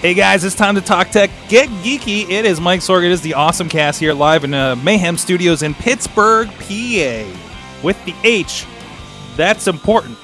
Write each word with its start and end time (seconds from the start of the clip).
Hey 0.00 0.14
guys, 0.14 0.44
it's 0.44 0.54
time 0.54 0.76
to 0.76 0.80
talk 0.80 1.08
tech. 1.10 1.28
Get 1.48 1.68
geeky. 1.82 2.30
It 2.30 2.44
is 2.44 2.60
Mike 2.60 2.78
Sorg. 2.78 3.04
It 3.04 3.10
is 3.10 3.20
the 3.20 3.34
Awesome 3.34 3.68
Cast 3.68 3.98
here 3.98 4.14
live 4.14 4.44
in 4.44 4.54
uh, 4.54 4.76
Mayhem 4.76 5.16
Studios 5.16 5.64
in 5.64 5.74
Pittsburgh, 5.74 6.46
PA. 6.46 7.26
With 7.82 8.04
the 8.04 8.14
H, 8.22 8.64
that's 9.36 9.66
important. 9.66 10.16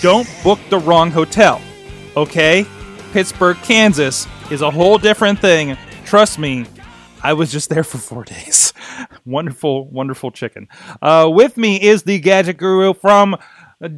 Don't 0.00 0.26
book 0.42 0.58
the 0.70 0.78
wrong 0.78 1.10
hotel. 1.10 1.60
Okay? 2.16 2.64
Pittsburgh, 3.12 3.58
Kansas 3.58 4.26
is 4.50 4.62
a 4.62 4.70
whole 4.70 4.96
different 4.96 5.38
thing. 5.38 5.76
Trust 6.06 6.38
me, 6.38 6.64
I 7.22 7.34
was 7.34 7.52
just 7.52 7.68
there 7.68 7.84
for 7.84 7.98
four 7.98 8.24
days. 8.24 8.72
wonderful, 9.26 9.86
wonderful 9.90 10.30
chicken. 10.30 10.66
Uh, 11.02 11.28
with 11.30 11.58
me 11.58 11.78
is 11.78 12.04
the 12.04 12.18
gadget 12.20 12.56
guru 12.56 12.94
from 12.94 13.36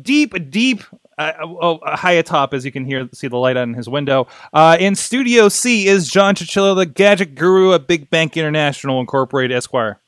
deep, 0.03 0.51
deep, 0.51 0.83
uh, 1.19 1.33
oh, 1.41 1.79
high 1.85 2.13
atop, 2.13 2.53
as 2.55 2.65
you 2.65 2.73
can 2.73 2.85
hear, 2.85 3.09
see 3.13 3.29
the 3.29 3.37
light 3.37 3.57
on 3.57 3.75
his 3.75 3.89
window. 3.89 4.27
Uh, 4.53 4.77
in 4.79 4.95
Studio 4.95 5.49
C 5.49 5.87
is 5.87 6.09
John 6.11 6.35
Chichillo, 6.35 6.77
the 6.77 6.87
gadget 6.87 7.35
guru 7.35 7.75
at 7.75 7.87
Big 7.87 8.11
Bank 8.11 8.37
International 8.37 9.01
Incorporated, 9.01 9.57
Esquire. 9.57 9.99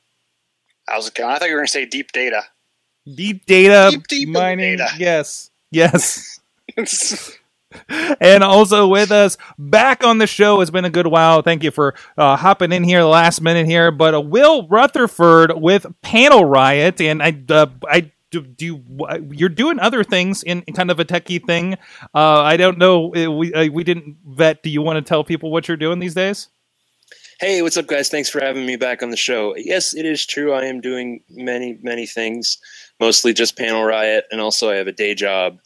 How's 0.87 1.07
it 1.07 1.15
going? 1.15 1.29
I 1.29 1.37
thought 1.39 1.47
you 1.47 1.53
were 1.55 1.59
going 1.59 1.67
to 1.67 1.71
say 1.71 1.85
deep 1.85 2.11
data. 2.11 2.43
Deep 3.15 3.45
data 3.45 3.89
Deep, 3.91 4.07
deep 4.07 4.29
mining. 4.29 4.77
data. 4.77 4.89
Yes, 4.97 5.49
yes. 5.71 6.39
and 8.19 8.43
also 8.43 8.87
with 8.87 9.11
us 9.11 9.37
back 9.57 10.03
on 10.03 10.17
the 10.17 10.27
show. 10.27 10.61
It's 10.61 10.71
been 10.71 10.85
a 10.85 10.89
good 10.89 11.07
while. 11.07 11.41
Thank 11.41 11.63
you 11.63 11.71
for 11.71 11.95
uh, 12.17 12.35
hopping 12.35 12.71
in 12.71 12.83
here 12.83 13.03
last 13.03 13.41
minute 13.41 13.65
here. 13.67 13.91
But 13.91 14.13
uh, 14.15 14.21
Will 14.21 14.67
Rutherford 14.67 15.53
with 15.59 15.85
Panel 16.01 16.45
Riot, 16.45 17.01
and 17.01 17.21
I, 17.21 17.37
uh, 17.49 17.67
I 17.87 18.11
do, 18.31 18.41
do 18.41 18.65
you, 18.65 18.83
uh, 19.07 19.19
you're 19.31 19.49
doing 19.49 19.79
other 19.79 20.03
things 20.03 20.43
in, 20.43 20.61
in 20.67 20.73
kind 20.73 20.91
of 20.91 20.99
a 20.99 21.05
techie 21.05 21.43
thing. 21.43 21.75
Uh, 22.13 22.41
I 22.41 22.57
don't 22.57 22.77
know. 22.77 23.15
uh, 23.15 23.31
We 23.31 23.53
uh, 23.53 23.69
we 23.71 23.83
didn't 23.83 24.17
vet. 24.25 24.63
Do 24.63 24.69
you 24.69 24.81
want 24.81 24.97
to 24.97 25.07
tell 25.07 25.23
people 25.23 25.51
what 25.51 25.67
you're 25.67 25.77
doing 25.77 25.99
these 25.99 26.13
days? 26.13 26.49
Hey, 27.39 27.61
what's 27.61 27.77
up, 27.77 27.87
guys? 27.87 28.09
Thanks 28.09 28.29
for 28.29 28.41
having 28.41 28.65
me 28.65 28.75
back 28.75 29.01
on 29.01 29.11
the 29.11 29.17
show. 29.17 29.55
Yes, 29.55 29.95
it 29.95 30.05
is 30.05 30.25
true. 30.25 30.51
I 30.51 30.65
am 30.65 30.81
doing 30.81 31.21
many, 31.29 31.79
many 31.81 32.05
things, 32.05 32.57
mostly 32.99 33.31
just 33.33 33.57
Panel 33.57 33.83
Riot, 33.83 34.25
and 34.29 34.41
also 34.41 34.69
I 34.69 34.75
have 34.75 34.87
a 34.87 34.91
day 34.91 35.15
job 35.15 35.59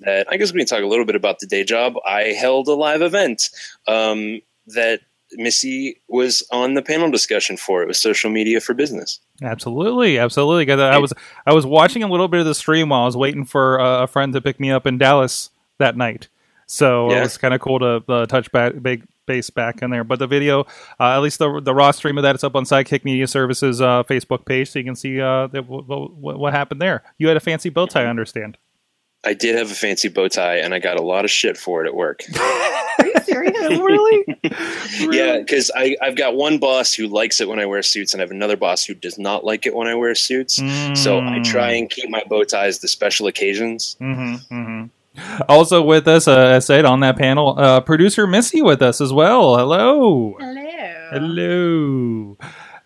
that 0.00 0.26
I 0.28 0.36
guess 0.38 0.52
we 0.52 0.58
can 0.58 0.66
talk 0.66 0.82
a 0.82 0.86
little 0.88 1.04
bit 1.04 1.14
about 1.14 1.38
the 1.38 1.46
day 1.46 1.62
job. 1.62 1.94
I 2.04 2.34
held 2.38 2.66
a 2.66 2.74
live 2.74 3.00
event 3.02 3.48
um, 3.86 4.40
that 4.68 5.00
Missy 5.34 6.00
was 6.08 6.42
on 6.50 6.74
the 6.74 6.82
panel 6.82 7.10
discussion 7.10 7.56
for. 7.56 7.82
It 7.82 7.88
was 7.88 8.00
social 8.00 8.30
media 8.30 8.60
for 8.60 8.74
business. 8.74 9.20
Absolutely, 9.42 10.18
absolutely. 10.18 10.72
I 10.72 10.98
was 10.98 11.12
I 11.46 11.54
was 11.54 11.66
watching 11.66 12.02
a 12.02 12.08
little 12.08 12.28
bit 12.28 12.40
of 12.40 12.46
the 12.46 12.54
stream 12.54 12.88
while 12.90 13.02
I 13.02 13.06
was 13.06 13.16
waiting 13.16 13.44
for 13.44 13.80
uh, 13.80 14.02
a 14.02 14.06
friend 14.06 14.32
to 14.32 14.40
pick 14.40 14.60
me 14.60 14.70
up 14.70 14.86
in 14.86 14.98
Dallas 14.98 15.50
that 15.78 15.96
night. 15.96 16.28
So 16.66 17.10
it 17.10 17.20
was 17.20 17.36
kind 17.36 17.52
of 17.52 17.60
cool 17.60 17.80
to 17.80 18.04
uh, 18.08 18.26
touch 18.26 18.50
back 18.52 18.74
big 18.80 19.04
base 19.26 19.50
back 19.50 19.82
in 19.82 19.90
there. 19.90 20.04
But 20.04 20.18
the 20.18 20.26
video, 20.26 20.60
uh, 20.98 21.16
at 21.16 21.18
least 21.18 21.38
the 21.38 21.60
the 21.60 21.74
raw 21.74 21.90
stream 21.90 22.18
of 22.18 22.22
that, 22.22 22.34
it's 22.34 22.44
up 22.44 22.54
on 22.54 22.64
Sidekick 22.64 23.04
Media 23.04 23.26
Services 23.26 23.80
uh, 23.80 24.02
Facebook 24.04 24.46
page, 24.46 24.70
so 24.70 24.78
you 24.78 24.84
can 24.84 24.94
see 24.94 25.20
uh, 25.20 25.48
what, 25.48 26.38
what 26.38 26.52
happened 26.52 26.80
there. 26.80 27.02
You 27.18 27.28
had 27.28 27.36
a 27.36 27.40
fancy 27.40 27.70
bow 27.70 27.86
tie, 27.86 28.04
I 28.04 28.06
understand. 28.06 28.56
I 29.24 29.34
did 29.34 29.54
have 29.56 29.70
a 29.70 29.74
fancy 29.74 30.08
bow 30.08 30.28
tie, 30.28 30.56
and 30.56 30.72
I 30.74 30.78
got 30.78 30.98
a 30.98 31.02
lot 31.02 31.24
of 31.26 31.30
shit 31.30 31.58
for 31.58 31.84
it 31.84 31.88
at 31.88 31.94
work. 31.94 32.22
Are 32.98 33.06
you 33.06 33.20
serious? 33.22 33.56
really? 33.78 34.24
Yeah, 35.10 35.38
because 35.38 35.70
I've 35.76 36.16
got 36.16 36.34
one 36.36 36.58
boss 36.58 36.94
who 36.94 37.06
likes 37.06 37.40
it 37.40 37.48
when 37.48 37.58
I 37.58 37.66
wear 37.66 37.82
suits, 37.82 38.14
and 38.14 38.20
I 38.20 38.24
have 38.24 38.30
another 38.30 38.56
boss 38.56 38.84
who 38.84 38.94
does 38.94 39.18
not 39.18 39.44
like 39.44 39.66
it 39.66 39.74
when 39.74 39.88
I 39.88 39.94
wear 39.94 40.14
suits. 40.14 40.56
So 40.94 41.18
I 41.20 41.38
Mm. 41.40 41.44
try 41.44 41.70
and 41.72 41.90
keep 41.90 42.08
my 42.08 42.22
bow 42.28 42.44
ties 42.44 42.78
to 42.78 42.88
special 42.88 43.26
occasions. 43.26 43.96
hmm 43.98 44.36
hmm 44.48 44.84
Also 45.48 45.82
with 45.82 46.08
us, 46.08 46.26
uh, 46.26 46.38
as 46.38 46.66
said 46.66 46.84
on 46.86 47.00
that 47.00 47.18
panel, 47.18 47.58
uh, 47.58 47.80
producer 47.80 48.26
Missy 48.26 48.62
with 48.62 48.80
us 48.80 49.00
as 49.02 49.12
well. 49.12 49.56
Hello. 49.58 50.36
Hello. 50.38 50.76
Hello. 51.10 52.36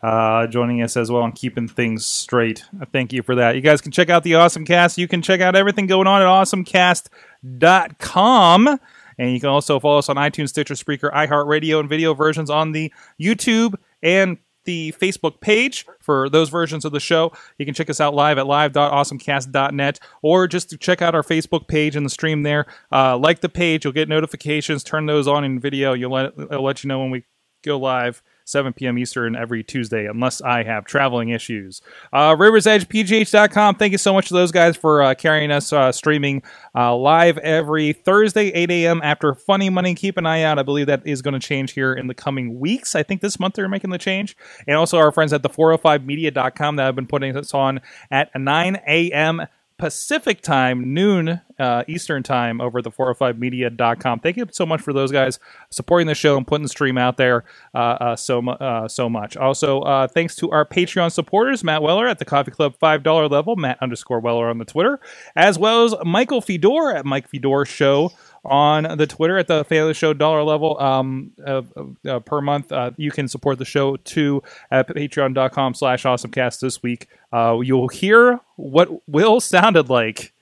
Uh, 0.05 0.47
joining 0.49 0.83
us 0.83 0.99
as 0.99 1.11
well 1.11 1.25
and 1.25 1.35
keeping 1.35 1.67
things 1.67 2.05
straight. 2.05 2.63
Thank 2.93 3.15
you 3.15 3.23
for 3.23 3.37
that. 3.37 3.55
You 3.55 3.63
guys 3.63 3.81
can 3.81 3.91
check 3.91 4.11
out 4.11 4.23
the 4.23 4.35
Awesome 4.35 4.67
Cast. 4.67 4.99
You 4.99 5.09
can 5.09 5.23
check 5.23 5.41
out 5.41 5.57
everything 5.57 5.87
going 5.87 6.07
on 6.07 6.21
at 6.21 6.29
awesomecast.com. 6.29 8.81
And 9.17 9.33
you 9.33 9.41
can 9.41 9.49
also 9.49 9.81
follow 9.81 9.97
us 9.97 10.11
on 10.11 10.17
iTunes, 10.17 10.51
Stitcher, 10.51 10.75
Spreaker, 10.75 11.11
iHeartRadio, 11.11 11.81
and 11.81 11.89
video 11.89 12.13
versions 12.13 12.51
on 12.51 12.73
the 12.73 12.93
YouTube 13.19 13.77
and 14.03 14.37
the 14.65 14.95
Facebook 15.01 15.41
page 15.41 15.87
for 16.01 16.29
those 16.29 16.51
versions 16.51 16.85
of 16.85 16.93
the 16.93 17.01
show. 17.01 17.33
You 17.57 17.65
can 17.65 17.75
check 17.75 17.89
us 17.89 17.99
out 17.99 18.15
live 18.15 18.37
at 18.37 18.47
live.awesomecast.net 18.47 20.01
or 20.21 20.47
just 20.47 20.79
check 20.81 21.01
out 21.01 21.15
our 21.15 21.23
Facebook 21.23 21.67
page 21.67 21.97
and 21.97 22.05
the 22.05 22.11
stream 22.11 22.43
there. 22.43 22.67
Uh, 22.93 23.17
like 23.17 23.41
the 23.41 23.49
page, 23.49 23.85
you'll 23.85 23.95
get 23.95 24.11
notifications. 24.11 24.85
Turn 24.85 25.07
those 25.07 25.27
on 25.27 25.45
in 25.45 25.61
video. 25.61 25.95
You'll 25.95 26.13
let, 26.13 26.35
it'll 26.39 26.63
let 26.63 26.85
you 26.85 26.89
know 26.89 26.99
when 26.99 27.11
we 27.11 27.25
go 27.63 27.79
live 27.79 28.23
7 28.45 28.73
p.m. 28.73 28.99
Eastern 28.99 29.35
every 29.35 29.63
Tuesday, 29.63 30.07
unless 30.07 30.41
I 30.41 30.63
have 30.63 30.85
traveling 30.85 31.31
issues. 31.31 31.81
Uh, 32.13 32.35
RiversEdgePGH.com. 32.37 33.77
Thank 33.77 33.93
you 33.93 33.99
so 33.99 34.13
much 34.13 34.29
to 34.29 34.35
those 34.35 34.53
guys 34.53 34.77
for 34.77 35.03
uh, 35.03 35.15
carrying 35.15 35.51
us 35.51 35.73
uh, 35.73 35.93
streaming 35.93 36.43
uh, 36.75 36.95
live 36.95 37.39
every 37.39 37.93
Thursday, 37.93 38.49
8 38.49 38.71
a.m. 38.71 39.01
after 39.03 39.35
Funny 39.35 39.71
Money. 39.71 39.95
Keep 39.95 40.19
an 40.19 40.27
eye 40.27 40.43
out. 40.43 40.59
I 40.59 40.63
believe 40.63 40.87
that 40.87 41.07
is 41.07 41.23
going 41.23 41.35
to 41.35 41.41
change 41.41 41.73
here 41.73 41.93
in 41.93 42.07
the 42.07 42.15
coming 42.15 42.59
weeks. 42.59 42.95
I 42.95 43.03
think 43.03 43.21
this 43.21 43.41
month 43.41 43.55
they're 43.55 43.69
making 43.69 43.91
the 43.91 43.99
change. 43.99 44.37
And 44.67 44.77
also 44.77 44.99
our 44.99 45.13
friends 45.13 45.33
at 45.33 45.43
the 45.43 45.51
405media.com 45.51 46.77
that 46.77 46.85
have 46.85 46.97
been 46.97 47.07
putting 47.07 47.37
us 47.37 47.55
on 47.55 47.81
at 48.11 48.31
9 48.39 48.77
a.m. 48.87 49.47
Pacific 49.85 50.41
time, 50.41 50.95
noon 50.95 51.43
uh, 51.59 51.85
Eastern 51.87 52.23
time 52.23 52.59
over 52.59 52.81
the 52.81 52.91
405media.com. 52.91 54.21
Thank 54.21 54.39
you 54.39 54.47
so 54.51 54.65
much 54.65 54.81
for 54.81 54.95
those 54.95 55.13
guys 55.13 55.39
supporting 55.69 56.07
the 56.07 56.15
show 56.15 56.39
and 56.39 56.47
putting 56.47 56.63
the 56.63 56.71
stream 56.71 56.97
out 56.97 57.19
there 57.19 57.45
uh, 57.75 57.79
uh, 57.79 58.17
so, 58.17 58.49
uh, 58.49 58.89
so 58.89 59.11
much. 59.11 59.37
Also, 59.37 59.83
uh, 59.83 60.09
thanks 60.09 60.37
to 60.37 60.51
our 60.53 60.65
Patreon 60.65 61.13
supporters, 61.13 61.63
Matt 61.63 61.83
Weller 61.83 62.09
at 62.09 62.19
the 62.19 62.25
Coffee 62.25 62.51
Club 62.51 62.79
$5 62.83 63.31
level, 63.31 63.57
Matt 63.57 63.77
underscore 63.83 64.21
Weller 64.21 64.49
on 64.49 64.57
the 64.57 64.65
Twitter, 64.65 64.99
as 65.37 65.59
well 65.59 65.85
as 65.85 65.95
Michael 66.03 66.41
Fedor 66.41 66.97
at 66.97 67.05
Mike 67.05 67.29
Fedor 67.29 67.67
Show 67.67 68.11
on 68.45 68.97
the 68.97 69.07
Twitter 69.07 69.39
at 69.39 69.49
the 69.49 69.65
the 69.65 69.95
show 69.95 70.13
dollar 70.13 70.43
level 70.43 70.81
um, 70.81 71.33
uh, 71.45 71.63
uh, 72.07 72.21
per 72.21 72.41
month. 72.41 72.71
Uh, 72.73 72.91
you 72.97 73.11
can 73.11 73.29
support 73.29 73.59
the 73.59 73.65
show 73.65 73.97
too 73.97 74.43
at 74.71 74.89
patreon.com 74.89 75.75
slash 75.75 76.05
awesomecast 76.05 76.61
this 76.61 76.83
week. 76.83 77.09
Uh, 77.33 77.59
you'll 77.63 77.89
hear 77.89 78.41
what 78.57 79.09
Will 79.09 79.41
sounded 79.41 79.89
like 79.89 80.33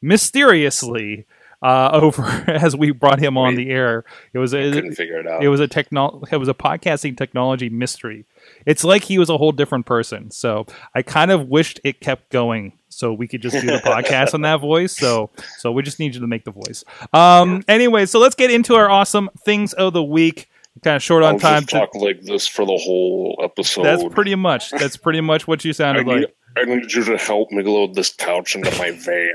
mysteriously 0.00 1.26
uh, 1.62 1.90
over 2.02 2.22
as 2.48 2.74
we 2.76 2.90
brought 2.90 3.18
him 3.20 3.36
on 3.38 3.50
Wait. 3.56 3.64
the 3.64 3.70
air. 3.70 4.04
It 4.32 4.38
was 4.38 4.52
I 4.52 4.58
a, 4.58 4.72
couldn't 4.72 4.94
figure 4.94 5.18
it 5.20 5.26
out. 5.26 5.42
it 5.44 5.48
was 5.48 5.60
a 5.60 5.68
techno 5.68 6.22
it 6.30 6.36
was 6.36 6.48
a 6.48 6.54
podcasting 6.54 7.16
technology 7.16 7.68
mystery. 7.68 8.24
It's 8.66 8.82
like 8.84 9.04
he 9.04 9.18
was 9.18 9.30
a 9.30 9.38
whole 9.38 9.52
different 9.52 9.86
person. 9.86 10.30
So 10.30 10.66
I 10.94 11.02
kind 11.02 11.30
of 11.30 11.48
wished 11.48 11.80
it 11.84 12.00
kept 12.00 12.30
going 12.30 12.72
so 12.88 13.12
we 13.12 13.26
could 13.28 13.40
just 13.42 13.58
do 13.60 13.66
the 13.66 13.78
podcast 13.78 14.34
on 14.34 14.42
that 14.42 14.60
voice. 14.60 14.96
So 14.96 15.30
so 15.58 15.70
we 15.72 15.82
just 15.82 15.98
need 15.98 16.14
you 16.14 16.20
to 16.20 16.26
make 16.26 16.44
the 16.44 16.50
voice. 16.52 16.84
Um 17.12 17.62
anyway, 17.68 18.06
so 18.06 18.18
let's 18.18 18.34
get 18.34 18.50
into 18.50 18.74
our 18.74 18.90
awesome 18.90 19.30
things 19.44 19.72
of 19.74 19.92
the 19.92 20.02
week. 20.02 20.48
Kind 20.82 20.96
of 20.96 21.02
short 21.02 21.22
on 21.22 21.34
I'll 21.34 21.38
time. 21.40 21.62
to- 21.62 21.66
talk 21.66 21.94
like 21.94 22.22
this 22.22 22.48
for 22.48 22.64
the 22.64 22.76
whole 22.82 23.38
episode. 23.44 23.82
that's 23.84 24.02
pretty 24.14 24.34
much 24.34 24.70
that's 24.70 24.96
pretty 24.96 25.20
much 25.20 25.46
what 25.46 25.64
you 25.64 25.68
I 25.70 25.72
sounded 25.72 26.06
need, 26.06 26.20
like. 26.22 26.36
I 26.56 26.64
need 26.64 26.92
you 26.92 27.04
to 27.04 27.16
help 27.18 27.50
me 27.50 27.62
load 27.62 27.94
this 27.94 28.10
couch 28.12 28.54
into 28.56 28.70
my 28.78 28.90
van. 28.90 29.34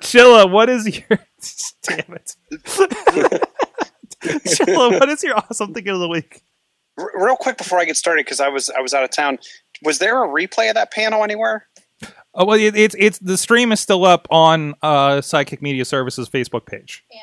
Chilla, 0.00 0.50
what 0.50 0.68
is 0.68 0.86
your 0.86 1.06
damn 1.82 2.14
it? 2.14 2.36
Chilla, 4.22 4.98
what 4.98 5.08
is 5.08 5.22
your 5.22 5.36
awesome 5.36 5.74
thing 5.74 5.88
of 5.88 5.98
the 5.98 6.08
week? 6.08 6.42
Real 6.96 7.36
quick 7.36 7.58
before 7.58 7.78
I 7.78 7.84
get 7.84 7.96
started, 7.96 8.24
because 8.24 8.40
I 8.40 8.48
was 8.48 8.70
I 8.70 8.80
was 8.80 8.94
out 8.94 9.02
of 9.04 9.10
town. 9.10 9.38
Was 9.82 9.98
there 9.98 10.22
a 10.24 10.28
replay 10.28 10.68
of 10.68 10.74
that 10.74 10.92
panel 10.92 11.24
anywhere? 11.24 11.66
Oh 12.34 12.44
well, 12.44 12.58
it, 12.58 12.76
it's 12.76 12.94
it's 12.98 13.18
the 13.18 13.36
stream 13.36 13.72
is 13.72 13.80
still 13.80 14.04
up 14.04 14.26
on 14.30 14.74
uh, 14.82 15.16
Sidekick 15.16 15.60
Media 15.60 15.84
Services 15.84 16.28
Facebook 16.28 16.66
page. 16.66 17.04
And 17.12 17.20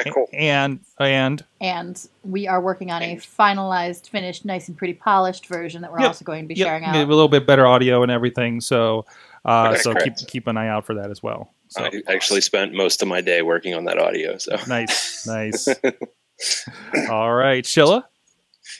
Okay, 0.00 0.10
cool. 0.10 0.26
And 0.34 0.80
and 1.00 1.42
and 1.60 2.08
we 2.22 2.46
are 2.46 2.60
working 2.60 2.90
on 2.90 3.02
a 3.02 3.16
finalized, 3.16 4.08
finished, 4.10 4.44
nice 4.44 4.68
and 4.68 4.76
pretty 4.76 4.92
polished 4.94 5.46
version 5.46 5.80
that 5.82 5.90
we're 5.90 6.00
Yep. 6.00 6.08
also 6.08 6.24
going 6.26 6.44
to 6.44 6.48
be 6.48 6.54
yep, 6.54 6.66
sharing 6.68 6.84
out. 6.84 6.94
a 6.94 6.98
little 7.06 7.28
bit 7.28 7.46
better 7.46 7.66
audio 7.66 8.02
and 8.02 8.12
everything. 8.12 8.60
So 8.60 9.06
uh, 9.46 9.68
Okay, 9.70 9.78
so 9.78 9.92
great. 9.94 10.04
keep 10.16 10.28
keep 10.28 10.46
an 10.46 10.56
eye 10.58 10.68
out 10.68 10.84
for 10.84 10.94
that 10.96 11.10
as 11.10 11.22
well. 11.22 11.54
So 11.68 11.84
I 11.84 11.90
actually 12.08 12.40
spent 12.40 12.72
most 12.72 13.02
of 13.02 13.08
my 13.08 13.20
day 13.20 13.42
working 13.42 13.74
on 13.74 13.84
that 13.84 13.98
audio. 13.98 14.38
So 14.38 14.56
nice, 14.66 15.26
nice. 15.26 15.68
All 17.10 17.34
right, 17.34 17.64
Shilla. 17.64 18.04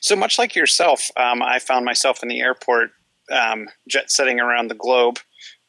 So 0.00 0.14
much 0.16 0.38
like 0.38 0.54
yourself, 0.54 1.10
um, 1.16 1.42
I 1.42 1.58
found 1.58 1.84
myself 1.84 2.22
in 2.22 2.28
the 2.28 2.40
airport, 2.40 2.90
um, 3.30 3.68
jet 3.88 4.10
setting 4.10 4.38
around 4.40 4.68
the 4.68 4.74
globe, 4.74 5.18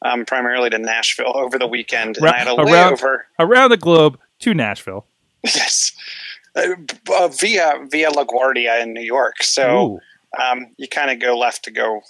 um, 0.04 0.24
primarily 0.24 0.70
to 0.70 0.78
Nashville 0.78 1.36
over 1.36 1.58
the 1.58 1.66
weekend, 1.66 2.16
and 2.16 2.24
Ra- 2.24 2.32
I 2.32 2.38
had 2.38 2.48
a 2.48 2.54
around- 2.54 2.94
layover. 2.98 3.18
Around 3.38 3.70
the 3.70 3.76
globe 3.76 4.18
to 4.40 4.54
Nashville. 4.54 5.06
Yes, 5.44 5.92
uh, 6.54 6.74
uh, 7.14 7.28
via 7.28 7.86
via 7.90 8.10
LaGuardia 8.10 8.82
in 8.82 8.92
New 8.92 9.00
York. 9.02 9.42
So 9.42 10.00
um, 10.38 10.66
you 10.76 10.86
kind 10.86 11.10
of 11.10 11.18
go 11.18 11.36
left 11.38 11.64
to 11.64 11.70
go 11.70 12.02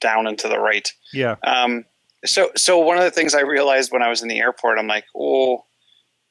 down 0.00 0.26
and 0.26 0.38
to 0.38 0.48
the 0.48 0.58
right. 0.58 0.90
yeah. 1.12 1.36
Um, 1.42 1.84
so, 2.24 2.50
so 2.56 2.78
one 2.78 2.98
of 2.98 3.04
the 3.04 3.10
things 3.10 3.34
I 3.34 3.42
realized 3.42 3.92
when 3.92 4.02
I 4.02 4.08
was 4.08 4.22
in 4.22 4.28
the 4.28 4.38
airport, 4.38 4.78
I'm 4.78 4.86
like, 4.86 5.04
oh, 5.16 5.64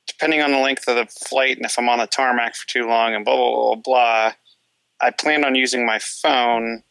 depending 0.08 0.42
on 0.42 0.52
the 0.52 0.60
length 0.60 0.88
of 0.88 0.96
the 0.96 1.06
flight 1.06 1.58
and 1.58 1.66
if 1.66 1.78
I'm 1.78 1.90
on 1.90 2.00
the 2.00 2.08
tarmac 2.08 2.56
for 2.56 2.68
too 2.68 2.88
long 2.88 3.14
and 3.16 3.26
blah 3.26 3.36
blah 3.36 3.76
blah 3.76 3.76
blah, 3.76 4.34
I 5.02 5.12
planned 5.12 5.46
on 5.46 5.56
using 5.56 5.86
my 5.86 6.00
phone 6.00 6.84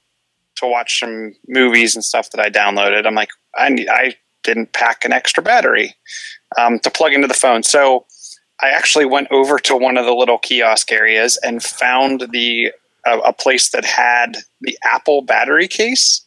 to 0.57 0.67
watch 0.67 1.01
some 1.01 1.35
movies 1.49 1.95
and 1.95 2.05
stuff 2.05 2.31
that 2.31 2.41
I 2.41 2.51
downloaded. 2.51 3.07
I'm 3.07 3.15
like, 3.15 3.31
I 3.57 3.71
need, 3.71 3.89
I 3.89 4.17
didn't 4.43 4.73
pack 4.73 5.05
an 5.05 5.13
extra 5.13 5.43
battery 5.43 5.95
um, 6.59 6.79
to 6.81 6.91
plug 6.91 7.13
into 7.13 7.29
the 7.29 7.35
phone, 7.35 7.63
so 7.63 8.07
I 8.63 8.71
actually 8.71 9.07
went 9.07 9.29
over 9.31 9.59
to 9.61 9.77
one 9.77 9.99
of 9.99 10.07
the 10.07 10.15
little 10.15 10.39
kiosk 10.39 10.93
areas 10.93 11.39
and 11.43 11.63
found 11.63 12.29
the 12.33 12.73
a, 13.05 13.19
a 13.19 13.33
place 13.33 13.71
that 13.71 13.85
had 13.85 14.39
the 14.61 14.79
Apple 14.85 15.23
battery 15.23 15.69
case, 15.69 16.25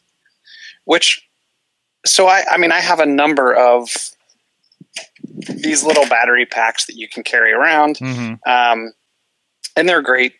which 0.84 1.25
so 2.06 2.26
I, 2.28 2.44
I 2.50 2.56
mean 2.56 2.72
I 2.72 2.80
have 2.80 3.00
a 3.00 3.06
number 3.06 3.52
of 3.54 3.88
these 5.48 5.84
little 5.84 6.06
battery 6.08 6.46
packs 6.46 6.86
that 6.86 6.96
you 6.96 7.08
can 7.08 7.22
carry 7.22 7.52
around, 7.52 7.98
hmm 7.98 8.34
um, 8.46 8.92
and 9.76 9.88
they're 9.88 10.02
great. 10.02 10.32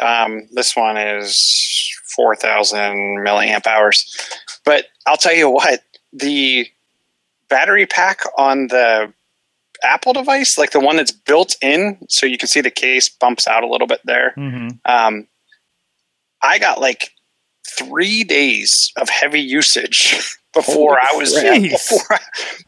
Um, 0.00 0.48
this 0.52 0.74
one 0.74 0.96
is 0.96 1.90
four 2.16 2.34
thousand 2.34 3.24
milliamp 3.24 3.66
hours, 3.66 4.04
but 4.64 4.86
I'll 5.06 5.16
tell 5.16 5.34
you 5.34 5.48
what 5.50 5.80
the 6.12 6.66
battery 7.48 7.86
pack 7.86 8.20
on 8.36 8.68
the 8.68 9.12
Apple 9.82 10.14
device, 10.14 10.56
like 10.56 10.70
the 10.70 10.80
one 10.80 10.96
that's 10.96 11.12
built 11.12 11.56
in, 11.60 11.98
so 12.08 12.26
you 12.26 12.38
can 12.38 12.48
see 12.48 12.60
the 12.62 12.70
case 12.70 13.08
bumps 13.08 13.46
out 13.46 13.62
a 13.62 13.68
little 13.68 13.86
bit 13.86 14.00
there. 14.04 14.32
hmm 14.34 14.68
Um, 14.84 15.28
I 16.42 16.58
got 16.58 16.80
like 16.80 17.10
three 17.66 18.24
days 18.24 18.92
of 18.96 19.08
heavy 19.08 19.40
usage 19.40 20.38
before 20.54 20.98
Holy 21.00 21.08
I 21.12 21.16
was 21.16 21.38
crap. 21.38 21.60
before, 21.62 22.18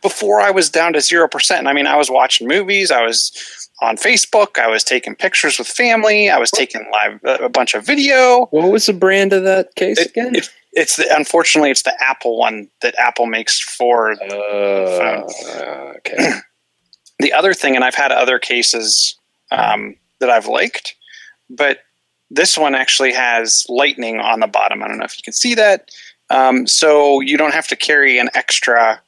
before 0.02 0.40
I 0.40 0.50
was 0.50 0.68
down 0.70 0.92
to 0.94 1.00
zero 1.00 1.28
percent. 1.28 1.66
I 1.66 1.72
mean, 1.72 1.86
I 1.86 1.96
was 1.96 2.10
watching 2.10 2.46
movies. 2.48 2.90
I 2.90 3.02
was 3.04 3.68
on 3.82 3.96
Facebook. 3.96 4.58
I 4.58 4.68
was 4.68 4.82
taking 4.84 5.14
pictures 5.14 5.58
with 5.58 5.68
family. 5.68 6.28
I 6.30 6.38
was 6.38 6.50
taking 6.50 6.84
live 6.92 7.20
a 7.24 7.48
bunch 7.48 7.74
of 7.74 7.84
video. 7.86 8.46
what 8.50 8.70
was 8.72 8.86
the 8.86 8.92
brand 8.92 9.32
of 9.32 9.44
that 9.44 9.74
case 9.76 9.98
It- 9.98 10.10
again? 10.10 10.34
it- 10.34 10.50
it's 10.72 10.96
the, 10.96 11.06
unfortunately 11.16 11.70
it's 11.70 11.84
the 11.84 11.94
Apple 12.04 12.38
one 12.38 12.68
that 12.82 12.94
Apple 12.98 13.24
makes 13.24 13.58
for 13.58 14.12
uh, 14.30 15.22
okay. 15.96 16.32
the 17.18 17.32
other 17.32 17.54
thing, 17.54 17.74
and 17.76 17.82
I've 17.84 17.94
had 17.94 18.12
other 18.12 18.38
cases 18.38 19.16
um, 19.50 19.96
that 20.20 20.28
I've 20.28 20.46
liked, 20.46 20.94
but 21.48 21.78
this 22.30 22.58
one 22.58 22.74
actually 22.74 23.12
has 23.14 23.64
lightning 23.70 24.20
on 24.20 24.40
the 24.40 24.46
bottom. 24.46 24.82
I 24.82 24.88
don't 24.88 24.98
know 24.98 25.04
if 25.06 25.16
you 25.16 25.22
can 25.22 25.32
see 25.32 25.54
that. 25.54 25.88
Um, 26.30 26.66
so 26.66 27.20
you 27.20 27.36
don't 27.36 27.54
have 27.54 27.68
to 27.68 27.76
carry 27.76 28.18
an 28.18 28.30
extra 28.34 29.00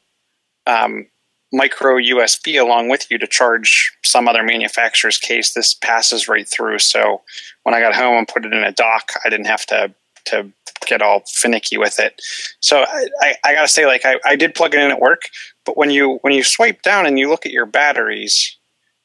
um, 0.66 1.06
micro 1.52 1.96
USB 1.96 2.60
along 2.60 2.88
with 2.88 3.10
you 3.10 3.18
to 3.18 3.26
charge 3.26 3.92
some 4.04 4.28
other 4.28 4.42
manufacturer's 4.42 5.18
case. 5.18 5.54
This 5.54 5.74
passes 5.74 6.28
right 6.28 6.46
through. 6.46 6.78
So 6.78 7.22
when 7.62 7.74
I 7.74 7.80
got 7.80 7.94
home 7.94 8.18
and 8.18 8.28
put 8.28 8.44
it 8.44 8.52
in 8.52 8.62
a 8.62 8.72
dock, 8.72 9.12
I 9.24 9.28
didn't 9.28 9.46
have 9.46 9.66
to 9.66 9.94
to 10.26 10.52
get 10.86 11.02
all 11.02 11.22
finicky 11.26 11.76
with 11.76 11.98
it. 11.98 12.20
So 12.60 12.80
I, 12.80 13.06
I, 13.22 13.34
I 13.44 13.54
got 13.54 13.62
to 13.62 13.68
say, 13.68 13.86
like 13.86 14.04
I, 14.04 14.16
I 14.24 14.36
did 14.36 14.54
plug 14.54 14.74
it 14.74 14.80
in 14.80 14.90
at 14.90 15.00
work, 15.00 15.22
but 15.64 15.76
when 15.76 15.90
you 15.90 16.18
when 16.22 16.32
you 16.32 16.44
swipe 16.44 16.82
down 16.82 17.06
and 17.06 17.18
you 17.18 17.28
look 17.28 17.46
at 17.46 17.52
your 17.52 17.66
batteries, 17.66 18.56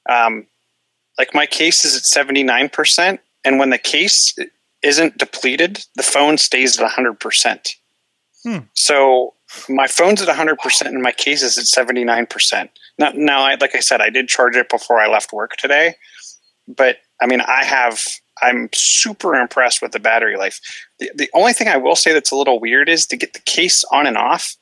um, 0.10 0.46
like 1.18 1.34
my 1.34 1.46
case 1.46 1.86
is 1.86 1.96
at 1.96 2.04
seventy 2.04 2.44
nine 2.44 2.70
percent, 2.70 3.22
and 3.44 3.58
when 3.58 3.70
the 3.70 3.78
case 3.78 4.36
isn't 4.82 5.18
depleted, 5.18 5.86
the 5.96 6.04
phone 6.04 6.38
stays 6.38 6.80
at 6.80 6.92
hundred 6.92 7.20
percent. 7.20 7.76
Hmm. 8.44 8.60
So 8.74 9.34
my 9.70 9.88
phone's 9.88 10.22
at 10.22 10.36
hundred 10.36 10.60
percent, 10.60 10.94
and 10.94 11.04
my 11.04 11.12
case 11.12 11.42
is 11.42 11.58
at 11.58 11.66
seventy 11.66 12.04
nine 12.04 12.26
percent. 12.26 12.72
Now, 12.98 13.12
now, 13.16 13.42
I, 13.44 13.56
like 13.56 13.76
I 13.76 13.80
said, 13.80 14.02
I 14.02 14.10
did 14.10 14.28
charge 14.28 14.56
it 14.56 14.70
before 14.70 15.00
I 15.00 15.08
left 15.08 15.34
work 15.34 15.56
today, 15.58 15.96
but 16.68 16.98
I 17.22 17.28
mean, 17.28 17.42
I 17.42 17.64
have. 17.64 18.00
I'm 18.42 18.68
super 18.74 19.36
impressed 19.36 19.82
with 19.82 19.92
the 19.92 20.00
battery 20.00 20.36
life. 20.38 20.60
The, 21.00 21.12
the 21.14 21.30
only 21.36 21.54
thing 21.54 21.68
I 21.68 21.78
will 21.78 21.96
say 21.96 22.14
that's 22.14 22.32
a 22.32 22.36
little 22.36 22.60
weird 22.60 22.90
is 22.90 23.06
to 23.08 23.16
get 23.16 23.34
the 23.34 23.40
case 23.40 23.86
on 23.92 24.08
and 24.08 24.18
off, 24.18 24.58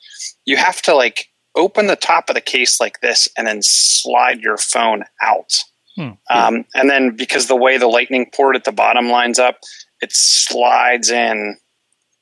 you 0.45 0.57
have 0.57 0.81
to 0.84 0.94
like 0.94 1.27
open 1.56 1.88
the 1.88 1.95
top 1.95 2.30
of 2.30 2.36
the 2.36 2.42
case 2.42 2.80
like 2.80 3.00
this 3.00 3.30
and 3.38 3.48
then 3.48 3.62
slide 3.62 4.42
your 4.42 4.57
phone 4.57 5.06
out. 5.22 5.63
Hmm. 5.95 6.10
Um, 6.30 6.66
and 6.75 6.89
then 6.89 7.16
because 7.16 7.48
the 7.48 7.56
way 7.56 7.77
the 7.77 7.88
lightning 7.88 8.30
port 8.34 8.56
at 8.56 8.66
the 8.66 8.72
bottom 8.72 9.10
lines 9.10 9.39
up, 9.39 9.60
it 10.01 10.12
slides 10.12 11.10
in 11.10 11.57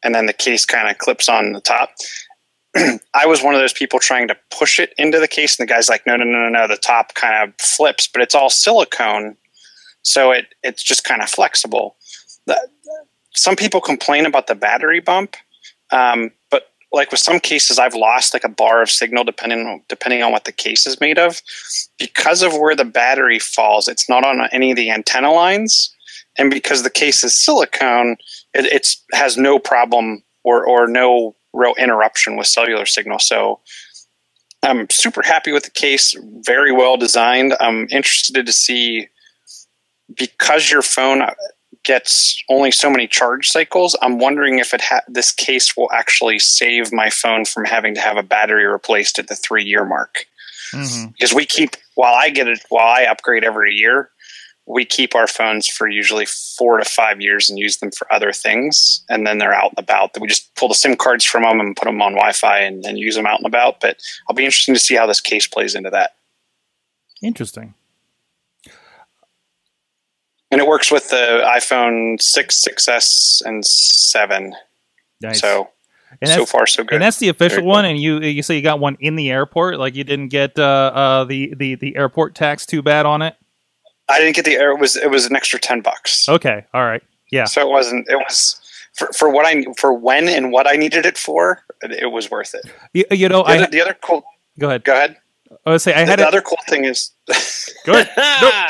and 0.03 0.15
then 0.15 0.25
the 0.25 0.33
case 0.33 0.65
kind 0.65 0.89
of 0.89 0.97
clips 0.97 1.29
on 1.29 1.53
the 1.53 1.61
top. 1.61 1.91
I 2.75 3.25
was 3.25 3.41
one 3.41 3.55
of 3.55 3.61
those 3.61 3.73
people 3.73 3.99
trying 3.99 4.27
to 4.27 4.37
push 4.51 4.79
it 4.79 4.93
into 4.97 5.19
the 5.19 5.27
case, 5.27 5.59
and 5.59 5.67
the 5.67 5.71
guy's 5.71 5.89
like, 5.89 6.05
no, 6.05 6.15
no, 6.15 6.23
no, 6.23 6.39
no, 6.39 6.49
no. 6.49 6.67
The 6.67 6.77
top 6.77 7.15
kind 7.15 7.49
of 7.49 7.55
flips, 7.59 8.07
but 8.07 8.21
it's 8.21 8.35
all 8.35 8.49
silicone. 8.49 9.35
So 10.01 10.31
it, 10.31 10.53
it's 10.63 10.83
just 10.83 11.03
kind 11.03 11.21
of 11.21 11.29
flexible. 11.29 11.97
The, 12.45 12.57
some 13.33 13.55
people 13.55 13.81
complain 13.81 14.25
about 14.25 14.47
the 14.47 14.55
battery 14.55 14.99
bump, 14.99 15.35
um, 15.91 16.31
but 16.51 16.69
like 16.91 17.11
with 17.11 17.19
some 17.19 17.39
cases, 17.39 17.79
I've 17.79 17.95
lost 17.95 18.33
like 18.33 18.43
a 18.43 18.49
bar 18.49 18.81
of 18.81 18.89
signal 18.89 19.23
depending 19.23 19.83
depending 19.87 20.23
on 20.23 20.31
what 20.31 20.45
the 20.45 20.51
case 20.51 20.87
is 20.87 20.99
made 20.99 21.19
of. 21.19 21.41
Because 21.97 22.41
of 22.41 22.53
where 22.53 22.75
the 22.75 22.85
battery 22.85 23.39
falls, 23.39 23.87
it's 23.87 24.09
not 24.09 24.25
on 24.25 24.47
any 24.51 24.71
of 24.71 24.77
the 24.77 24.89
antenna 24.89 25.31
lines, 25.31 25.93
and 26.37 26.49
because 26.49 26.83
the 26.83 26.89
case 26.89 27.23
is 27.23 27.33
silicone, 27.33 28.17
it 28.53 28.65
it's, 28.65 29.03
has 29.13 29.37
no 29.37 29.59
problem 29.59 30.23
or 30.43 30.65
or 30.65 30.87
no 30.87 31.35
real 31.53 31.73
interruption 31.77 32.35
with 32.35 32.47
cellular 32.47 32.85
signal. 32.85 33.19
So 33.19 33.59
I'm 34.63 34.89
super 34.89 35.21
happy 35.21 35.51
with 35.51 35.63
the 35.63 35.71
case. 35.71 36.15
Very 36.45 36.71
well 36.71 36.97
designed. 36.97 37.55
I'm 37.59 37.87
interested 37.89 38.45
to 38.45 38.53
see 38.53 39.07
because 40.15 40.69
your 40.69 40.81
phone 40.81 41.23
gets 41.83 42.43
only 42.49 42.71
so 42.71 42.89
many 42.89 43.07
charge 43.07 43.47
cycles. 43.49 43.97
I'm 44.01 44.19
wondering 44.19 44.59
if 44.59 44.73
it 44.73 44.81
ha- 44.81 45.01
this 45.07 45.31
case 45.31 45.77
will 45.77 45.91
actually 45.91 46.39
save 46.39 46.91
my 46.91 47.09
phone 47.09 47.45
from 47.45 47.65
having 47.65 47.95
to 47.95 48.01
have 48.01 48.17
a 48.17 48.23
battery 48.23 48.65
replaced 48.65 49.17
at 49.17 49.27
the 49.27 49.35
three 49.35 49.63
year 49.63 49.85
mark. 49.85 50.25
hmm 50.71 51.07
Because 51.07 51.33
we 51.33 51.45
keep 51.45 51.75
while 51.95 52.15
I 52.15 52.29
get 52.29 52.47
it 52.47 52.59
while 52.69 52.87
I 52.87 53.03
upgrade 53.03 53.43
every 53.43 53.73
year, 53.73 54.09
we 54.69 54.85
keep 54.85 55.15
our 55.15 55.25
phones 55.25 55.67
for 55.67 55.87
usually 55.87 56.27
four 56.27 56.77
to 56.77 56.85
five 56.85 57.19
years 57.19 57.49
and 57.49 57.57
use 57.57 57.77
them 57.77 57.89
for 57.89 58.11
other 58.13 58.31
things, 58.31 59.03
and 59.09 59.25
then 59.25 59.39
they're 59.39 59.53
out 59.53 59.71
and 59.75 59.79
about. 59.79 60.11
We 60.19 60.27
just 60.27 60.53
pull 60.53 60.67
the 60.67 60.75
SIM 60.75 60.95
cards 60.95 61.25
from 61.25 61.41
them 61.41 61.59
and 61.59 61.75
put 61.75 61.85
them 61.85 62.01
on 62.03 62.13
Wi-Fi 62.13 62.59
and, 62.59 62.85
and 62.85 62.99
use 62.99 63.15
them 63.15 63.25
out 63.25 63.39
and 63.39 63.47
about. 63.47 63.81
But 63.81 63.99
I'll 64.29 64.35
be 64.35 64.45
interesting 64.45 64.75
to 64.75 64.79
see 64.79 64.95
how 64.95 65.07
this 65.07 65.21
case 65.21 65.47
plays 65.47 65.73
into 65.73 65.89
that. 65.89 66.11
Interesting. 67.23 67.73
And 70.51 70.61
it 70.61 70.67
works 70.67 70.91
with 70.91 71.09
the 71.09 71.43
iPhone 71.45 72.21
6, 72.21 72.63
6S, 72.67 73.41
and 73.45 73.65
7. 73.65 74.53
Nice. 75.21 75.41
So, 75.41 75.69
and 76.21 76.29
so 76.29 76.45
far, 76.45 76.67
so 76.67 76.83
good. 76.83 76.95
and 76.95 77.01
that's 77.01 77.17
the 77.17 77.29
official 77.29 77.65
one. 77.65 77.85
And 77.85 77.99
you 77.99 78.19
you 78.19 78.41
say 78.43 78.55
you 78.55 78.61
got 78.61 78.79
one 78.79 78.97
in 78.99 79.15
the 79.15 79.31
airport, 79.31 79.79
like 79.79 79.95
you 79.95 80.03
didn't 80.03 80.29
get 80.29 80.57
uh, 80.57 80.63
uh, 80.63 81.23
the 81.25 81.53
the 81.55 81.75
the 81.75 81.95
airport 81.95 82.35
tax 82.35 82.65
too 82.65 82.81
bad 82.81 83.05
on 83.05 83.21
it. 83.21 83.35
I 84.09 84.19
didn't 84.19 84.35
get 84.35 84.45
the 84.45 84.55
air. 84.55 84.71
It 84.71 84.79
was, 84.79 84.95
it 84.97 85.09
was 85.09 85.25
an 85.27 85.35
extra 85.35 85.59
10 85.59 85.81
bucks. 85.81 86.27
Okay, 86.27 86.65
all 86.73 86.85
right, 86.85 87.01
yeah. 87.31 87.45
So 87.45 87.61
it 87.61 87.69
wasn't, 87.71 88.07
it 88.09 88.15
was 88.17 88.59
for, 88.93 89.07
for 89.13 89.29
what 89.29 89.45
I, 89.45 89.63
for 89.77 89.93
when 89.93 90.27
and 90.27 90.51
what 90.51 90.67
I 90.67 90.75
needed 90.75 91.05
it 91.05 91.17
for, 91.17 91.63
it, 91.81 91.91
it 91.91 92.07
was 92.07 92.29
worth 92.31 92.53
it. 92.55 92.65
You, 92.93 93.05
you 93.11 93.29
know, 93.29 93.43
The, 93.43 93.49
I 93.49 93.57
other, 93.59 93.67
the 93.71 93.81
other 93.81 93.95
cool, 94.01 94.23
go 94.57 94.67
ahead. 94.69 94.83
go 94.83 94.93
ahead. 94.93 95.17
I 95.65 95.71
would 95.71 95.81
say 95.81 95.93
I 95.93 95.99
had 96.05 96.19
the 96.19 96.23
it. 96.23 96.27
other 96.27 96.41
cool 96.41 96.59
thing 96.67 96.85
is, 96.85 97.11
Go 97.85 97.93
ahead. 97.93 98.09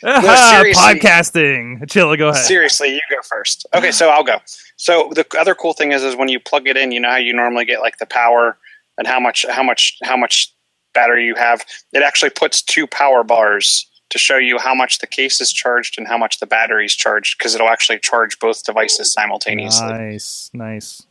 Seriously. 0.00 0.72
podcasting. 0.82 1.80
Chilla, 1.86 2.16
go 2.16 2.28
ahead. 2.28 2.44
Seriously, 2.44 2.94
you 2.94 3.00
go 3.10 3.16
first. 3.22 3.66
Okay, 3.74 3.90
so 3.90 4.08
I'll 4.10 4.24
go. 4.24 4.38
So 4.76 5.10
the 5.14 5.26
other 5.38 5.54
cool 5.54 5.72
thing 5.72 5.92
is, 5.92 6.02
is 6.02 6.16
when 6.16 6.28
you 6.28 6.38
plug 6.40 6.68
it 6.68 6.76
in, 6.76 6.92
you 6.92 7.00
know 7.00 7.10
how 7.10 7.16
you 7.16 7.32
normally 7.34 7.64
get 7.64 7.80
like 7.80 7.98
the 7.98 8.06
power 8.06 8.56
and 8.96 9.06
how 9.06 9.18
much, 9.20 9.44
how 9.48 9.62
much, 9.62 9.98
how 10.02 10.16
much 10.16 10.54
battery 10.94 11.26
you 11.26 11.34
have. 11.34 11.64
It 11.92 12.02
actually 12.02 12.30
puts 12.30 12.62
two 12.62 12.86
power 12.86 13.22
bars 13.24 13.86
to 14.10 14.18
show 14.18 14.36
you 14.38 14.58
how 14.58 14.74
much 14.74 14.98
the 15.00 15.06
case 15.06 15.40
is 15.40 15.52
charged 15.52 15.98
and 15.98 16.08
how 16.08 16.16
much 16.16 16.40
the 16.40 16.46
battery 16.46 16.86
is 16.86 16.94
charged 16.94 17.36
because 17.38 17.54
it'll 17.54 17.68
actually 17.68 17.98
charge 17.98 18.38
both 18.38 18.64
devices 18.64 19.12
simultaneously. 19.12 19.86
Nice, 19.88 20.50
nice. 20.54 21.02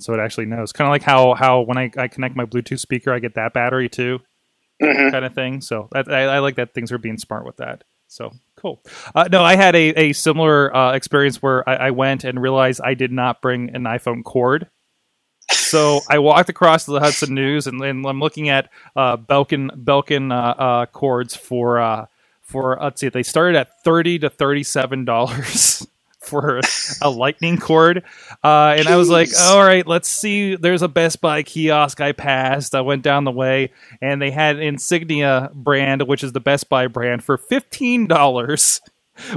So 0.00 0.12
it 0.14 0.20
actually 0.20 0.46
knows. 0.46 0.72
Kind 0.72 0.86
of 0.86 0.90
like 0.92 1.02
how 1.02 1.34
how 1.34 1.62
when 1.62 1.78
I, 1.78 1.90
I 1.96 2.08
connect 2.08 2.36
my 2.36 2.44
Bluetooth 2.44 2.80
speaker, 2.80 3.12
I 3.12 3.18
get 3.18 3.34
that 3.34 3.52
battery 3.52 3.88
too, 3.88 4.20
Mhm. 4.82 5.10
kind 5.10 5.24
of 5.24 5.34
thing. 5.34 5.60
So 5.60 5.88
I, 5.94 6.00
I 6.00 6.38
like 6.40 6.56
that 6.56 6.74
things 6.74 6.92
are 6.92 6.98
being 6.98 7.18
smart 7.18 7.46
with 7.46 7.56
that. 7.56 7.82
So 8.08 8.30
cool. 8.56 8.82
Uh, 9.14 9.28
no, 9.32 9.42
I 9.42 9.56
had 9.56 9.74
a, 9.74 9.88
a 10.10 10.12
similar 10.12 10.74
uh, 10.74 10.92
experience 10.92 11.42
where 11.42 11.68
I, 11.68 11.88
I 11.88 11.90
went 11.90 12.22
and 12.24 12.40
realized 12.40 12.80
I 12.84 12.94
did 12.94 13.10
not 13.10 13.42
bring 13.42 13.74
an 13.74 13.82
iPhone 13.84 14.22
cord. 14.22 14.68
So 15.50 16.00
I 16.08 16.18
walked 16.20 16.48
across 16.50 16.84
to 16.84 16.92
the 16.92 17.00
Hudson 17.00 17.34
News 17.34 17.66
and, 17.66 17.80
and 17.82 18.06
I'm 18.06 18.20
looking 18.20 18.48
at 18.50 18.70
uh, 18.94 19.16
Belkin 19.16 19.70
Belkin 19.84 20.30
uh, 20.32 20.62
uh, 20.62 20.86
cords 20.86 21.34
for 21.34 21.80
uh, 21.80 22.06
for 22.46 22.78
let's 22.80 23.00
see, 23.00 23.08
they 23.08 23.22
started 23.22 23.58
at 23.58 23.82
thirty 23.82 24.18
to 24.20 24.30
thirty 24.30 24.62
seven 24.62 25.04
dollars 25.04 25.86
for 26.20 26.60
a 27.02 27.10
lightning 27.10 27.58
cord, 27.58 28.04
uh, 28.42 28.74
and 28.78 28.88
I 28.88 28.96
was 28.96 29.08
like, 29.08 29.28
all 29.38 29.62
right, 29.62 29.86
let's 29.86 30.08
see. 30.08 30.56
There's 30.56 30.82
a 30.82 30.88
Best 30.88 31.20
Buy 31.20 31.42
kiosk 31.42 32.00
I 32.00 32.12
passed. 32.12 32.74
I 32.74 32.80
went 32.80 33.02
down 33.02 33.24
the 33.24 33.32
way, 33.32 33.72
and 34.00 34.22
they 34.22 34.30
had 34.30 34.58
Insignia 34.58 35.50
brand, 35.52 36.02
which 36.02 36.24
is 36.24 36.32
the 36.32 36.40
Best 36.40 36.68
Buy 36.68 36.86
brand, 36.86 37.22
for 37.24 37.36
fifteen 37.36 38.06
dollars. 38.06 38.80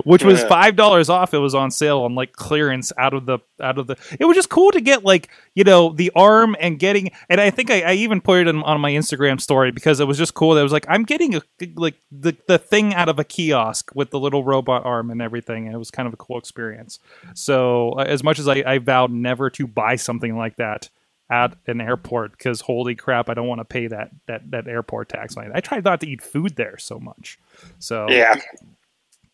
Which 0.04 0.24
was 0.24 0.44
five 0.44 0.76
dollars 0.76 1.10
off. 1.10 1.34
It 1.34 1.40
was 1.40 1.56
on 1.56 1.72
sale 1.72 2.02
on 2.02 2.16
like 2.16 2.34
clearance 2.34 2.92
out 2.98 3.14
of 3.14 3.26
the 3.26 3.40
out 3.62 3.78
of 3.78 3.88
the. 3.88 3.96
It 4.20 4.26
was 4.26 4.36
just 4.36 4.50
cool 4.50 4.72
to 4.72 4.82
get 4.82 5.04
like 5.04 5.30
you 5.56 5.64
know 5.64 5.94
the 5.94 6.12
arm 6.16 6.56
and 6.60 6.80
getting. 6.80 7.12
And 7.30 7.40
I 7.40 7.50
think 7.50 7.72
I, 7.72 7.82
I 7.82 7.94
even 7.94 8.22
put 8.22 8.42
it 8.42 8.48
on, 8.48 8.64
on 8.64 8.82
my 8.82 8.92
Instagram 8.92 9.40
story 9.40 9.72
because 9.72 10.00
it 10.00 10.06
was 10.06 10.18
just 10.18 10.34
cool. 10.34 10.54
That 10.54 10.62
it 10.62 10.64
was 10.64 10.72
like 10.72 10.86
I'm 10.90 11.04
getting 11.04 11.36
a, 11.36 11.42
like 11.76 11.96
the 12.12 12.36
the 12.48 12.58
thing 12.58 12.94
out 12.94 13.10
of 13.10 13.20
a 13.20 13.24
kiosk 13.24 13.92
with 13.96 14.10
the 14.12 14.20
little 14.20 14.44
robot 14.44 14.86
arm 14.86 15.12
and 15.12 15.22
everything, 15.22 15.66
and 15.66 15.76
it 15.76 15.80
was 15.80 15.92
kind 15.92 16.08
of 16.08 16.14
a 16.14 16.18
cool 16.18 16.38
experience. 16.38 17.00
So 17.34 17.92
uh, 17.92 18.04
as 18.04 18.24
much 18.24 18.40
as 18.40 18.48
I, 18.48 18.64
I 18.66 18.78
vowed 18.80 19.12
never 19.12 19.50
to 19.52 19.68
buy 19.68 19.96
something 19.96 20.38
like 20.38 20.58
that 20.58 20.90
at 21.30 21.56
an 21.68 21.80
airport 21.80 22.32
because 22.32 22.62
holy 22.62 22.96
crap, 22.96 23.30
I 23.30 23.34
don't 23.34 23.48
want 23.48 23.60
to 23.60 23.66
pay 23.66 23.88
that 23.88 24.12
that 24.28 24.50
that 24.52 24.68
airport 24.68 25.10
tax. 25.10 25.38
I, 25.38 25.50
I 25.54 25.60
tried 25.62 25.84
not 25.84 26.02
to 26.02 26.10
eat 26.10 26.22
food 26.22 26.56
there 26.56 26.78
so 26.78 27.00
much. 27.00 27.40
So 27.78 28.08
Yeah. 28.10 28.36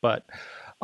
But 0.05 0.23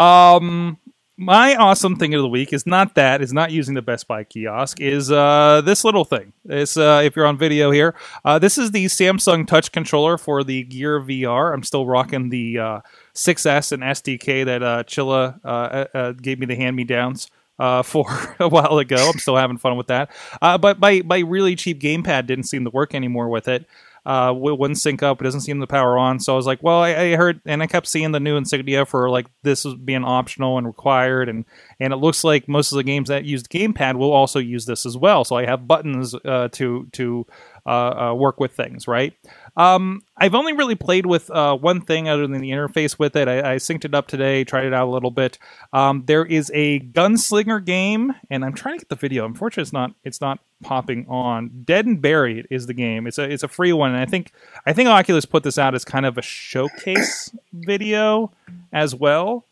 um 0.04 0.78
my 1.18 1.56
awesome 1.56 1.96
thing 1.96 2.16
of 2.16 2.22
the 2.24 2.28
week 2.28 2.52
is 2.52 2.66
not 2.66 2.96
that 2.96 3.22
is 3.22 3.32
not 3.32 3.52
using 3.52 3.76
the 3.76 3.82
best 3.82 4.08
buy 4.08 4.24
kiosk 4.24 4.82
is 4.82 5.12
uh 5.12 5.62
this 5.64 5.84
little 5.84 6.04
thing 6.04 6.34
it's 6.46 6.76
uh 6.76 7.02
if 7.04 7.16
you're 7.16 7.28
on 7.28 7.38
video 7.38 7.70
here 7.70 7.94
uh 8.26 8.40
this 8.40 8.58
is 8.58 8.72
the 8.72 8.86
samsung 8.86 9.46
touch 9.46 9.72
controller 9.72 10.18
for 10.18 10.44
the 10.44 10.64
gear 10.64 11.00
vr 11.00 11.54
i'm 11.54 11.62
still 11.62 11.86
rocking 11.86 12.30
the 12.30 12.58
uh 12.58 12.80
6s 13.14 13.72
and 13.72 13.84
sdk 13.84 14.46
that 14.46 14.64
uh 14.64 14.84
chilla 14.84 15.40
uh, 15.46 15.48
uh, 15.48 15.86
uh 15.94 16.12
gave 16.14 16.40
me 16.40 16.48
the 16.48 16.56
hand 16.56 16.76
me 16.76 16.84
downs 16.84 17.30
uh, 17.60 17.84
for 17.84 18.06
a 18.40 18.50
while 18.50 18.80
ago. 18.80 19.12
I'm 19.14 19.20
still 19.20 19.36
having 19.38 19.58
fun 19.58 19.78
with 19.78 19.88
that. 19.88 20.10
Uh, 20.42 20.58
but 20.58 20.80
my, 20.80 21.04
my 21.06 21.20
really 21.20 21.56
cheap 21.56 21.80
gamepad 21.80 22.26
didn't 22.26 22.46
seem 22.46 22.64
to 22.64 22.72
work 22.72 22.96
anymore 22.96 23.30
with 23.30 23.48
it 23.48 23.68
uh, 24.06 24.34
wouldn't 24.36 24.80
sync 24.80 25.04
up. 25.04 25.22
It 25.22 25.24
doesn't 25.24 25.42
seem 25.42 25.60
to 25.60 25.68
power 25.68 25.98
on. 25.98 26.20
So 26.20 26.34
I 26.34 26.36
was 26.36 26.48
like, 26.48 26.64
well, 26.64 26.80
I, 26.80 26.90
I 26.90 27.16
heard, 27.16 27.42
and 27.46 27.62
I 27.62 27.68
kept 27.68 27.88
seeing 27.88 28.12
the 28.12 28.20
new 28.20 28.36
Insignia 28.36 28.86
for 28.86 29.10
like 29.10 29.28
this 29.44 29.66
is 29.66 29.76
being 29.76 30.04
optional 30.04 30.58
and 30.58 30.66
required, 30.66 31.30
and 31.30 31.46
and 31.80 31.94
it 31.94 31.98
looks 31.98 32.24
like 32.24 32.48
most 32.48 32.72
of 32.72 32.78
the 32.78 32.84
games 32.84 33.10
that 33.10 33.26
use 33.26 33.44
gamepad 33.44 33.96
will 33.96 34.12
also 34.12 34.40
use 34.40 34.66
this 34.66 34.86
as 34.86 34.98
well. 34.98 35.24
So 35.24 35.36
I 35.36 35.46
have 35.46 35.68
buttons 35.68 36.16
uh, 36.26 36.50
to 36.54 36.88
to 36.94 37.26
uh, 37.66 37.70
uh, 38.10 38.14
work 38.16 38.40
with 38.40 38.54
things, 38.54 38.88
right? 38.88 39.14
Um, 39.56 40.02
I've 40.18 40.34
only 40.34 40.54
really 40.54 40.76
played 40.76 41.06
with 41.06 41.30
uh, 41.30 41.56
one 41.56 41.82
thing 41.82 42.10
other 42.10 42.26
than 42.26 42.42
the 42.42 42.50
interface 42.50 42.98
with 42.98 43.16
it. 43.16 43.28
I, 43.28 43.54
I 43.54 43.56
synced 43.58 43.86
it 43.86 43.94
up 43.94 44.08
today, 44.08 44.44
tried 44.44 44.66
it 44.66 44.74
out 44.74 44.88
a 44.88 44.92
little 44.92 45.12
bit. 45.12 45.38
Um, 45.74 46.04
there 46.08 46.26
is 46.26 46.52
a 46.56 46.80
gunslinger 46.80 47.64
game, 47.64 48.14
and 48.32 48.44
I'm 48.44 48.54
trying 48.54 48.80
to 48.80 48.86
get 48.86 48.90
the 48.90 48.96
video. 48.96 49.26
Unfortunately, 49.26 49.62
it's 49.62 49.74
not 49.74 49.94
it's 50.04 50.22
not 50.22 50.40
popping 50.62 51.06
on. 51.08 51.64
Dead 51.64 51.86
and 51.86 52.02
Buried 52.02 52.48
is 52.50 52.68
the 52.68 52.74
game. 52.74 53.08
It's 53.08 53.18
a 53.18 53.24
it's 53.24 53.44
a 53.44 53.48
free 53.48 53.74
one, 53.74 53.92
and 53.92 54.00
I 54.00 54.06
think 54.06 54.32
I 54.66 54.74
think 54.74 54.90
Oculus 54.90 55.26
put 55.26 55.44
this 55.44 55.58
out 55.58 55.76
as 55.76 55.86
kind 55.86 56.06
of 56.06 56.18
a 56.18 56.22
showcase 56.22 57.32
video 57.54 58.32
as 58.72 58.96
well. 58.96 59.46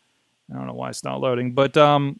I 0.50 0.56
don't 0.56 0.66
know 0.66 0.74
why 0.74 0.88
it's 0.88 1.04
not 1.04 1.20
loading, 1.20 1.52
but 1.52 1.76
um, 1.76 2.18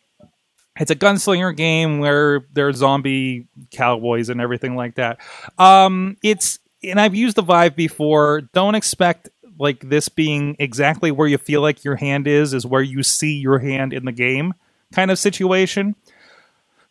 it's 0.78 0.90
a 0.90 0.97
gunslinger 0.97 1.56
game 1.56 1.99
where 1.99 2.44
there 2.52 2.68
are 2.68 2.73
zombie 2.73 3.47
cowboys 3.70 4.28
and 4.28 4.40
everything 4.40 4.76
like 4.76 4.94
that. 4.97 5.18
Um, 5.59 6.16
it's 6.23 6.59
and 6.82 7.00
I've 7.00 7.14
used 7.14 7.37
the 7.37 7.42
Vive 7.42 7.76
before. 7.76 8.42
Don't 8.52 8.75
expect 8.75 9.28
like 9.59 9.80
this 9.88 10.09
being 10.09 10.56
exactly 10.59 11.11
where 11.11 11.28
you 11.28 11.38
feel 11.38 11.61
like 11.61 11.85
your 11.85 11.97
hand 11.97 12.26
is 12.26 12.54
is 12.54 12.64
where 12.64 12.82
you 12.82 13.02
see 13.02 13.38
your 13.38 13.59
hand 13.59 13.92
in 13.92 14.04
the 14.04 14.12
game 14.12 14.54
kind 14.92 15.11
of 15.11 15.18
situation. 15.18 15.94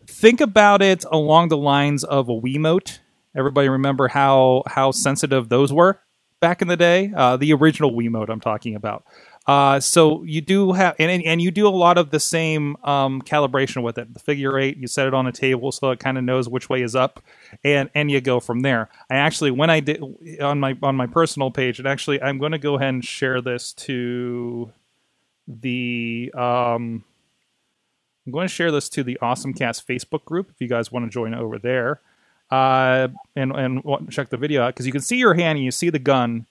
Think 0.09 0.41
about 0.41 0.81
it 0.81 1.05
along 1.11 1.49
the 1.49 1.57
lines 1.57 2.03
of 2.03 2.27
a 2.29 2.33
Wiimote. 2.33 2.99
Everybody 3.35 3.69
remember 3.69 4.07
how 4.09 4.63
how 4.67 4.91
sensitive 4.91 5.49
those 5.49 5.71
were 5.71 6.01
back 6.41 6.61
in 6.61 6.67
the 6.67 6.75
day? 6.75 7.13
Uh, 7.15 7.37
the 7.37 7.53
original 7.53 7.91
Wiimote 7.91 8.29
I'm 8.29 8.41
talking 8.41 8.75
about. 8.75 9.05
Uh, 9.47 9.79
so 9.79 10.23
you 10.23 10.41
do 10.41 10.73
have, 10.73 10.95
and, 10.99 11.23
and 11.23 11.41
you 11.41 11.51
do 11.51 11.67
a 11.67 11.69
lot 11.69 11.97
of 11.97 12.11
the 12.11 12.19
same 12.19 12.75
um, 12.83 13.21
calibration 13.21 13.81
with 13.81 13.97
it. 13.97 14.13
The 14.13 14.19
figure 14.19 14.59
eight, 14.59 14.77
you 14.77 14.87
set 14.87 15.07
it 15.07 15.13
on 15.13 15.25
a 15.25 15.31
table 15.31 15.71
so 15.71 15.89
it 15.91 15.99
kind 15.99 16.17
of 16.17 16.23
knows 16.23 16.49
which 16.49 16.69
way 16.69 16.81
is 16.81 16.95
up, 16.95 17.23
and 17.63 17.89
and 17.95 18.11
you 18.11 18.19
go 18.19 18.39
from 18.39 18.61
there. 18.61 18.89
I 19.09 19.15
actually, 19.15 19.51
when 19.51 19.69
I 19.69 19.79
did 19.79 20.03
on 20.41 20.59
my 20.59 20.77
on 20.83 20.95
my 20.95 21.07
personal 21.07 21.51
page, 21.51 21.79
and 21.79 21.87
actually, 21.87 22.21
I'm 22.21 22.39
going 22.39 22.51
to 22.51 22.59
go 22.59 22.75
ahead 22.75 22.89
and 22.89 23.05
share 23.05 23.41
this 23.41 23.73
to 23.73 24.71
the. 25.47 26.31
Um, 26.35 27.05
I'm 28.29 28.33
going 28.33 28.47
to 28.47 28.53
share 28.53 28.71
this 28.71 28.89
to 28.89 29.03
the 29.03 29.17
Awesome 29.23 29.55
Cast 29.55 29.87
Facebook 29.87 30.23
group 30.23 30.51
if 30.51 30.61
you 30.61 30.67
guys 30.67 30.91
want 30.91 31.03
to 31.03 31.09
join 31.09 31.33
over 31.33 31.57
there, 31.57 31.99
uh, 32.51 33.07
and 33.35 33.51
and 33.51 33.81
check 34.11 34.29
the 34.29 34.37
video 34.37 34.61
out 34.61 34.75
because 34.75 34.85
you 34.85 34.91
can 34.91 35.01
see 35.01 35.17
your 35.17 35.33
hand 35.33 35.57
and 35.57 35.65
you 35.65 35.71
see 35.71 35.89
the 35.89 35.97
gun 35.97 36.45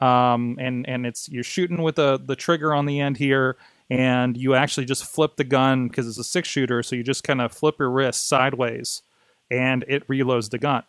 um, 0.00 0.56
and 0.58 0.88
and 0.88 1.04
it's 1.04 1.28
you're 1.28 1.44
shooting 1.44 1.82
with 1.82 1.96
the 1.96 2.18
the 2.18 2.34
trigger 2.34 2.72
on 2.72 2.86
the 2.86 2.98
end 2.98 3.18
here, 3.18 3.58
and 3.90 4.38
you 4.38 4.54
actually 4.54 4.86
just 4.86 5.04
flip 5.04 5.36
the 5.36 5.44
gun 5.44 5.88
because 5.88 6.08
it's 6.08 6.16
a 6.16 6.24
six 6.24 6.48
shooter, 6.48 6.82
so 6.82 6.96
you 6.96 7.02
just 7.02 7.24
kind 7.24 7.42
of 7.42 7.52
flip 7.52 7.76
your 7.78 7.90
wrist 7.90 8.26
sideways, 8.26 9.02
and 9.50 9.84
it 9.86 10.08
reloads 10.08 10.48
the 10.48 10.58
gun. 10.58 10.84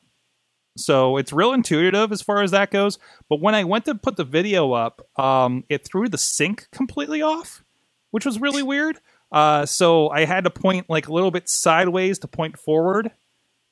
So 0.78 1.18
it's 1.18 1.34
real 1.34 1.52
intuitive 1.52 2.14
as 2.14 2.22
far 2.22 2.44
as 2.44 2.52
that 2.52 2.72
goes. 2.72 2.98
But 3.28 3.42
when 3.42 3.56
I 3.56 3.66
went 3.66 3.84
to 3.86 3.96
put 3.96 4.16
the 4.16 4.24
video 4.24 4.72
up, 4.72 5.06
um, 5.20 5.66
it 5.68 5.84
threw 5.84 6.08
the 6.08 6.18
sync 6.18 6.70
completely 6.72 7.22
off, 7.22 7.62
which 8.12 8.26
was 8.26 8.40
really 8.40 8.64
weird. 8.64 9.00
Uh, 9.32 9.66
so 9.66 10.10
I 10.10 10.26
had 10.26 10.44
to 10.46 10.50
point 10.50 10.90
like 10.90 11.08
a 11.08 11.14
little 11.14 11.32
bit 11.32 11.48
sideways 11.48 12.20
to 12.20 12.28
point 12.28 12.58
forward 12.58 13.12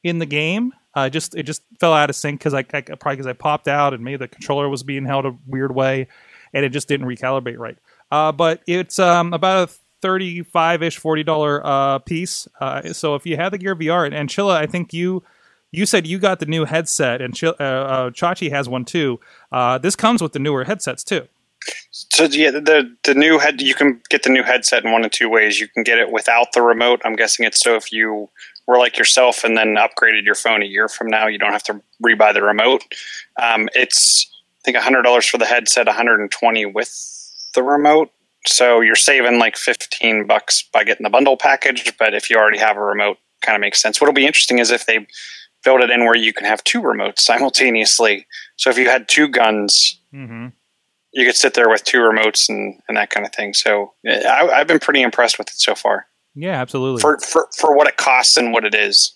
in 0.04 0.20
the 0.20 0.26
game. 0.26 0.74
Uh, 0.94 1.10
just 1.10 1.36
it 1.36 1.44
just 1.44 1.62
fell 1.80 1.94
out 1.94 2.10
of 2.10 2.16
sync 2.16 2.40
because 2.40 2.54
I, 2.54 2.60
I 2.60 2.82
probably 2.82 3.16
because 3.16 3.28
I 3.28 3.34
popped 3.34 3.68
out 3.68 3.94
and 3.94 4.04
maybe 4.04 4.18
the 4.18 4.28
controller 4.28 4.68
was 4.70 4.84
being 4.84 5.06
held 5.06 5.26
a 5.26 5.36
weird 5.46 5.74
way, 5.74 6.08
and 6.54 6.66
it 6.66 6.70
just 6.70 6.88
didn't 6.88 7.08
recalibrate 7.08 7.58
right. 7.58 7.78
Uh, 8.12 8.32
but 8.32 8.62
it's 8.68 8.98
um, 9.00 9.34
about 9.34 9.70
a 9.70 9.74
thirty-five 10.02 10.82
ish, 10.82 10.98
forty 10.98 11.24
dollar 11.24 11.66
uh, 11.66 12.00
piece. 12.00 12.48
Uh, 12.60 12.94
so 12.94 13.16
if 13.16 13.26
you 13.26 13.36
have 13.36 13.52
the 13.52 13.58
Gear 13.58 13.76
VR 13.76 14.06
and, 14.06 14.16
and 14.16 14.30
Chilla, 14.30 14.56
I 14.56 14.66
think 14.66 14.94
you 14.94 15.24
you 15.72 15.86
said 15.86 16.08
you 16.08 16.18
got 16.18 16.40
the 16.40 16.46
new 16.46 16.66
headset, 16.66 17.22
and 17.22 17.36
Chil- 17.36 17.56
uh, 17.60 17.64
uh, 17.64 18.10
Chachi 18.10 18.50
has 18.50 18.70
one 18.70 18.86
too. 18.86 19.20
Uh, 19.52 19.78
this 19.78 19.96
comes 19.96 20.22
with 20.22 20.34
the 20.34 20.40
newer 20.40 20.64
headsets 20.64 21.04
too. 21.04 21.28
So 21.92 22.26
yeah, 22.26 22.52
the 22.52 22.96
the 23.04 23.14
new 23.14 23.40
head 23.40 23.62
you 23.62 23.74
can 23.74 24.02
get 24.10 24.24
the 24.24 24.30
new 24.30 24.44
headset 24.44 24.84
in 24.86 24.92
one 24.92 25.04
of 25.04 25.12
two 25.12 25.30
ways. 25.30 25.60
You 25.60 25.68
can 25.68 25.84
get 25.84 25.98
it 25.98 26.12
without 26.12 26.54
the 26.54 26.62
remote. 26.62 27.02
I'm 27.04 27.16
guessing 27.16 27.46
it's 27.46 27.60
so 27.60 27.76
if 27.76 27.92
you 27.92 28.30
were 28.68 28.78
like 28.78 28.98
yourself 28.98 29.44
and 29.44 29.58
then 29.58 29.76
upgraded 29.76 30.24
your 30.24 30.36
phone 30.36 30.62
a 30.62 30.66
year 30.66 30.88
from 30.88 31.08
now, 31.08 31.28
you 31.28 31.38
don't 31.38 31.52
have 31.52 31.64
to 31.64 31.82
rebuy 32.04 32.34
the 32.34 32.44
remote. 32.44 32.84
Um, 33.42 33.70
it's 33.74 34.30
I 34.62 34.64
think 34.64 34.78
hundred 34.78 35.04
dollars 35.04 35.26
for 35.26 35.38
the 35.38 35.46
headset, 35.46 35.88
120 35.88 36.66
with 36.66 37.50
the 37.56 37.64
remote. 37.64 38.12
So 38.46 38.82
you're 38.82 38.96
saving 38.96 39.40
like 39.40 39.58
15 39.58 40.26
bucks 40.26 40.64
by 40.72 40.84
getting 40.84 41.04
the 41.04 41.10
bundle 41.10 41.38
package. 41.38 41.92
But 41.98 42.14
if 42.14 42.30
you 42.30 42.38
already 42.38 42.60
have 42.60 42.78
a 42.78 42.82
remote, 42.82 43.18
kind 43.42 43.56
of 43.56 43.62
makes 43.62 43.82
sense. 43.82 44.00
What'll 44.00 44.14
be 44.14 44.26
interesting 44.26 44.60
is 44.60 44.72
if 44.72 44.86
they 44.86 45.06
build 45.64 45.82
it 45.82 45.90
in 45.90 46.06
where 46.06 46.16
you 46.16 46.32
can 46.32 46.46
have 46.46 46.64
two 46.64 46.82
remotes 46.82 47.20
simultaneously. 47.20 48.26
So 48.56 48.70
if 48.70 48.78
you 48.78 48.88
had 48.90 49.10
two 49.10 49.28
guns 49.28 50.00
Mm-hmm. 50.14 50.48
You 51.18 51.26
could 51.26 51.36
sit 51.36 51.56
there 51.56 51.68
with 51.68 51.84
two 51.84 51.98
remotes 51.98 52.48
and, 52.48 52.80
and 52.88 52.96
that 52.96 53.10
kind 53.10 53.26
of 53.26 53.34
thing. 53.34 53.54
So 53.54 53.94
I, 54.08 54.48
I've 54.54 54.68
been 54.68 54.78
pretty 54.80 55.02
impressed 55.02 55.40
with 55.40 55.48
it 55.48 55.56
so 55.56 55.74
far 55.74 56.06
Yeah, 56.36 56.62
absolutely. 56.62 57.02
for, 57.02 57.18
for 57.20 57.48
for 57.58 57.76
what 57.76 57.88
it 57.88 57.98
costs 57.98 58.38
and 58.38 58.54
what 58.54 58.64
it 58.64 58.76
is. 58.76 59.14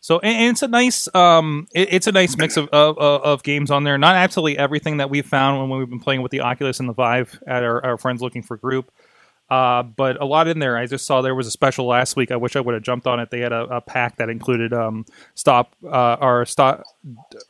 So 0.00 0.20
and, 0.20 0.36
and 0.36 0.50
it's 0.52 0.62
a 0.62 0.68
nice 0.68 1.12
um 1.14 1.66
it, 1.74 1.92
it's 1.92 2.06
a 2.06 2.12
nice 2.12 2.36
mix 2.36 2.56
of, 2.56 2.68
of 2.68 2.96
of 2.98 3.22
of 3.22 3.42
games 3.42 3.70
on 3.72 3.82
there. 3.82 3.98
Not 3.98 4.14
absolutely 4.14 4.56
everything 4.58 4.98
that 4.98 5.10
we've 5.10 5.26
found 5.26 5.58
when 5.58 5.78
we've 5.78 5.90
been 5.90 5.98
playing 6.00 6.22
with 6.22 6.30
the 6.30 6.40
Oculus 6.40 6.78
and 6.78 6.88
the 6.88 6.92
Vive 6.94 7.42
at 7.48 7.64
our, 7.64 7.84
our 7.84 7.98
friends 7.98 8.22
looking 8.22 8.42
for 8.42 8.56
group. 8.56 8.92
Uh, 9.50 9.82
but 9.82 10.20
a 10.20 10.24
lot 10.26 10.46
in 10.46 10.58
there. 10.60 10.76
I 10.76 10.86
just 10.86 11.04
saw 11.06 11.20
there 11.22 11.34
was 11.34 11.46
a 11.46 11.50
special 11.50 11.86
last 11.86 12.16
week. 12.16 12.30
I 12.30 12.36
wish 12.36 12.54
I 12.54 12.60
would 12.60 12.74
have 12.74 12.82
jumped 12.84 13.06
on 13.08 13.18
it. 13.18 13.30
They 13.30 13.40
had 13.40 13.52
a, 13.52 13.64
a 13.76 13.80
pack 13.80 14.18
that 14.18 14.28
included 14.28 14.72
um 14.72 15.04
stop 15.34 15.74
uh 15.84 16.16
or 16.20 16.46
stop 16.46 16.84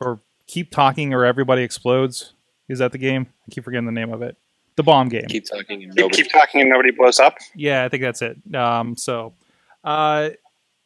or 0.01 0.19
keep 0.47 0.71
talking 0.71 1.13
or 1.13 1.25
everybody 1.25 1.61
explodes. 1.61 2.33
Is 2.69 2.79
that 2.79 2.91
the 2.91 2.97
game? 2.97 3.27
I 3.47 3.51
keep 3.51 3.63
forgetting 3.63 3.85
the 3.85 3.91
name 3.91 4.13
of 4.13 4.21
it. 4.21 4.37
The 4.75 4.83
bomb 4.83 5.09
game. 5.09 5.25
Keep 5.27 5.45
talking 5.45 5.83
and 5.83 5.91
Keep, 5.91 5.99
nobody. 5.99 6.23
keep 6.23 6.31
talking 6.31 6.61
and 6.61 6.69
nobody 6.69 6.91
blows 6.91 7.19
up. 7.19 7.35
Yeah, 7.55 7.83
I 7.83 7.89
think 7.89 8.01
that's 8.03 8.21
it. 8.21 8.37
Um, 8.55 8.95
so, 8.95 9.33
uh, 9.83 10.29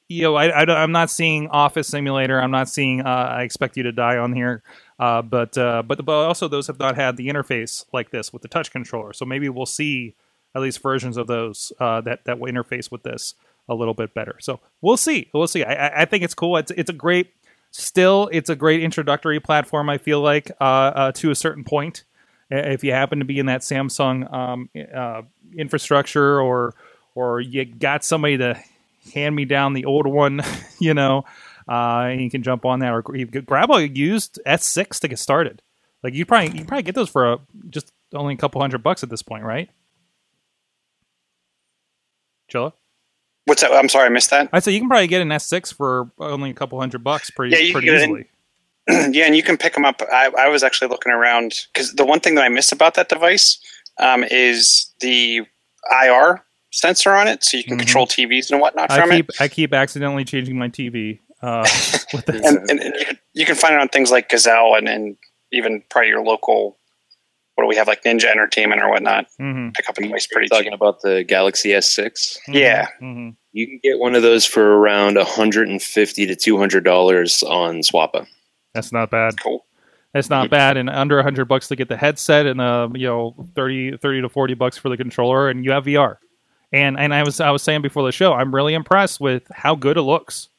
you 0.10 0.24
know, 0.24 0.36
I, 0.36 0.48
I, 0.48 0.84
am 0.84 0.92
not 0.92 1.10
seeing 1.12 1.48
Office 1.50 1.88
Simulator. 1.90 2.42
I'm 2.42 2.52
not 2.52 2.70
seeing 2.70 3.02
uh, 3.02 3.10
I 3.38 3.44
Expect 3.44 3.78
You 3.78 3.84
to 3.84 3.92
Die 3.92 4.18
on 4.18 4.34
here. 4.34 4.64
Uh, 5.00 5.22
but, 5.22 5.58
uh, 5.58 5.84
but 5.84 6.04
but 6.06 6.14
also 6.14 6.48
those 6.48 6.68
have 6.68 6.80
not 6.80 6.96
had 6.96 7.18
the 7.18 7.28
interface 7.28 7.86
like 7.94 8.10
this 8.12 8.32
with 8.34 8.42
the 8.42 8.48
touch 8.48 8.72
controller. 8.72 9.14
So 9.14 9.26
maybe 9.26 9.50
we'll 9.50 9.66
see 9.66 10.16
at 10.56 10.62
least 10.62 10.82
versions 10.82 11.18
of 11.18 11.28
those 11.28 11.72
uh, 11.80 12.02
that 12.02 12.26
that 12.26 12.40
will 12.40 12.52
interface 12.52 12.92
with 12.92 13.04
this 13.04 13.34
a 13.68 13.74
little 13.76 13.94
bit 13.96 14.14
better. 14.14 14.36
So 14.40 14.60
we'll 14.82 14.98
see. 14.98 15.30
We'll 15.34 15.48
see. 15.48 15.64
I, 15.64 15.88
I- 15.88 16.02
I 16.02 16.06
think 16.06 16.24
it's 16.24 16.36
cool. 16.36 16.58
It's 16.58 16.72
it's 16.72 16.90
a 16.90 16.94
great. 16.94 17.34
Still, 17.76 18.30
it's 18.32 18.52
a 18.52 18.56
great 18.56 18.84
introductory 18.84 19.40
platform. 19.40 19.90
I 19.90 19.98
feel 19.98 20.22
like 20.22 20.52
uh, 20.62 20.64
uh, 20.64 21.12
to 21.14 21.32
a 21.32 21.36
certain 21.36 21.64
point, 21.64 22.04
if 22.52 22.84
you 22.84 22.92
happen 22.92 23.18
to 23.18 23.26
be 23.26 23.40
in 23.40 23.48
that 23.48 23.62
Samsung 23.62 24.32
um, 24.32 24.70
uh, 24.96 25.24
infrastructure 25.58 26.40
or 26.40 26.76
or 27.16 27.42
you 27.42 27.66
got 27.66 28.04
somebody 28.04 28.38
to 28.38 28.62
hand 29.16 29.36
me 29.36 29.46
down 29.46 29.74
the 29.74 29.86
old 29.86 30.06
one, 30.06 30.42
you 30.80 30.94
know, 30.94 31.26
uh, 31.68 32.10
and 32.12 32.22
you 32.22 32.30
can 32.30 32.44
jump 32.44 32.64
on 32.64 32.80
that 32.80 32.94
or 32.94 33.02
grab 33.02 33.72
a 33.72 33.90
used 33.90 34.40
S6 34.46 35.00
to 35.00 35.08
get 35.08 35.18
started. 35.18 35.64
Like 36.04 36.14
you 36.14 36.28
probably 36.28 36.60
you 36.60 36.66
probably 36.66 36.84
get 36.84 36.94
those 36.94 37.10
for 37.10 37.34
a, 37.34 37.40
just 37.72 37.92
only 38.14 38.36
a 38.36 38.38
couple 38.38 38.62
hundred 38.62 38.84
bucks 38.84 39.02
at 39.02 39.10
this 39.10 39.24
point, 39.24 39.46
right? 39.46 39.72
Chilla? 42.52 42.74
What's 43.46 43.62
that? 43.62 43.72
I'm 43.72 43.90
sorry, 43.90 44.06
I 44.06 44.10
missed 44.10 44.30
that. 44.30 44.50
I 44.54 44.60
say 44.60 44.72
you 44.72 44.80
can 44.80 44.90
probably 44.90 45.08
get 45.08 45.22
an 45.22 45.30
S6 45.30 45.74
for 45.74 46.12
only 46.20 46.50
a 46.50 46.54
couple 46.54 46.80
hundred 46.80 47.04
bucks 47.04 47.30
pretty 47.30 47.56
Yeah, 47.56 47.74
pretty 47.74 47.90
easily. 47.90 48.26
yeah, 48.88 49.26
and 49.26 49.36
you 49.36 49.44
can 49.44 49.58
pick 49.58 49.74
them 49.74 49.86
up. 49.86 50.02
I, 50.12 50.30
I 50.38 50.48
was 50.50 50.64
actually 50.64 50.90
looking 50.90 51.12
around 51.12 51.68
because 51.74 51.94
the 51.94 52.06
one 52.06 52.20
thing 52.20 52.36
that 52.36 52.44
I 52.44 52.50
miss 52.50 52.72
about 52.72 52.94
that 52.96 53.10
device 53.10 53.60
um, 53.98 54.24
is 54.24 54.94
the 55.00 55.42
IR 56.04 56.44
sensor 56.72 57.12
on 57.12 57.28
it, 57.28 57.44
so 57.44 57.58
you 57.58 57.64
can 57.64 57.76
Mhm. 57.76 57.80
control 57.80 58.08
TVs 58.08 58.50
and 58.52 58.60
whatnot 58.60 58.92
I 58.92 59.00
from 59.00 59.10
keep 59.12 59.30
it. 59.30 59.36
I 59.40 59.48
keep 59.48 59.74
accidentally 59.74 60.26
changing 60.26 60.58
my 60.58 60.70
TV. 60.70 61.20
Uh, 61.42 61.62
with 62.14 62.26
this. 62.26 62.46
And, 62.46 62.58
and, 62.70 62.80
and 62.80 62.96
you, 62.98 63.06
can, 63.06 63.20
you 63.34 63.46
can 63.46 63.56
find 63.56 63.74
it 63.76 63.82
on 63.82 63.90
things 63.90 64.10
like 64.10 64.30
Gazelle 64.30 64.76
and, 64.76 64.88
and 64.88 65.18
even 65.52 65.84
probably 65.90 66.08
your 66.10 66.24
local. 66.24 66.78
What 67.64 67.72
do 67.72 67.76
we 67.76 67.76
have 67.78 67.88
like 67.88 68.04
Ninja 68.04 68.26
Entertainment 68.26 68.82
or 68.82 68.90
whatnot? 68.90 69.28
hmm 69.38 69.70
Pick 69.70 69.90
up 69.90 69.98
a 69.98 70.02
device 70.02 70.28
pretty 70.28 70.48
talking 70.50 70.66
cheap. 70.66 70.74
about 70.74 71.02
the 71.02 71.24
Galaxy 71.24 71.70
S6. 71.70 72.38
Yeah. 72.50 72.88
hmm 73.00 73.30
You 73.54 73.68
can 73.68 73.80
get 73.84 74.00
one 74.00 74.16
of 74.16 74.22
those 74.22 74.46
for 74.46 74.78
around 74.80 75.16
150 75.16 76.26
to 76.28 76.36
200 76.36 76.84
dollars 76.84 77.44
on 77.44 77.78
Swappa. 77.78 78.28
That's 78.74 78.92
not 78.92 79.10
bad. 79.12 79.40
Cool. 79.42 79.66
That's 80.14 80.30
not 80.30 80.50
bad. 80.50 80.78
And 80.78 80.90
under 80.90 81.18
a 81.20 81.24
hundred 81.24 81.46
bucks 81.46 81.68
to 81.70 81.76
get 81.76 81.90
the 81.90 81.98
headset, 81.98 82.46
and 82.46 82.62
uh, 82.62 82.90
you 82.94 83.08
know, 83.08 83.36
30, 83.56 83.98
30 83.98 84.22
to 84.22 84.30
forty 84.30 84.54
bucks 84.54 84.78
for 84.78 84.90
the 84.90 84.98
controller, 84.98 85.50
and 85.50 85.66
you 85.66 85.72
have 85.72 85.86
VR. 85.86 86.18
And 86.72 87.00
and 87.00 87.14
I 87.14 87.24
was 87.24 87.40
I 87.40 87.50
was 87.52 87.64
saying 87.64 87.82
before 87.82 88.04
the 88.04 88.12
show, 88.12 88.34
I'm 88.34 88.54
really 88.54 88.74
impressed 88.76 89.20
with 89.20 89.44
how 89.52 89.74
good 89.76 89.98
it 89.98 90.02
looks. 90.04 90.50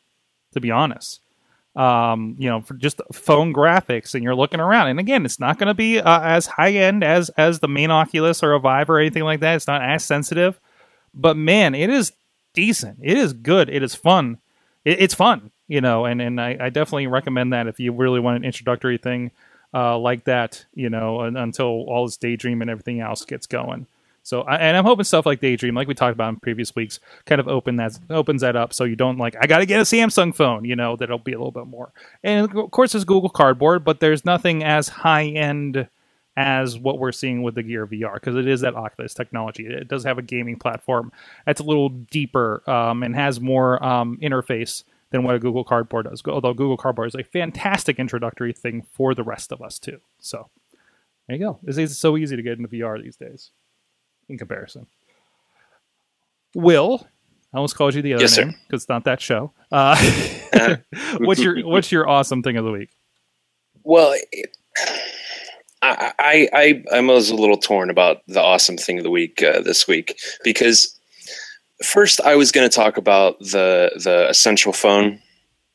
To 0.54 0.60
be 0.60 0.70
honest, 0.70 1.20
um, 1.76 2.36
you 2.38 2.48
know, 2.48 2.60
for 2.60 2.74
just 2.74 3.00
phone 3.12 3.52
graphics, 3.52 4.14
and 4.14 4.22
you're 4.22 4.34
looking 4.34 4.60
around, 4.60 4.88
and 4.88 5.00
again, 5.00 5.24
it's 5.24 5.40
not 5.40 5.58
going 5.58 5.68
to 5.68 5.74
be 5.74 5.98
uh, 5.98 6.20
as 6.20 6.46
high 6.46 6.72
end 6.72 7.02
as 7.02 7.30
as 7.30 7.60
the 7.60 7.68
main 7.68 7.90
Oculus 7.90 8.42
or 8.42 8.52
a 8.52 8.60
Vive 8.60 8.90
or 8.90 8.98
anything 8.98 9.24
like 9.24 9.40
that. 9.40 9.56
It's 9.56 9.66
not 9.66 9.82
as 9.82 10.04
sensitive, 10.04 10.60
but 11.12 11.36
man, 11.36 11.74
it 11.74 11.90
is 11.90 12.12
decent. 12.52 12.98
It 13.02 13.18
is 13.18 13.32
good. 13.32 13.68
It 13.68 13.82
is 13.82 13.94
fun. 13.94 14.38
It, 14.84 15.00
it's 15.00 15.14
fun, 15.14 15.50
you 15.66 15.80
know, 15.80 16.04
and 16.04 16.22
and 16.22 16.40
I, 16.40 16.56
I 16.60 16.70
definitely 16.70 17.08
recommend 17.08 17.52
that 17.52 17.66
if 17.66 17.80
you 17.80 17.92
really 17.92 18.20
want 18.20 18.36
an 18.36 18.44
introductory 18.44 18.98
thing 18.98 19.32
uh, 19.74 19.98
like 19.98 20.24
that, 20.24 20.64
you 20.74 20.88
know, 20.88 21.22
until 21.22 21.66
all 21.66 22.06
this 22.06 22.16
daydream 22.16 22.62
and 22.62 22.70
everything 22.70 23.00
else 23.00 23.24
gets 23.24 23.46
going. 23.46 23.86
So, 24.24 24.42
and 24.42 24.74
I'm 24.74 24.84
hoping 24.84 25.04
stuff 25.04 25.26
like 25.26 25.40
daydream, 25.40 25.74
like 25.74 25.86
we 25.86 25.92
talked 25.92 26.14
about 26.14 26.30
in 26.30 26.36
previous 26.36 26.74
weeks, 26.74 26.98
kind 27.26 27.42
of 27.42 27.46
open 27.46 27.76
that 27.76 27.98
opens 28.08 28.40
that 28.40 28.56
up, 28.56 28.72
so 28.72 28.84
you 28.84 28.96
don't 28.96 29.18
like 29.18 29.36
I 29.38 29.46
got 29.46 29.58
to 29.58 29.66
get 29.66 29.80
a 29.80 29.82
Samsung 29.82 30.34
phone, 30.34 30.64
you 30.64 30.74
know, 30.74 30.96
that'll 30.96 31.18
be 31.18 31.34
a 31.34 31.38
little 31.38 31.52
bit 31.52 31.66
more. 31.66 31.92
And 32.22 32.50
of 32.56 32.70
course, 32.70 32.92
there's 32.92 33.04
Google 33.04 33.28
Cardboard, 33.28 33.84
but 33.84 34.00
there's 34.00 34.24
nothing 34.24 34.64
as 34.64 34.88
high 34.88 35.26
end 35.26 35.88
as 36.38 36.78
what 36.78 36.98
we're 36.98 37.12
seeing 37.12 37.42
with 37.42 37.54
the 37.54 37.62
Gear 37.62 37.86
VR 37.86 38.14
because 38.14 38.34
it 38.34 38.48
is 38.48 38.62
that 38.62 38.74
Oculus 38.74 39.12
technology. 39.12 39.66
It 39.66 39.88
does 39.88 40.04
have 40.04 40.16
a 40.16 40.22
gaming 40.22 40.58
platform 40.58 41.12
that's 41.44 41.60
a 41.60 41.64
little 41.64 41.90
deeper 41.90 42.68
um, 42.68 43.02
and 43.02 43.14
has 43.14 43.40
more 43.40 43.82
um, 43.84 44.18
interface 44.22 44.84
than 45.10 45.22
what 45.22 45.34
a 45.34 45.38
Google 45.38 45.64
Cardboard 45.64 46.06
does. 46.08 46.22
Although 46.26 46.54
Google 46.54 46.78
Cardboard 46.78 47.08
is 47.08 47.14
a 47.14 47.24
fantastic 47.24 47.98
introductory 47.98 48.54
thing 48.54 48.86
for 48.90 49.14
the 49.14 49.22
rest 49.22 49.52
of 49.52 49.60
us 49.60 49.78
too. 49.78 50.00
So 50.18 50.48
there 51.28 51.36
you 51.36 51.44
go. 51.44 51.58
It's, 51.66 51.76
it's 51.76 51.98
so 51.98 52.16
easy 52.16 52.36
to 52.36 52.42
get 52.42 52.56
into 52.56 52.68
VR 52.68 53.00
these 53.02 53.16
days 53.16 53.50
in 54.28 54.38
comparison. 54.38 54.86
Will, 56.54 57.06
I 57.52 57.56
almost 57.56 57.76
called 57.76 57.94
you 57.94 58.02
the 58.02 58.14
other 58.14 58.22
Yes, 58.22 58.38
name 58.38 58.54
because 58.66 58.82
it's 58.82 58.88
not 58.88 59.04
that 59.04 59.20
show. 59.20 59.52
Uh, 59.70 59.96
what's 61.18 61.40
your 61.40 61.66
what's 61.66 61.90
your 61.90 62.08
awesome 62.08 62.42
thing 62.42 62.56
of 62.56 62.64
the 62.64 62.72
week? 62.72 62.90
Well, 63.82 64.14
it, 64.32 64.56
I, 65.82 66.12
I, 66.18 66.48
I 66.90 66.96
am 66.96 67.08
was 67.08 67.30
a 67.30 67.34
little 67.34 67.58
torn 67.58 67.90
about 67.90 68.22
the 68.26 68.40
awesome 68.40 68.76
thing 68.76 68.98
of 68.98 69.04
the 69.04 69.10
week 69.10 69.42
uh, 69.42 69.60
this 69.60 69.86
week 69.86 70.18
because 70.42 70.98
first 71.84 72.20
I 72.22 72.36
was 72.36 72.52
going 72.52 72.68
to 72.68 72.74
talk 72.74 72.96
about 72.96 73.38
the 73.40 73.90
the 74.02 74.28
essential 74.28 74.72
phone 74.72 75.20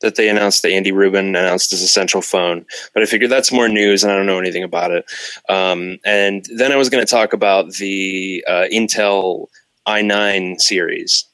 that 0.01 0.15
they 0.15 0.29
announced 0.29 0.61
that 0.61 0.71
Andy 0.71 0.91
Rubin 0.91 1.35
announced 1.35 1.73
as 1.73 1.81
essential 1.81 2.21
phone, 2.21 2.65
but 2.93 3.03
I 3.03 3.05
figured 3.05 3.29
that's 3.29 3.51
more 3.51 3.67
news 3.67 4.03
and 4.03 4.11
I 4.11 4.15
don't 4.15 4.25
know 4.25 4.39
anything 4.39 4.63
about 4.63 4.91
it. 4.91 5.05
Um, 5.49 5.99
and 6.05 6.45
then 6.55 6.71
I 6.71 6.77
was 6.77 6.89
going 6.89 7.05
to 7.05 7.09
talk 7.09 7.33
about 7.33 7.73
the 7.73 8.43
uh, 8.47 8.65
Intel 8.71 9.47
i9 9.87 10.59
series 10.61 11.25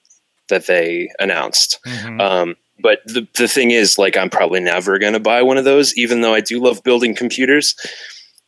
that 0.49 0.67
they 0.67 1.09
announced. 1.19 1.79
Mhm. 1.85 2.21
Um, 2.21 2.55
but 2.79 2.99
the, 3.05 3.27
the 3.35 3.47
thing 3.47 3.71
is, 3.71 3.97
like, 3.97 4.17
I'm 4.17 4.29
probably 4.29 4.59
never 4.59 4.99
going 4.99 5.13
to 5.13 5.19
buy 5.19 5.41
one 5.41 5.57
of 5.57 5.63
those, 5.63 5.97
even 5.97 6.21
though 6.21 6.33
I 6.33 6.41
do 6.41 6.61
love 6.61 6.83
building 6.83 7.15
computers. 7.15 7.75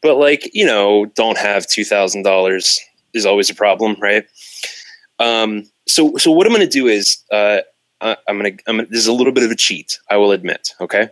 But, 0.01 0.15
like, 0.15 0.49
you 0.53 0.65
know, 0.65 1.06
don't 1.15 1.38
have 1.38 1.65
$2,000 1.65 2.80
is 3.13 3.25
always 3.25 3.49
a 3.49 3.56
problem, 3.56 3.95
right? 3.99 4.25
Um, 5.19 5.63
so, 5.88 6.17
so 6.17 6.32
what 6.32 6.45
I'm 6.45 6.53
going 6.53 6.67
to 6.67 6.71
do 6.71 6.88
is, 6.88 7.17
uh, 7.32 7.60
I, 8.02 8.16
I'm 8.28 8.40
going 8.40 8.58
to, 8.58 8.64
I'm 8.68 8.78
gonna, 8.78 8.88
this 8.90 9.00
is 9.00 9.08
a 9.08 9.14
little 9.14 9.34
bit 9.34 9.44
of 9.44 9.52
a 9.52 9.56
cheat, 9.56 10.00
I 10.10 10.18
will 10.18 10.32
admit. 10.32 10.70
Okay. 10.82 11.10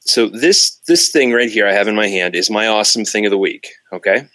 So 0.00 0.26
this, 0.28 0.76
this 0.86 1.10
thing 1.10 1.32
right 1.32 1.50
here 1.50 1.66
I 1.66 1.72
have 1.72 1.86
in 1.88 1.94
my 1.94 2.08
hand 2.08 2.34
is 2.34 2.50
my 2.50 2.66
awesome 2.66 3.04
thing 3.04 3.26
of 3.26 3.30
the 3.30 3.38
week. 3.38 3.68
Okay. 3.92 4.26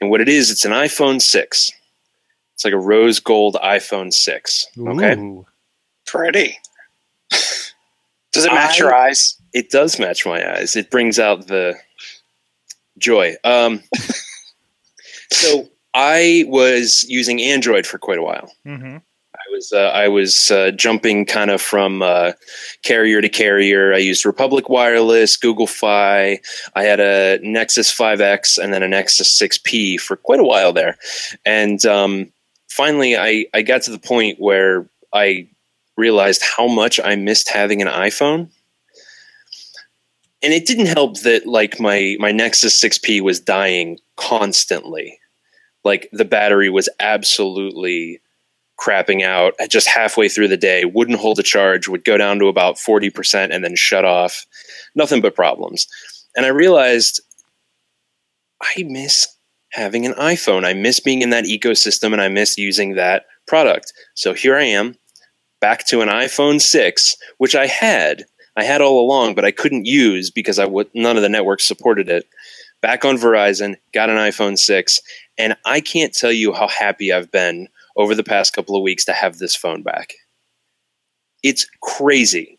And 0.00 0.10
what 0.10 0.20
it 0.20 0.28
is, 0.28 0.50
it's 0.50 0.64
an 0.64 0.72
iPhone 0.72 1.22
6. 1.22 1.72
It's 2.54 2.64
like 2.64 2.74
a 2.74 2.78
rose 2.78 3.20
gold 3.20 3.56
iPhone 3.62 4.12
6. 4.12 4.66
Okay. 4.78 5.14
Ooh. 5.14 5.46
Pretty. 6.06 6.58
Does 7.30 8.44
it 8.44 8.52
match 8.52 8.74
I- 8.80 8.84
your 8.84 8.94
eyes? 8.94 9.34
it 9.54 9.70
does 9.70 9.98
match 9.98 10.26
my 10.26 10.56
eyes. 10.56 10.76
It 10.76 10.90
brings 10.90 11.18
out 11.18 11.46
the 11.46 11.74
joy. 12.98 13.34
Um, 13.44 13.82
so 15.32 15.68
I 15.94 16.44
was 16.48 17.04
using 17.08 17.40
Android 17.40 17.86
for 17.86 17.98
quite 17.98 18.18
a 18.18 18.22
while. 18.22 18.52
Mhm. 18.66 19.02
I 19.58 19.60
was 19.60 19.72
uh, 19.72 19.78
I 19.78 20.08
was 20.08 20.50
uh, 20.52 20.70
jumping 20.70 21.26
kind 21.26 21.50
of 21.50 21.60
from 21.60 22.00
uh, 22.00 22.32
carrier 22.84 23.20
to 23.20 23.28
carrier. 23.28 23.92
I 23.92 23.98
used 23.98 24.24
Republic 24.24 24.68
Wireless, 24.68 25.36
Google 25.36 25.66
Fi. 25.66 26.40
I 26.76 26.82
had 26.84 27.00
a 27.00 27.40
Nexus 27.42 27.92
5X 27.92 28.62
and 28.62 28.72
then 28.72 28.84
a 28.84 28.88
Nexus 28.88 29.36
6P 29.40 29.98
for 29.98 30.16
quite 30.16 30.38
a 30.38 30.44
while 30.44 30.72
there, 30.72 30.96
and 31.44 31.84
um, 31.86 32.32
finally 32.68 33.16
I 33.16 33.46
I 33.52 33.62
got 33.62 33.82
to 33.82 33.90
the 33.90 33.98
point 33.98 34.38
where 34.38 34.88
I 35.12 35.48
realized 35.96 36.42
how 36.42 36.68
much 36.68 37.00
I 37.02 37.16
missed 37.16 37.48
having 37.48 37.82
an 37.82 37.88
iPhone. 37.88 38.50
And 40.40 40.52
it 40.52 40.66
didn't 40.66 40.86
help 40.86 41.22
that 41.22 41.46
like 41.46 41.80
my 41.80 42.16
my 42.20 42.30
Nexus 42.30 42.80
6P 42.80 43.22
was 43.22 43.40
dying 43.40 43.98
constantly. 44.14 45.18
Like 45.82 46.08
the 46.12 46.24
battery 46.24 46.70
was 46.70 46.88
absolutely 47.00 48.20
crapping 48.78 49.22
out 49.24 49.54
just 49.68 49.88
halfway 49.88 50.28
through 50.28 50.48
the 50.48 50.56
day, 50.56 50.84
wouldn't 50.84 51.18
hold 51.18 51.38
a 51.38 51.42
charge, 51.42 51.88
would 51.88 52.04
go 52.04 52.16
down 52.16 52.38
to 52.38 52.46
about 52.46 52.76
40% 52.76 53.52
and 53.52 53.64
then 53.64 53.74
shut 53.74 54.04
off. 54.04 54.46
Nothing 54.94 55.20
but 55.20 55.34
problems. 55.34 55.86
And 56.36 56.46
I 56.46 56.50
realized 56.50 57.20
I 58.62 58.84
miss 58.84 59.26
having 59.72 60.06
an 60.06 60.14
iPhone. 60.14 60.64
I 60.64 60.72
miss 60.74 61.00
being 61.00 61.22
in 61.22 61.30
that 61.30 61.44
ecosystem 61.44 62.12
and 62.12 62.20
I 62.20 62.28
miss 62.28 62.56
using 62.56 62.94
that 62.94 63.26
product. 63.46 63.92
So 64.14 64.32
here 64.32 64.56
I 64.56 64.64
am, 64.64 64.94
back 65.60 65.86
to 65.88 66.00
an 66.00 66.08
iPhone 66.08 66.60
6, 66.60 67.16
which 67.38 67.54
I 67.54 67.66
had. 67.66 68.24
I 68.56 68.64
had 68.64 68.80
all 68.80 69.00
along, 69.00 69.34
but 69.34 69.44
I 69.44 69.50
couldn't 69.50 69.86
use 69.86 70.30
because 70.30 70.58
I 70.58 70.66
would 70.66 70.88
none 70.94 71.16
of 71.16 71.22
the 71.22 71.28
networks 71.28 71.64
supported 71.64 72.08
it. 72.08 72.26
Back 72.80 73.04
on 73.04 73.16
Verizon, 73.16 73.76
got 73.92 74.10
an 74.10 74.16
iPhone 74.16 74.58
6, 74.58 75.00
and 75.36 75.56
I 75.64 75.80
can't 75.80 76.14
tell 76.14 76.32
you 76.32 76.52
how 76.52 76.68
happy 76.68 77.12
I've 77.12 77.30
been 77.30 77.68
over 77.98 78.14
the 78.14 78.24
past 78.24 78.54
couple 78.54 78.76
of 78.76 78.82
weeks 78.82 79.04
to 79.04 79.12
have 79.12 79.36
this 79.36 79.54
phone 79.54 79.82
back. 79.82 80.14
It's 81.42 81.66
crazy. 81.82 82.58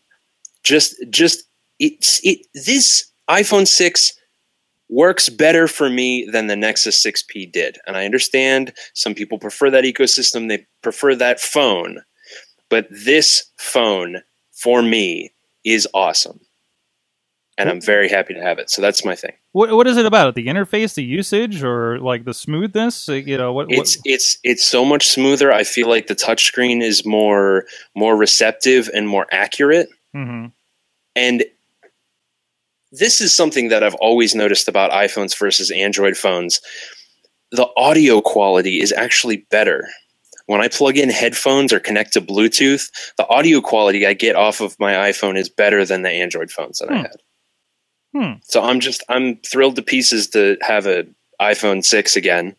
Just 0.62 0.94
just 1.10 1.44
it's 1.78 2.20
it 2.22 2.46
this 2.54 3.10
iPhone 3.28 3.66
6 3.66 4.12
works 4.90 5.28
better 5.28 5.68
for 5.68 5.88
me 5.88 6.28
than 6.30 6.48
the 6.48 6.56
Nexus 6.56 7.02
6P 7.04 7.50
did. 7.50 7.78
And 7.86 7.96
I 7.96 8.04
understand 8.04 8.72
some 8.92 9.14
people 9.14 9.38
prefer 9.38 9.70
that 9.70 9.84
ecosystem, 9.84 10.48
they 10.48 10.66
prefer 10.82 11.14
that 11.14 11.40
phone. 11.40 12.02
But 12.68 12.88
this 12.90 13.44
phone 13.56 14.22
for 14.52 14.82
me 14.82 15.32
is 15.64 15.86
awesome. 15.94 16.40
And 17.56 17.68
I'm 17.68 17.78
mm-hmm. 17.78 17.86
very 17.86 18.08
happy 18.08 18.34
to 18.34 18.42
have 18.42 18.58
it. 18.58 18.68
So 18.68 18.82
that's 18.82 19.04
my 19.04 19.14
thing. 19.14 19.32
What 19.52 19.72
what 19.72 19.86
is 19.88 19.96
it 19.96 20.06
about? 20.06 20.34
The 20.36 20.46
interface, 20.46 20.94
the 20.94 21.02
usage, 21.02 21.62
or 21.64 21.98
like 21.98 22.24
the 22.24 22.34
smoothness? 22.34 23.08
You 23.08 23.36
know 23.36 23.52
what? 23.52 23.66
what 23.68 23.78
It's 23.78 23.98
it's 24.04 24.38
it's 24.44 24.64
so 24.64 24.84
much 24.84 25.08
smoother. 25.08 25.52
I 25.52 25.64
feel 25.64 25.88
like 25.88 26.06
the 26.06 26.14
touchscreen 26.14 26.82
is 26.82 27.04
more 27.04 27.64
more 27.96 28.16
receptive 28.16 28.88
and 28.94 29.08
more 29.08 29.26
accurate. 29.32 29.88
Mhm. 30.14 30.52
And 31.16 31.44
this 32.92 33.20
is 33.20 33.34
something 33.34 33.68
that 33.68 33.82
I've 33.82 33.94
always 33.96 34.34
noticed 34.34 34.68
about 34.68 34.90
iPhones 34.92 35.36
versus 35.36 35.70
Android 35.72 36.16
phones. 36.16 36.60
The 37.50 37.68
audio 37.76 38.20
quality 38.20 38.80
is 38.80 38.92
actually 38.92 39.38
better. 39.50 39.88
When 40.46 40.60
I 40.60 40.68
plug 40.68 40.96
in 40.96 41.08
headphones 41.10 41.72
or 41.72 41.78
connect 41.80 42.12
to 42.14 42.20
Bluetooth, 42.20 42.88
the 43.16 43.26
audio 43.28 43.60
quality 43.60 44.06
I 44.06 44.14
get 44.14 44.34
off 44.36 44.60
of 44.60 44.76
my 44.80 44.94
iPhone 44.94 45.36
is 45.36 45.48
better 45.48 45.84
than 45.84 46.02
the 46.02 46.10
Android 46.10 46.50
phones 46.52 46.78
that 46.78 46.90
I 46.90 46.96
Hmm. 46.96 47.02
had. 47.02 47.16
Hmm. 48.14 48.34
So 48.42 48.62
I'm 48.62 48.80
just 48.80 49.04
I'm 49.08 49.36
thrilled 49.38 49.76
to 49.76 49.82
pieces 49.82 50.28
to 50.28 50.56
have 50.62 50.86
a 50.86 51.06
iPhone 51.40 51.84
6 51.84 52.16
again. 52.16 52.56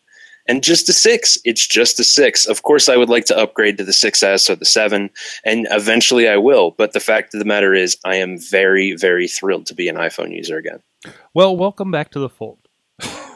And 0.48 0.64
just 0.64 0.90
a 0.90 0.94
6, 0.94 1.38
it's 1.46 1.68
just 1.68 2.00
a 2.00 2.04
6. 2.04 2.48
Of 2.48 2.64
course 2.64 2.90
I 2.90 2.98
would 2.98 3.10
like 3.10 3.26
to 3.26 3.38
upgrade 3.38 3.78
to 3.78 3.84
the 3.84 3.92
6S 3.92 4.50
or 4.50 4.56
the 4.56 4.66
7 4.66 5.10
and 5.46 5.68
eventually 5.70 6.28
I 6.28 6.38
will, 6.38 6.72
but 6.72 6.94
the 6.94 7.00
fact 7.00 7.34
of 7.34 7.40
the 7.40 7.46
matter 7.46 7.74
is 7.74 7.98
I 8.04 8.16
am 8.16 8.40
very 8.40 8.96
very 8.96 9.28
thrilled 9.28 9.68
to 9.68 9.76
be 9.76 9.88
an 9.88 9.98
iPhone 9.98 10.36
user 10.36 10.58
again. 10.58 10.82
Well, 11.34 11.56
welcome 11.56 11.92
back 11.92 12.12
to 12.12 12.20
the 12.20 12.30
fold. 12.30 12.60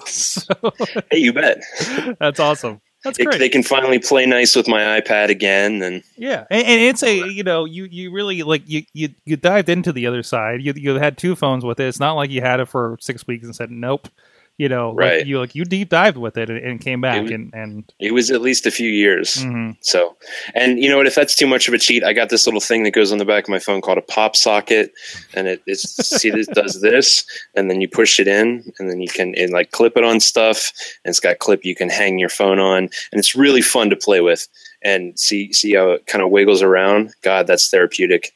so, 0.06 0.54
Hey, 1.12 1.20
you 1.20 1.34
bet. 1.34 1.64
that's 2.20 2.40
awesome. 2.40 2.82
That's 3.06 3.20
They, 3.20 3.24
great. 3.24 3.38
they 3.38 3.50
can 3.50 3.62
finally 3.64 4.00
play 4.00 4.26
nice 4.26 4.56
with 4.56 4.68
my 4.68 5.00
iPad 5.00 5.30
again 5.30 5.82
and 5.84 6.04
Yeah, 6.18 6.46
and, 6.50 6.66
and 6.68 6.82
it's 6.82 7.04
a 7.04 7.30
you 7.30 7.44
know 7.44 7.64
you 7.64 7.86
you 7.86 8.12
really 8.12 8.42
like 8.44 8.64
you 8.66 8.84
you 8.94 9.10
you 9.26 9.38
dived 9.38 9.70
into 9.70 9.94
the 9.94 10.08
other 10.08 10.24
side. 10.24 10.62
You 10.62 10.74
you 10.76 10.96
had 10.96 11.18
two 11.18 11.36
phones 11.36 11.64
with 11.64 11.80
it. 11.80 11.88
It's 11.88 12.00
not 12.00 12.14
like 12.14 12.32
you 12.32 12.42
had 12.42 12.60
it 12.60 12.68
for 12.68 12.98
six 13.00 13.26
weeks 13.28 13.46
and 13.46 13.56
said 13.56 13.70
nope. 13.70 14.10
You 14.58 14.70
know, 14.70 14.92
like, 14.92 14.98
Right. 15.00 15.26
you 15.28 15.38
like 15.38 15.54
you 15.54 15.66
deep 15.66 15.90
dived 15.90 16.16
with 16.16 16.38
it 16.38 16.50
and, 16.50 16.58
and 16.60 16.80
came 16.80 17.02
back 17.02 17.24
was- 17.24 17.32
and 17.32 17.54
and 17.54 17.92
it 18.00 18.14
was 18.14 18.32
at 18.32 18.42
least 18.42 18.66
a 18.66 18.72
few 18.72 18.90
years. 18.90 19.36
mhm. 19.36 19.76
So, 19.82 20.16
and 20.54 20.82
you 20.82 20.90
know 20.90 20.96
what? 20.96 21.08
If 21.08 21.16
that's 21.16 21.36
too 21.36 21.46
much 21.46 21.68
of 21.68 21.74
a 21.74 21.78
cheat, 21.78 22.06
I 22.06 22.14
got 22.14 22.30
this 22.30 22.46
little 22.48 22.62
thing 22.62 22.84
that 22.84 22.92
goes 22.92 23.12
on 23.12 23.18
the 23.18 23.26
back 23.26 23.44
of 23.44 23.50
my 23.50 23.60
phone 23.60 23.82
called 23.82 23.98
a 23.98 24.02
pop 24.02 24.36
socket, 24.38 24.94
and 25.34 25.48
it 25.50 25.62
it's 25.68 25.84
see 26.08 26.30
this 26.30 26.48
does 26.48 26.80
this, 26.80 27.26
and 27.56 27.70
then 27.70 27.82
you 27.82 27.90
push 27.90 28.18
it 28.18 28.30
in, 28.30 28.64
and 28.80 28.90
then 28.90 29.02
you 29.02 29.10
can 29.10 29.36
and 29.36 29.52
like 29.52 29.72
clip 29.72 29.98
it 29.98 30.06
on 30.06 30.22
stuff, 30.22 30.72
and 31.04 31.10
it's 31.12 31.20
got 31.20 31.40
clip 31.40 31.66
you 31.66 31.76
can 31.76 31.90
hang 31.90 32.18
your 32.18 32.30
phone 32.30 32.60
on, 32.60 32.84
and 33.12 33.20
it's 33.20 33.36
really 33.36 33.62
fun 33.62 33.90
to 33.90 33.96
play 33.98 34.22
with 34.22 34.48
and 34.82 35.20
see 35.20 35.52
see 35.52 35.74
how 35.74 35.92
it 35.92 36.08
kind 36.08 36.24
of 36.24 36.30
wiggles 36.32 36.62
around. 36.62 37.14
God, 37.24 37.46
that's 37.46 37.70
therapeutic. 37.70 38.32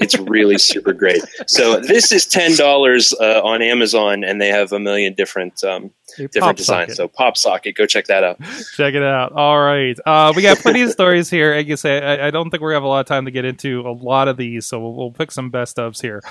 It's 0.00 0.18
really 0.18 0.58
super 0.58 0.92
great. 0.92 1.22
So 1.46 1.80
this 1.80 2.12
is 2.12 2.26
ten 2.26 2.56
dollars 2.56 3.12
uh, 3.12 3.40
on 3.42 3.62
Amazon, 3.62 4.24
and 4.24 4.40
they 4.40 4.48
have 4.48 4.72
a 4.72 4.78
million 4.78 5.14
different 5.14 5.62
um, 5.64 5.90
different 6.16 6.58
designs. 6.58 6.88
socket. 6.88 6.96
So 6.96 7.08
pop 7.08 7.36
socket, 7.36 7.76
go 7.76 7.86
check 7.86 8.06
that 8.06 8.24
out. 8.24 8.38
Check 8.76 8.94
it 8.94 9.02
out. 9.02 9.32
All 9.32 9.60
right. 9.60 9.98
Uh, 10.04 10.32
we 10.34 10.42
got 10.42 10.58
plenty 10.58 10.82
of 10.82 10.90
stories 10.90 11.30
here. 11.30 11.58
You 11.58 11.76
say, 11.76 12.00
I, 12.02 12.28
I 12.28 12.30
don't 12.30 12.50
think 12.50 12.60
to 12.62 12.68
have 12.68 12.82
a 12.82 12.88
lot 12.88 13.00
of 13.00 13.06
time 13.06 13.24
to 13.24 13.30
get 13.30 13.44
into 13.44 13.80
a 13.82 13.92
lot 13.92 14.28
of 14.28 14.36
these, 14.36 14.66
so 14.66 14.80
we'll, 14.80 14.94
we'll 14.94 15.10
pick 15.12 15.30
some 15.30 15.50
best 15.50 15.76
ofs 15.76 16.02
here. 16.02 16.22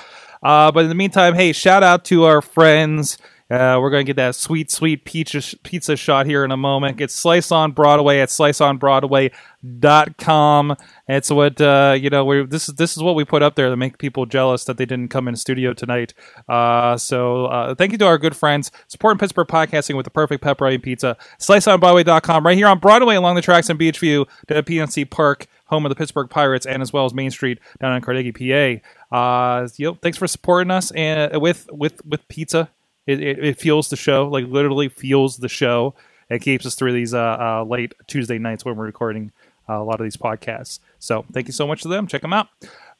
Uh, 0.42 0.70
but 0.70 0.84
in 0.84 0.88
the 0.88 0.94
meantime, 0.94 1.34
hey, 1.34 1.52
shout 1.52 1.82
out 1.82 2.04
to 2.06 2.24
our 2.24 2.42
friends. 2.42 3.18
Uh, 3.54 3.78
we're 3.80 3.90
going 3.90 4.04
to 4.04 4.08
get 4.08 4.16
that 4.16 4.34
sweet, 4.34 4.68
sweet 4.68 5.04
pizza, 5.04 5.40
pizza 5.58 5.94
shot 5.96 6.26
here 6.26 6.44
in 6.44 6.50
a 6.50 6.56
moment. 6.56 6.96
Get 6.96 7.12
Slice 7.12 7.52
on 7.52 7.70
Broadway 7.70 8.18
at 8.18 8.28
sliceonbroadway.com. 8.28 10.76
It's 11.06 11.30
what, 11.30 11.60
uh, 11.60 11.96
you 11.98 12.08
know, 12.10 12.24
we're, 12.24 12.46
this 12.46 12.68
is, 12.68 12.74
this 12.74 12.96
is 12.96 13.02
what 13.02 13.14
we 13.14 13.24
put 13.24 13.44
up 13.44 13.54
there 13.54 13.70
to 13.70 13.76
make 13.76 13.98
people 13.98 14.26
jealous 14.26 14.64
that 14.64 14.76
they 14.76 14.86
didn't 14.86 15.10
come 15.10 15.28
in 15.28 15.36
studio 15.36 15.72
tonight. 15.72 16.14
Uh, 16.48 16.96
so, 16.96 17.46
uh, 17.46 17.76
thank 17.76 17.92
you 17.92 17.98
to 17.98 18.06
our 18.06 18.18
good 18.18 18.34
friends 18.34 18.72
supporting 18.88 19.20
Pittsburgh 19.20 19.46
podcasting 19.46 19.96
with 19.96 20.02
the 20.04 20.10
perfect 20.10 20.42
pepperoni 20.42 20.82
pizza. 20.82 21.16
Sliceonbroadway.com 21.38 22.44
right 22.44 22.56
here 22.56 22.66
on 22.66 22.80
Broadway 22.80 23.14
along 23.14 23.36
the 23.36 23.42
tracks 23.42 23.70
in 23.70 23.78
Beechview 23.78 24.26
to 24.48 24.62
PNC 24.64 25.08
Park, 25.10 25.46
home 25.66 25.86
of 25.86 25.90
the 25.90 25.96
Pittsburgh 25.96 26.28
Pirates, 26.28 26.66
and 26.66 26.82
as 26.82 26.92
well 26.92 27.04
as 27.04 27.14
Main 27.14 27.30
Street 27.30 27.60
down 27.78 27.94
in 27.94 28.02
Carnegie, 28.02 28.32
PA. 28.32 28.80
Uh, 29.16 29.68
you 29.76 29.86
know, 29.86 29.94
thanks 30.02 30.18
for 30.18 30.26
supporting 30.26 30.72
us 30.72 30.90
and 30.90 31.40
with, 31.40 31.70
with, 31.70 32.04
with 32.04 32.26
pizza. 32.26 32.68
It, 33.06 33.20
it, 33.22 33.44
it 33.44 33.58
fuels 33.60 33.88
the 33.90 33.96
show, 33.96 34.26
like 34.28 34.46
literally 34.46 34.88
fuels 34.88 35.36
the 35.38 35.48
show. 35.48 35.94
It 36.30 36.40
keeps 36.40 36.64
us 36.66 36.74
through 36.74 36.92
these 36.92 37.12
uh, 37.14 37.18
uh, 37.18 37.64
late 37.64 37.92
Tuesday 38.06 38.38
nights 38.38 38.64
when 38.64 38.76
we're 38.76 38.86
recording 38.86 39.30
uh, 39.68 39.74
a 39.74 39.84
lot 39.84 40.00
of 40.00 40.04
these 40.04 40.16
podcasts. 40.16 40.80
So 40.98 41.24
thank 41.32 41.46
you 41.46 41.52
so 41.52 41.66
much 41.66 41.82
to 41.82 41.88
them. 41.88 42.06
Check 42.06 42.22
them 42.22 42.32
out. 42.32 42.48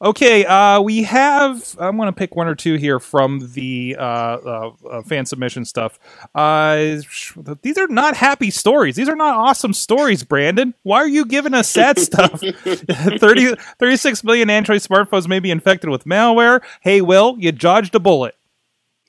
Okay, 0.01 0.45
uh, 0.45 0.81
we 0.81 1.03
have. 1.03 1.75
I'm 1.79 1.95
going 1.95 2.07
to 2.07 2.13
pick 2.13 2.35
one 2.35 2.47
or 2.47 2.55
two 2.55 2.75
here 2.75 2.99
from 2.99 3.51
the 3.53 3.95
uh, 3.97 4.01
uh, 4.01 4.71
uh, 4.91 5.01
fan 5.03 5.25
submission 5.25 5.63
stuff. 5.63 5.97
Uh, 6.35 7.01
sh- 7.01 7.33
these 7.61 7.77
are 7.77 7.87
not 7.87 8.15
happy 8.17 8.51
stories. 8.51 8.97
These 8.97 9.07
are 9.07 9.15
not 9.15 9.37
awesome 9.37 9.73
stories, 9.73 10.23
Brandon. 10.23 10.73
Why 10.83 10.97
are 10.97 11.07
you 11.07 11.25
giving 11.25 11.53
us 11.53 11.69
sad 11.69 11.97
stuff? 11.99 12.41
30, 12.41 13.55
36 13.79 14.23
million 14.25 14.49
Android 14.49 14.81
smartphones 14.81 15.29
may 15.29 15.39
be 15.39 15.49
infected 15.49 15.89
with 15.89 16.03
malware. 16.03 16.61
Hey, 16.81 16.99
Will, 17.01 17.37
you 17.39 17.53
dodged 17.53 17.95
a 17.95 17.99
bullet. 17.99 18.35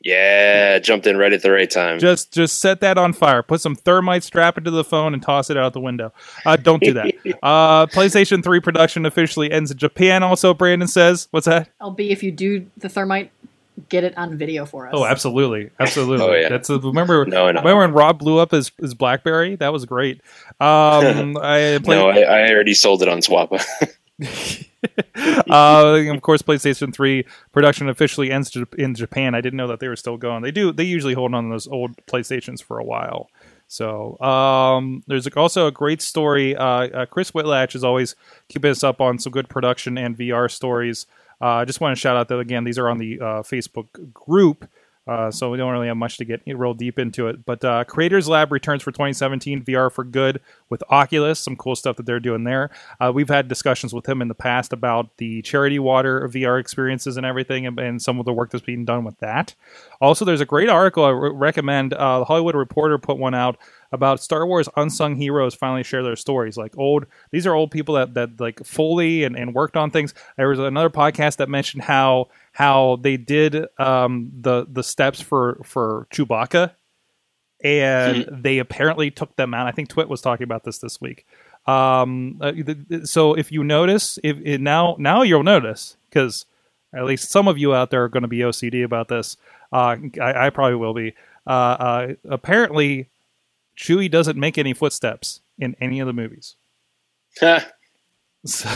Yeah, 0.07 0.79
jumped 0.79 1.09
in 1.09 1.17
right 1.17 1.33
at 1.33 1.43
the 1.43 1.51
right 1.51 1.69
time. 1.69 1.99
Just 1.99 2.33
just 2.33 2.61
set 2.61 2.81
that 2.81 2.97
on 2.97 3.13
fire. 3.13 3.43
Put 3.43 3.61
some 3.61 3.75
thermite, 3.75 4.23
strap 4.23 4.57
it 4.57 4.61
to 4.61 4.71
the 4.71 4.85
phone, 4.85 5.15
and 5.15 5.21
toss 5.21 5.51
it 5.51 5.57
out 5.57 5.73
the 5.73 5.81
window. 5.81 6.13
Uh, 6.45 6.55
don't 6.55 6.81
do 6.81 6.93
that. 6.93 7.07
uh, 7.43 7.87
PlayStation 7.87 8.45
3 8.45 8.61
production 8.61 9.05
officially 9.05 9.51
ends 9.51 9.73
in 9.73 9.79
Japan. 9.79 10.23
Also, 10.23 10.55
Brandon 10.55 10.87
says, 10.87 11.27
"What's 11.33 11.47
that?" 11.47 11.71
LB, 11.81 12.11
if 12.11 12.23
you 12.23 12.31
do 12.31 12.71
the 12.77 12.89
thermite, 12.89 13.33
get 13.89 14.05
it 14.05 14.17
on 14.17 14.37
video 14.37 14.65
for 14.65 14.87
us. 14.87 14.93
Oh, 14.97 15.05
absolutely, 15.05 15.71
absolutely. 15.81 16.25
Oh, 16.25 16.33
yeah. 16.35 16.51
That's 16.51 16.71
a, 16.71 16.79
remember. 16.79 17.27
No, 17.27 17.51
no. 17.51 17.61
remember 17.61 17.79
when 17.79 17.93
Rob 17.93 18.21
blew 18.21 18.39
up 18.39 18.53
his, 18.53 18.71
his 18.81 18.95
BlackBerry? 18.95 19.57
That 19.57 19.73
was 19.73 19.85
great. 19.87 20.21
Um, 20.61 21.37
I 21.37 21.81
played, 21.83 21.87
no, 21.87 22.11
I, 22.11 22.21
I 22.21 22.51
already 22.51 22.75
sold 22.75 23.03
it 23.03 23.09
on 23.09 23.19
Swappa. 23.19 23.65
uh, 25.51 26.13
of 26.15 26.23
course, 26.23 26.43
PlayStation 26.43 26.95
3 26.95 27.25
production 27.53 27.89
officially 27.89 28.31
ends 28.31 28.57
in 28.79 28.95
Japan. 28.95 29.35
I 29.35 29.41
didn't 29.41 29.57
know 29.57 29.69
that 29.69 29.81
they 29.81 29.89
were 29.89 29.97
still 29.97 30.17
going. 30.17 30.43
They 30.43 30.51
do. 30.51 30.73
They 30.73 30.85
usually 30.85 31.15
hold 31.15 31.35
on 31.35 31.45
to 31.45 31.51
those 31.51 31.67
old 31.67 31.97
PlayStations 32.07 32.63
for 32.63 32.79
a 32.79 32.85
while. 32.85 33.29
So 33.69 34.19
um, 34.21 35.03
there's 35.07 35.27
also 35.29 35.67
a 35.67 35.73
great 35.73 36.01
story. 36.01 36.57
Uh, 36.57 36.65
uh, 36.65 37.07
Chris 37.07 37.33
Whitlatch 37.33 37.75
is 37.75 37.85
always 37.85 38.15
keeping 38.49 38.71
us 38.71 38.85
up 38.85 39.01
on 39.01 39.19
some 39.19 39.33
good 39.33 39.49
production 39.49 39.99
and 39.99 40.17
VR 40.17 40.51
stories. 40.51 41.07
Uh, 41.41 41.57
I 41.57 41.65
just 41.65 41.81
want 41.81 41.95
to 41.95 42.01
shout 42.01 42.17
out 42.17 42.29
that 42.29 42.39
again. 42.39 42.65
These 42.65 42.79
are 42.79 42.89
on 42.89 42.99
the 42.99 43.21
uh, 43.21 43.43
Facebook 43.43 44.13
group. 44.13 44.69
Uh, 45.07 45.31
so 45.31 45.51
we 45.51 45.57
don't 45.57 45.73
really 45.73 45.87
have 45.87 45.97
much 45.97 46.17
to 46.19 46.25
get 46.25 46.43
real 46.47 46.75
deep 46.75 46.99
into 46.99 47.29
it. 47.29 47.45
But 47.45 47.65
uh, 47.65 47.85
Creators 47.85 48.29
Lab 48.29 48.51
returns 48.51 48.83
for 48.83 48.91
2017 48.91 49.63
VR 49.63 49.91
for 49.91 50.03
good 50.03 50.41
with 50.69 50.83
Oculus. 50.91 51.39
Some 51.39 51.55
cool 51.55 51.77
stuff 51.77 51.97
that 51.97 52.07
they're 52.07 52.19
doing 52.19 52.45
there. 52.45 52.71
Uh, 53.01 53.13
we've 53.15 53.29
had 53.29 53.47
discussions 53.47 53.95
with 53.95 54.09
him 54.09 54.21
in 54.21 54.29
the 54.29 54.35
past 54.35 54.73
about 54.73 55.17
the 55.19 55.43
charity 55.43 55.79
water 55.79 56.29
VR 56.29 56.59
experiences 56.59 57.17
and 57.17 57.25
everything, 57.25 57.67
and, 57.67 57.79
and 57.79 58.03
some 58.03 58.19
of 58.19 58.25
the 58.25 58.33
work 58.33 58.51
that's 58.51 58.65
being 58.65 58.85
done 58.85 59.05
with 59.05 59.19
that. 59.19 59.55
Also, 60.01 60.25
there's 60.25 60.41
a 60.41 60.47
great 60.47 60.69
article 60.69 61.05
I 61.05 61.11
re- 61.11 61.31
recommend. 61.31 61.95
Uh, 61.95 62.21
the 62.21 62.25
Hollywood 62.25 62.57
Reporter 62.57 62.99
put 62.99 63.17
one 63.17 63.35
out 63.35 63.59
about 63.93 64.21
Star 64.21 64.47
Wars 64.47 64.69
unsung 64.77 65.17
heroes 65.17 65.55
finally 65.55 65.83
share 65.83 66.03
their 66.03 66.17
stories. 66.17 66.57
Like 66.57 66.77
old, 66.77 67.07
these 67.31 67.47
are 67.47 67.55
old 67.55 67.71
people 67.71 67.95
that 67.95 68.15
that 68.15 68.41
like 68.41 68.65
fully 68.65 69.25
and, 69.25 69.37
and 69.37 69.55
worked 69.55 69.77
on 69.77 69.91
things. 69.91 70.15
There 70.37 70.49
was 70.49 70.59
another 70.59 70.91
podcast 70.91 71.37
that 71.37 71.49
mentioned 71.49 71.85
how 71.85 72.29
how 72.57 72.97
they 73.03 73.19
did 73.19 73.67
um, 73.79 74.33
the 74.41 74.67
the 74.67 74.83
steps 74.83 75.21
for 75.21 75.61
for 75.63 76.07
Chewbacca, 76.11 76.71
and 77.63 78.27
they 78.33 78.61
apparently 78.61 79.11
took 79.11 79.37
them 79.37 79.53
out. 79.53 79.67
I 79.67 79.73
think 79.73 79.91
Twit 79.91 80.09
was 80.09 80.23
talking 80.23 80.45
about 80.45 80.65
this 80.65 80.79
this 80.79 80.99
week. 80.99 81.27
Um, 81.67 82.41
uh, 82.41 82.53
so 83.05 83.35
if 83.35 83.53
you 83.53 83.63
notice, 83.63 84.19
if 84.25 84.39
it, 84.43 84.63
now 84.63 84.97
now 84.99 85.21
you'll 85.21 85.43
notice 85.43 85.99
because 86.09 86.47
at 86.95 87.05
least 87.05 87.31
some 87.31 87.47
of 87.47 87.59
you 87.59 87.75
out 87.75 87.91
there 87.91 88.05
are 88.05 88.09
going 88.09 88.23
to 88.23 88.29
be 88.29 88.39
OCD 88.39 88.83
about 88.83 89.09
this. 89.09 89.37
Uh, 89.71 89.97
I, 90.19 90.47
I 90.47 90.51
probably 90.51 90.77
will 90.77 90.95
be. 90.95 91.13
Uh, 91.47 91.51
uh, 91.51 92.13
apparently, 92.27 93.11
Chewie 93.77 94.11
doesn't 94.11 94.39
make 94.39 94.57
any 94.57 94.73
footsteps 94.73 95.43
in 95.59 95.77
any 95.79 96.01
of 96.01 96.07
the 96.07 96.15
movies. 96.15 96.57
So, 98.47 98.71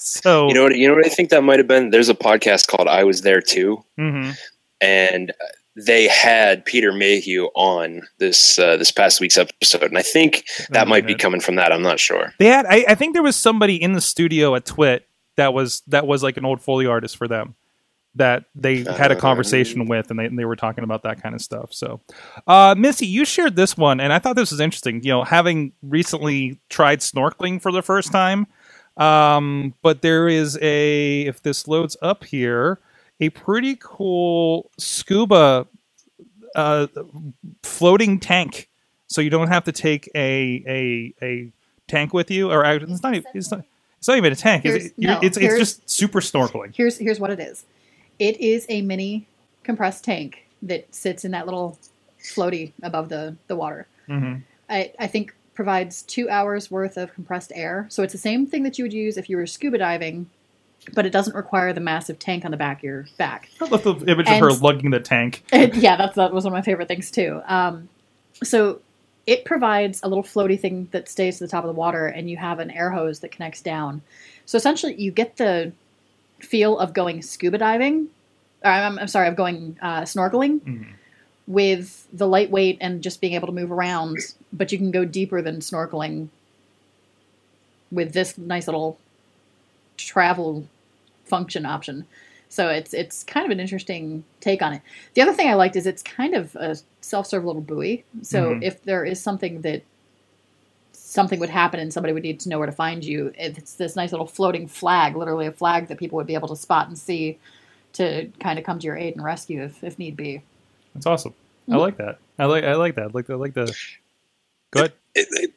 so 0.04 0.48
you 0.48 0.54
know 0.54 0.64
what? 0.64 0.76
You 0.76 0.88
know 0.88 0.94
what 0.94 1.06
I 1.06 1.08
think 1.08 1.30
that 1.30 1.42
might 1.42 1.58
have 1.58 1.68
been. 1.68 1.90
There's 1.90 2.08
a 2.08 2.14
podcast 2.14 2.66
called 2.68 2.88
"I 2.88 3.04
Was 3.04 3.22
There 3.22 3.40
Too," 3.40 3.84
mhm. 3.98 4.36
and 4.80 5.32
they 5.76 6.08
had 6.08 6.64
Peter 6.64 6.92
Mayhew 6.92 7.44
on 7.54 8.02
this 8.18 8.58
uh, 8.58 8.76
this 8.76 8.90
past 8.90 9.20
week's 9.20 9.38
episode, 9.38 9.84
and 9.84 9.96
I 9.98 10.02
think 10.02 10.44
that 10.70 10.88
might 10.88 11.06
be 11.06 11.14
coming 11.14 11.40
from 11.40 11.54
that. 11.56 11.72
I'm 11.72 11.82
not 11.82 12.00
sure. 12.00 12.34
they 12.38 12.46
had. 12.46 12.66
I, 12.66 12.84
I 12.88 12.94
think 12.94 13.14
there 13.14 13.22
was 13.22 13.36
somebody 13.36 13.80
in 13.80 13.92
the 13.92 14.00
studio 14.00 14.54
at 14.54 14.66
Twit 14.66 15.06
that 15.36 15.54
was 15.54 15.82
that 15.86 16.06
was 16.06 16.22
like 16.22 16.36
an 16.36 16.44
old 16.44 16.60
foley 16.60 16.86
artist 16.86 17.16
for 17.16 17.28
them. 17.28 17.54
that 18.16 18.44
they 18.56 18.82
had 18.82 19.12
a 19.12 19.16
conversation 19.16 19.86
with, 19.86 20.10
and 20.10 20.18
they, 20.18 20.26
and 20.26 20.36
they 20.38 20.44
were 20.44 20.56
talking 20.56 20.82
about 20.82 21.04
that 21.04 21.22
kind 21.22 21.34
of 21.34 21.40
stuff. 21.40 21.72
So, 21.72 22.00
uh, 22.48 22.74
Missy, 22.76 23.06
you 23.06 23.24
shared 23.24 23.54
this 23.54 23.76
one, 23.76 24.00
and 24.00 24.12
I 24.12 24.18
thought 24.18 24.34
this 24.34 24.50
was 24.50 24.60
interesting. 24.60 25.02
You 25.04 25.10
know, 25.12 25.24
having 25.24 25.72
recently 25.82 26.58
tried 26.68 27.00
snorkeling 27.00 27.62
for 27.62 27.70
the 27.70 27.82
first 27.82 28.10
time, 28.10 28.48
um, 29.00 29.74
but 29.82 30.02
there 30.02 30.28
is 30.28 30.58
a 30.60 31.22
if 31.22 31.42
this 31.42 31.66
loads 31.66 31.96
up 32.02 32.24
here, 32.24 32.78
a 33.20 33.30
pretty 33.30 33.76
cool 33.80 34.70
scuba 34.78 35.66
uh, 36.54 36.86
floating 37.62 38.18
tank, 38.20 38.68
so 39.06 39.20
you 39.20 39.30
don't 39.30 39.48
have 39.48 39.64
to 39.64 39.72
take 39.72 40.08
a 40.14 40.62
a 40.66 41.14
a 41.24 41.48
tank 41.88 42.12
with 42.12 42.30
you, 42.30 42.50
or 42.50 42.64
it's 42.64 43.02
not 43.02 43.14
even, 43.14 43.30
it's 43.34 43.50
not. 43.50 43.64
It's 43.98 44.08
not 44.08 44.16
even 44.16 44.32
a 44.32 44.36
tank. 44.36 44.62
Here's- 44.62 44.84
you're- 44.96 45.14
no, 45.14 45.20
it's, 45.22 45.36
it's 45.36 45.58
just 45.58 45.90
super 45.90 46.20
snorkeling. 46.20 46.74
Here's 46.74 46.96
here's 46.96 47.20
what 47.20 47.30
it 47.30 47.38
is. 47.40 47.66
It 48.18 48.40
is 48.40 48.64
a 48.70 48.80
mini 48.80 49.26
compressed 49.62 50.04
tank 50.04 50.46
that 50.62 50.94
sits 50.94 51.24
in 51.24 51.32
that 51.32 51.44
little 51.46 51.78
floaty 52.22 52.72
above 52.82 53.08
the 53.10 53.36
the 53.46 53.56
water. 53.56 53.86
Mhm. 54.08 54.42
I, 54.70 54.92
I 54.98 55.06
think 55.06 55.34
provides 55.60 56.00
two 56.00 56.26
hours 56.30 56.70
worth 56.70 56.96
of 56.96 57.12
compressed 57.12 57.52
air. 57.54 57.84
So 57.90 58.02
it's 58.02 58.14
the 58.14 58.18
same 58.18 58.46
thing 58.46 58.62
that 58.62 58.78
you 58.78 58.84
would 58.84 58.94
use 58.94 59.18
if 59.18 59.28
you 59.28 59.36
were 59.36 59.46
scuba 59.46 59.76
diving, 59.76 60.30
but 60.94 61.04
it 61.04 61.10
doesn't 61.10 61.36
require 61.36 61.74
the 61.74 61.82
massive 61.82 62.18
tank 62.18 62.46
on 62.46 62.50
the 62.50 62.56
back 62.56 62.78
of 62.78 62.84
your 62.84 63.06
back. 63.18 63.50
I 63.60 63.66
love 63.66 63.82
the 63.82 64.10
image 64.10 64.26
of 64.26 64.38
her 64.38 64.52
lugging 64.52 64.88
the 64.90 65.00
tank. 65.00 65.44
And 65.52 65.76
yeah, 65.76 65.96
that's 65.96 66.14
that 66.14 66.32
was 66.32 66.44
one 66.44 66.54
of 66.54 66.56
my 66.56 66.62
favorite 66.62 66.88
things 66.88 67.10
too. 67.10 67.42
Um, 67.46 67.90
so 68.42 68.80
it 69.26 69.44
provides 69.44 70.00
a 70.02 70.08
little 70.08 70.24
floaty 70.24 70.58
thing 70.58 70.88
that 70.92 71.10
stays 71.10 71.36
to 71.36 71.44
the 71.44 71.48
top 71.50 71.62
of 71.64 71.68
the 71.68 71.78
water, 71.78 72.06
and 72.06 72.30
you 72.30 72.38
have 72.38 72.58
an 72.58 72.70
air 72.70 72.90
hose 72.90 73.20
that 73.20 73.30
connects 73.30 73.60
down. 73.60 74.00
So 74.46 74.56
essentially, 74.56 74.94
you 74.98 75.10
get 75.10 75.36
the 75.36 75.72
feel 76.38 76.78
of 76.78 76.94
going 76.94 77.20
scuba 77.20 77.58
diving. 77.58 78.08
Or 78.64 78.70
I'm, 78.70 78.98
I'm 78.98 79.08
sorry, 79.08 79.28
of 79.28 79.36
going 79.36 79.76
uh, 79.82 80.02
snorkeling 80.04 80.60
Mhm. 80.60 80.86
With 81.50 82.06
the 82.12 82.28
lightweight 82.28 82.78
and 82.80 83.02
just 83.02 83.20
being 83.20 83.32
able 83.32 83.48
to 83.48 83.52
move 83.52 83.72
around. 83.72 84.18
But 84.52 84.70
you 84.70 84.78
can 84.78 84.92
go 84.92 85.04
deeper 85.04 85.42
than 85.42 85.56
snorkeling 85.58 86.28
with 87.90 88.12
this 88.12 88.38
nice 88.38 88.68
little 88.68 88.98
travel 89.96 90.68
function 91.24 91.66
option. 91.66 92.06
So 92.48 92.68
it's 92.68 92.94
it's 92.94 93.24
kind 93.24 93.44
of 93.44 93.50
an 93.50 93.58
interesting 93.58 94.22
take 94.40 94.62
on 94.62 94.72
it. 94.74 94.82
The 95.14 95.22
other 95.22 95.32
thing 95.32 95.48
I 95.48 95.54
liked 95.54 95.74
is 95.74 95.86
it's 95.86 96.02
kind 96.02 96.34
of 96.34 96.54
a 96.54 96.76
self-serve 97.00 97.44
little 97.44 97.62
buoy. 97.62 98.04
So 98.22 98.54
Mhm. 98.54 98.62
if 98.62 98.82
there 98.84 99.04
is 99.04 99.20
something 99.20 99.62
that 99.62 99.82
something 100.92 101.40
would 101.40 101.50
happen 101.50 101.80
and 101.80 101.92
somebody 101.92 102.12
would 102.12 102.22
need 102.22 102.38
to 102.40 102.48
know 102.48 102.58
where 102.58 102.66
to 102.66 102.72
find 102.72 103.04
you, 103.04 103.32
it's 103.36 103.74
this 103.74 103.96
nice 103.96 104.12
little 104.12 104.26
floating 104.26 104.68
flag, 104.68 105.16
literally 105.16 105.46
a 105.46 105.52
flag 105.52 105.88
that 105.88 105.98
people 105.98 106.16
would 106.16 106.26
be 106.28 106.34
able 106.34 106.48
to 106.48 106.54
spot 106.56 106.86
and 106.86 106.96
see 106.96 107.38
to 107.94 108.30
kind 108.38 108.56
of 108.58 108.64
come 108.64 108.78
to 108.78 108.86
your 108.86 108.96
aid 108.96 109.14
and 109.16 109.24
rescue 109.24 109.64
if, 109.64 109.82
if 109.82 109.98
need 109.98 110.16
be. 110.16 110.42
That's 110.94 111.06
awesome. 111.06 111.34
I 111.70 111.76
like 111.76 111.96
that. 111.98 112.18
I 112.38 112.46
like 112.46 112.64
I 112.64 112.74
like 112.74 112.94
that. 112.96 113.04
I 113.04 113.06
like 113.08 113.26
the, 113.26 113.34
I 113.34 113.36
like 113.36 113.54
the. 113.54 113.74
Go 114.72 114.80
ahead. 114.80 114.92
It- 115.14 115.28
it- 115.32 115.52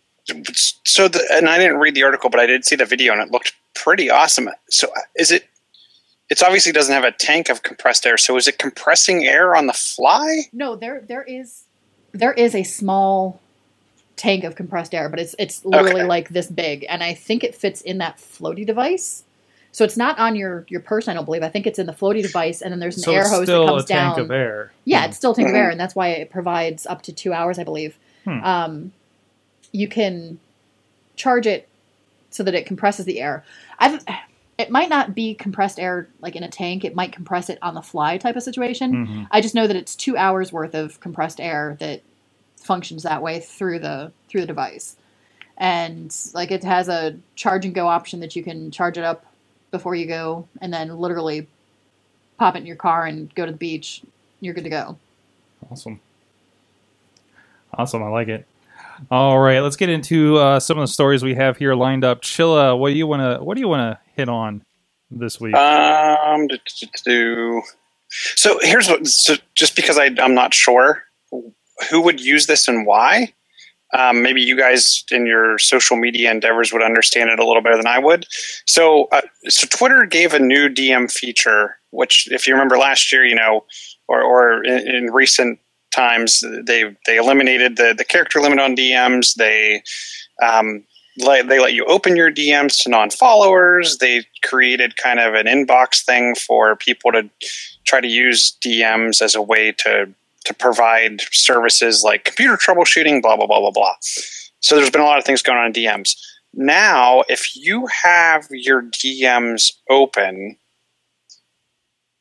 so 0.85 1.09
the 1.09 1.21
and 1.33 1.49
I 1.49 1.57
didn't 1.57 1.77
read 1.79 1.95
the 1.95 2.03
article, 2.03 2.29
but 2.29 2.39
I 2.39 2.45
did 2.45 2.63
see 2.63 2.77
the 2.77 2.85
video, 2.85 3.11
and 3.11 3.21
it 3.21 3.29
looked 3.31 3.53
pretty 3.73 4.09
awesome. 4.09 4.47
So 4.69 4.87
uh, 4.95 5.01
is 5.17 5.31
it? 5.31 5.47
It's 6.29 6.41
obviously 6.41 6.71
doesn't 6.71 6.93
have 6.93 7.03
a 7.03 7.11
tank 7.11 7.49
of 7.49 7.61
compressed 7.63 8.05
air. 8.05 8.17
So 8.17 8.37
is 8.37 8.47
it 8.47 8.57
compressing 8.57 9.25
air 9.25 9.53
on 9.53 9.67
the 9.67 9.73
fly? 9.73 10.43
No, 10.53 10.77
there 10.77 11.01
there 11.01 11.23
is 11.23 11.63
there 12.13 12.31
is 12.31 12.55
a 12.55 12.63
small 12.63 13.41
tank 14.15 14.45
of 14.45 14.55
compressed 14.55 14.93
air, 14.95 15.09
but 15.09 15.19
it's 15.19 15.35
it's 15.37 15.65
literally 15.65 16.01
Okay. 16.01 16.07
like 16.07 16.29
this 16.29 16.47
big, 16.47 16.85
and 16.87 17.03
I 17.03 17.13
think 17.15 17.43
it 17.43 17.53
fits 17.53 17.81
in 17.81 17.97
that 17.97 18.15
floaty 18.17 18.65
device. 18.65 19.23
So 19.73 19.83
it's 19.83 19.97
not 19.97 20.17
on 20.19 20.35
your 20.37 20.65
your 20.69 20.79
person, 20.79 21.11
I 21.11 21.13
don't 21.15 21.25
believe. 21.25 21.43
I 21.43 21.49
think 21.49 21.65
it's 21.67 21.79
in 21.79 21.87
the 21.87 21.93
floaty 21.93 22.21
device, 22.21 22.61
and 22.61 22.71
then 22.71 22.79
there's 22.79 22.95
an 22.95 23.03
So 23.03 23.11
air 23.11 23.21
it's 23.21 23.29
hose 23.31 23.39
that 23.39 23.45
still 23.47 23.67
comes 23.67 23.83
a 23.83 23.87
tank 23.87 24.15
down. 24.15 24.25
of 24.25 24.31
air. 24.31 24.71
Yeah, 24.85 25.05
it's 25.05 25.17
still 25.17 25.31
a 25.31 25.35
tank 25.35 25.49
of 25.49 25.55
air, 25.55 25.69
and 25.69 25.79
that's 25.79 25.95
why 25.95 26.09
it 26.09 26.29
provides 26.29 26.85
up 26.85 27.01
to 27.03 27.11
two 27.11 27.33
hours, 27.33 27.57
I 27.59 27.63
believe. 27.63 27.97
Hmm. 28.23 28.43
Um, 28.43 28.91
you 29.71 29.87
can 29.87 30.39
charge 31.15 31.47
it 31.47 31.67
so 32.29 32.43
that 32.43 32.53
it 32.53 32.65
compresses 32.67 33.05
the 33.05 33.19
air. 33.19 33.43
I've, 33.79 34.03
it 34.59 34.69
might 34.69 34.89
not 34.89 35.15
be 35.15 35.33
compressed 35.33 35.79
air 35.79 36.07
like 36.21 36.35
in 36.35 36.43
a 36.43 36.49
tank. 36.49 36.85
It 36.85 36.93
might 36.95 37.11
compress 37.11 37.49
it 37.49 37.57
on 37.63 37.73
the 37.73 37.81
fly 37.81 38.17
type 38.19 38.35
of 38.35 38.43
situation. 38.43 39.07
Mhm. 39.07 39.27
I 39.31 39.41
just 39.41 39.55
know 39.55 39.65
that 39.65 39.75
it's 39.75 39.95
two 39.95 40.15
hours 40.15 40.53
worth 40.53 40.75
of 40.75 40.99
compressed 40.99 41.41
air 41.41 41.75
that 41.79 42.01
functions 42.57 43.01
that 43.03 43.23
way 43.23 43.39
through 43.39 43.79
the 43.79 44.11
through 44.29 44.41
the 44.41 44.47
device, 44.47 44.95
and 45.57 46.15
like 46.35 46.51
it 46.51 46.63
has 46.63 46.87
a 46.89 47.17
charge 47.35 47.65
and 47.65 47.73
go 47.73 47.87
option 47.87 48.19
that 48.19 48.35
you 48.35 48.43
can 48.43 48.69
charge 48.69 48.97
it 48.99 49.03
up 49.03 49.25
before 49.73 49.95
you 49.95 50.05
go, 50.05 50.47
and 50.61 50.71
then 50.71 50.95
literally 50.97 51.47
pop 52.37 52.55
it 52.55 52.59
in 52.59 52.65
your 52.65 52.77
car 52.77 53.05
and 53.05 53.33
go 53.35 53.45
to 53.45 53.51
the 53.51 53.57
beach. 53.57 54.01
You're 54.39 54.53
good 54.53 54.63
to 54.63 54.69
go. 54.69 54.97
Awesome. 55.69 55.99
Awesome. 57.73 58.03
I 58.03 58.07
like 58.07 58.29
it. 58.29 58.45
All 59.09 59.39
right, 59.39 59.59
let's 59.59 59.75
get 59.75 59.89
into 59.89 60.37
uh, 60.37 60.59
some 60.59 60.77
of 60.77 60.83
the 60.83 60.87
stories 60.87 61.23
we 61.23 61.33
have 61.33 61.57
here 61.57 61.73
lined 61.73 62.03
up. 62.03 62.21
Chilla, 62.21 62.77
what 62.77 62.89
do 62.89 62.95
you 62.95 63.07
want 63.07 63.21
to 63.21 63.43
what 63.43 63.55
do 63.55 63.61
you 63.61 63.67
want 63.67 63.81
to 63.97 63.99
hit 64.15 64.29
on 64.29 64.63
this 65.09 65.41
week? 65.41 65.55
Um, 65.55 66.47
do, 66.47 66.57
do, 66.79 66.87
do. 67.03 67.61
So 68.09 68.59
here's 68.61 68.87
what. 68.87 69.07
So 69.07 69.35
just 69.55 69.75
because 69.75 69.97
I, 69.97 70.11
I'm 70.19 70.35
not 70.35 70.53
sure 70.53 71.03
who 71.89 72.01
would 72.01 72.21
use 72.21 72.45
this 72.45 72.67
and 72.67 72.85
why, 72.85 73.33
um, 73.93 74.23
maybe 74.23 74.41
you 74.41 74.57
guys 74.57 75.03
in 75.11 75.25
your 75.25 75.57
social 75.59 75.97
media 75.97 76.31
endeavors 76.31 76.73
would 76.73 76.81
understand 76.81 77.29
it 77.29 77.39
a 77.39 77.45
little 77.45 77.61
better 77.61 77.77
than 77.77 77.87
I 77.87 77.99
would. 77.99 78.25
So, 78.65 79.05
uh, 79.11 79.21
so 79.47 79.67
Twitter 79.67 80.05
gave 80.05 80.33
a 80.33 80.39
new 80.39 80.67
DM 80.67 81.11
feature, 81.11 81.77
which, 81.91 82.31
if 82.31 82.47
you 82.47 82.53
remember 82.53 82.77
last 82.77 83.11
year, 83.11 83.25
you 83.25 83.35
know, 83.35 83.65
or, 84.07 84.21
or 84.21 84.63
in, 84.63 84.87
in 84.87 85.13
recent 85.13 85.59
times, 85.93 86.43
they 86.65 86.95
they 87.05 87.17
eliminated 87.17 87.77
the 87.77 87.93
the 87.95 88.03
character 88.03 88.41
limit 88.41 88.59
on 88.59 88.75
DMs. 88.75 89.35
They 89.35 89.83
um, 90.41 90.83
let, 91.17 91.47
they 91.47 91.59
let 91.59 91.73
you 91.73 91.85
open 91.85 92.15
your 92.15 92.31
DMs 92.31 92.81
to 92.83 92.89
non-followers. 92.89 93.99
They 93.99 94.25
created 94.43 94.97
kind 94.97 95.19
of 95.19 95.35
an 95.35 95.45
inbox 95.45 96.03
thing 96.03 96.35
for 96.35 96.75
people 96.75 97.11
to 97.11 97.29
try 97.85 98.01
to 98.01 98.07
use 98.07 98.57
DMs 98.65 99.21
as 99.21 99.35
a 99.35 99.41
way 99.41 99.71
to 99.79 100.13
to 100.43 100.53
provide 100.53 101.21
services 101.31 102.03
like 102.03 102.25
computer 102.25 102.57
troubleshooting, 102.57 103.21
blah 103.21 103.35
blah 103.35 103.47
blah 103.47 103.59
blah 103.59 103.71
blah. 103.71 103.95
So 104.59 104.75
there's 104.75 104.89
been 104.91 105.01
a 105.01 105.05
lot 105.05 105.17
of 105.17 105.25
things 105.25 105.41
going 105.41 105.57
on 105.57 105.67
in 105.67 105.73
DMs. 105.73 106.15
Now, 106.53 107.23
if 107.29 107.55
you 107.55 107.87
have 107.87 108.47
your 108.51 108.83
DMs 108.83 109.71
open, 109.89 110.57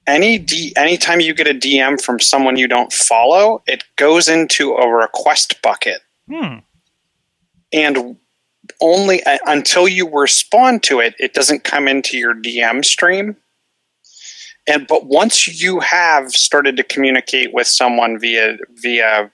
any 0.07 0.39
D, 0.39 0.73
anytime 0.77 1.21
you 1.21 1.35
get 1.35 1.47
a 1.47 1.55
DM 1.55 2.01
from 2.01 2.19
someone 2.19 2.57
you 2.57 2.67
don't 2.67 2.93
follow, 2.93 3.63
it 3.67 3.85
goes 3.97 4.29
into 4.29 4.73
a 4.73 4.89
request 4.89 5.61
bucket 5.63 6.01
hmm. 6.29 6.57
and 7.73 8.17
only 8.81 9.23
uh, 9.25 9.39
until 9.47 9.89
you 9.89 10.09
respond 10.09 10.83
to 10.85 11.01
it 11.01 11.15
it 11.19 11.35
doesn't 11.35 11.65
come 11.65 11.89
into 11.89 12.17
your 12.17 12.35
dm 12.35 12.85
stream 12.85 13.37
and 14.67 14.87
but 14.87 15.07
once 15.07 15.61
you 15.61 15.81
have 15.81 16.31
started 16.31 16.77
to 16.77 16.83
communicate 16.83 17.53
with 17.53 17.67
someone 17.67 18.19
via 18.19 18.59
via 18.75 19.31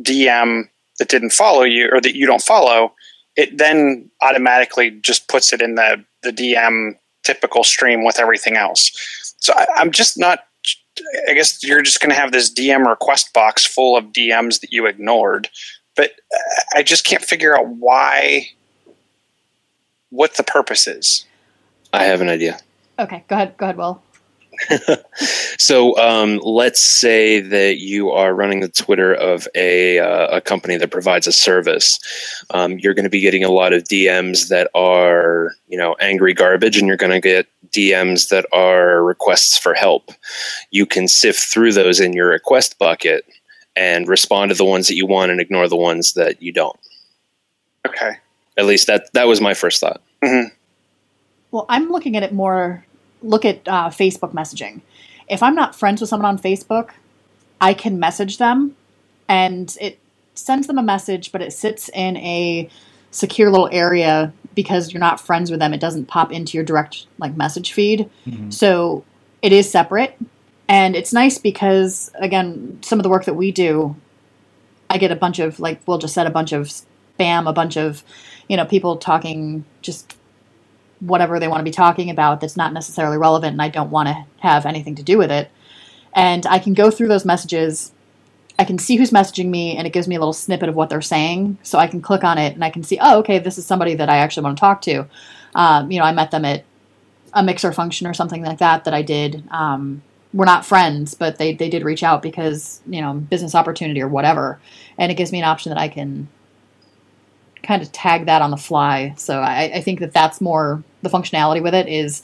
dm 0.00 0.68
that 0.98 1.08
didn't 1.08 1.30
follow 1.30 1.62
you 1.62 1.88
or 1.92 2.00
that 2.00 2.16
you 2.16 2.26
don't 2.26 2.42
follow 2.42 2.92
it 3.36 3.56
then 3.58 4.10
automatically 4.22 4.90
just 4.90 5.28
puts 5.28 5.52
it 5.52 5.62
in 5.62 5.74
the 5.74 6.04
the 6.22 6.30
dm 6.30 6.96
typical 7.22 7.64
stream 7.64 8.04
with 8.04 8.18
everything 8.18 8.56
else 8.56 8.90
so 9.38 9.52
I, 9.54 9.66
i'm 9.76 9.90
just 9.90 10.18
not 10.18 10.40
i 11.28 11.32
guess 11.32 11.62
you're 11.62 11.82
just 11.82 12.00
going 12.00 12.10
to 12.10 12.16
have 12.16 12.32
this 12.32 12.52
dm 12.52 12.86
request 12.86 13.32
box 13.32 13.64
full 13.64 13.96
of 13.96 14.06
dms 14.06 14.60
that 14.60 14.72
you 14.72 14.86
ignored 14.86 15.48
but 15.96 16.12
I 16.74 16.82
just 16.82 17.04
can't 17.04 17.22
figure 17.22 17.56
out 17.56 17.68
why, 17.68 18.50
what 20.10 20.34
the 20.36 20.42
purpose 20.42 20.86
is. 20.86 21.24
I 21.92 22.04
have 22.04 22.20
an 22.20 22.28
idea. 22.28 22.58
Okay, 22.98 23.24
go 23.28 23.36
ahead. 23.36 23.56
Go 23.56 23.66
ahead, 23.66 23.76
Will. 23.76 24.02
So 25.58 25.96
um, 25.98 26.40
let's 26.42 26.82
say 26.82 27.40
that 27.40 27.78
you 27.78 28.10
are 28.10 28.34
running 28.34 28.60
the 28.60 28.68
Twitter 28.68 29.14
of 29.14 29.46
a 29.54 29.98
uh, 29.98 30.36
a 30.36 30.40
company 30.40 30.76
that 30.76 30.90
provides 30.90 31.26
a 31.26 31.32
service. 31.32 31.98
Um, 32.50 32.78
you're 32.78 32.94
going 32.94 33.04
to 33.04 33.10
be 33.10 33.20
getting 33.20 33.44
a 33.44 33.50
lot 33.50 33.72
of 33.72 33.84
DMs 33.84 34.48
that 34.48 34.70
are 34.74 35.54
you 35.68 35.78
know 35.78 35.94
angry 36.00 36.34
garbage, 36.34 36.76
and 36.76 36.86
you're 36.86 36.96
going 36.96 37.12
to 37.12 37.20
get 37.20 37.46
DMs 37.70 38.28
that 38.28 38.46
are 38.52 39.02
requests 39.04 39.56
for 39.56 39.74
help. 39.74 40.10
You 40.70 40.86
can 40.86 41.08
sift 41.08 41.40
through 41.40 41.72
those 41.72 42.00
in 42.00 42.12
your 42.12 42.28
request 42.28 42.78
bucket 42.78 43.24
and 43.76 44.08
respond 44.08 44.50
to 44.50 44.56
the 44.56 44.64
ones 44.64 44.88
that 44.88 44.96
you 44.96 45.06
want 45.06 45.30
and 45.30 45.40
ignore 45.40 45.68
the 45.68 45.76
ones 45.76 46.12
that 46.14 46.42
you 46.42 46.52
don't. 46.52 46.78
Okay. 47.86 48.18
At 48.56 48.66
least 48.66 48.86
that 48.86 49.12
that 49.12 49.26
was 49.26 49.40
my 49.40 49.54
first 49.54 49.80
thought. 49.80 50.00
Well, 51.50 51.66
I'm 51.68 51.90
looking 51.90 52.16
at 52.16 52.22
it 52.22 52.32
more. 52.32 52.84
Look 53.24 53.44
at 53.44 53.66
uh, 53.66 53.88
Facebook 53.88 54.32
messaging. 54.32 54.80
If 55.28 55.42
I'm 55.42 55.54
not 55.54 55.74
friends 55.74 56.00
with 56.00 56.10
someone 56.10 56.28
on 56.28 56.38
Facebook, 56.38 56.90
I 57.60 57.74
can 57.74 57.98
message 57.98 58.38
them, 58.38 58.76
and 59.28 59.74
it 59.80 59.98
sends 60.34 60.66
them 60.66 60.78
a 60.78 60.82
message, 60.82 61.32
but 61.32 61.40
it 61.40 61.52
sits 61.52 61.88
in 61.88 62.16
a 62.18 62.68
secure 63.10 63.50
little 63.50 63.68
area 63.72 64.32
because 64.54 64.92
you're 64.92 65.00
not 65.00 65.20
friends 65.20 65.50
with 65.50 65.60
them. 65.60 65.72
It 65.72 65.80
doesn't 65.80 66.06
pop 66.06 66.32
into 66.32 66.58
your 66.58 66.64
direct 66.64 67.06
like 67.18 67.36
message 67.36 67.72
feed. 67.72 68.10
Mhm. 68.26 68.52
So 68.52 69.04
it 69.40 69.52
is 69.52 69.70
separate, 69.70 70.16
and 70.68 70.94
it's 70.94 71.12
nice 71.12 71.38
because 71.38 72.10
again, 72.18 72.78
some 72.82 72.98
of 72.98 73.02
the 73.02 73.08
work 73.08 73.24
that 73.24 73.34
we 73.34 73.50
do, 73.52 73.96
I 74.90 74.98
get 74.98 75.10
a 75.10 75.16
bunch 75.16 75.38
of 75.38 75.58
like 75.60 75.80
we'll 75.86 75.98
just 75.98 76.14
said 76.14 76.26
a 76.26 76.30
bunch 76.30 76.52
of 76.52 76.68
spam, 77.18 77.48
a 77.48 77.52
bunch 77.52 77.76
of 77.76 78.02
you 78.48 78.56
know 78.56 78.64
people 78.64 78.96
talking 78.96 79.64
just 79.80 80.16
whatever 81.04 81.38
they 81.38 81.48
want 81.48 81.60
to 81.60 81.64
be 81.64 81.70
talking 81.70 82.10
about 82.10 82.40
that's 82.40 82.56
not 82.56 82.72
necessarily 82.72 83.18
relevant, 83.18 83.52
and 83.52 83.62
I 83.62 83.68
don't 83.68 83.90
want 83.90 84.08
to 84.08 84.24
have 84.40 84.66
anything 84.66 84.94
to 84.96 85.02
do 85.02 85.18
with 85.18 85.30
it. 85.30 85.50
And 86.14 86.46
I 86.46 86.58
can 86.58 86.74
go 86.74 86.90
through 86.90 87.08
those 87.08 87.24
messages. 87.24 87.92
I 88.58 88.64
can 88.64 88.78
see 88.78 88.96
who's 88.96 89.10
messaging 89.10 89.48
me, 89.48 89.76
and 89.76 89.86
it 89.86 89.92
gives 89.92 90.08
me 90.08 90.16
a 90.16 90.20
little 90.20 90.32
snippet 90.32 90.68
of 90.68 90.76
what 90.76 90.88
they're 90.88 91.02
saying. 91.02 91.58
So 91.62 91.78
I 91.78 91.86
can 91.86 92.00
click 92.00 92.24
on 92.24 92.38
it, 92.38 92.54
and 92.54 92.64
I 92.64 92.70
can 92.70 92.82
see, 92.82 92.98
oh, 93.00 93.18
okay, 93.18 93.38
this 93.38 93.58
is 93.58 93.66
somebody 93.66 93.94
that 93.96 94.08
I 94.08 94.18
actually 94.18 94.44
want 94.44 94.56
to 94.56 94.60
talk 94.60 94.80
to. 94.82 95.06
Um, 95.54 95.90
you 95.90 95.98
know, 95.98 96.04
I 96.04 96.12
met 96.12 96.30
them 96.30 96.44
at 96.44 96.64
a 97.32 97.42
mixer 97.42 97.72
function 97.72 98.06
or 98.06 98.14
something 98.14 98.44
like 98.44 98.58
that 98.58 98.84
that 98.84 98.94
I 98.94 99.02
did. 99.02 99.42
Um, 99.50 100.02
we're 100.32 100.44
not 100.44 100.66
friends, 100.66 101.14
but 101.14 101.38
they, 101.38 101.52
they 101.54 101.68
did 101.68 101.84
reach 101.84 102.02
out 102.02 102.22
because, 102.22 102.80
you 102.86 103.00
know, 103.00 103.14
business 103.14 103.54
opportunity 103.54 104.00
or 104.00 104.08
whatever. 104.08 104.60
And 104.98 105.12
it 105.12 105.16
gives 105.16 105.30
me 105.32 105.38
an 105.38 105.44
option 105.44 105.70
that 105.70 105.78
I 105.78 105.88
can 105.88 106.28
kind 107.62 107.82
of 107.82 107.90
tag 107.92 108.26
that 108.26 108.42
on 108.42 108.50
the 108.50 108.56
fly. 108.56 109.14
So 109.16 109.40
I, 109.40 109.72
I 109.74 109.80
think 109.80 110.00
that 110.00 110.12
that's 110.12 110.40
more 110.40 110.82
the 111.04 111.10
functionality 111.10 111.62
with 111.62 111.74
it 111.74 111.86
is 111.88 112.22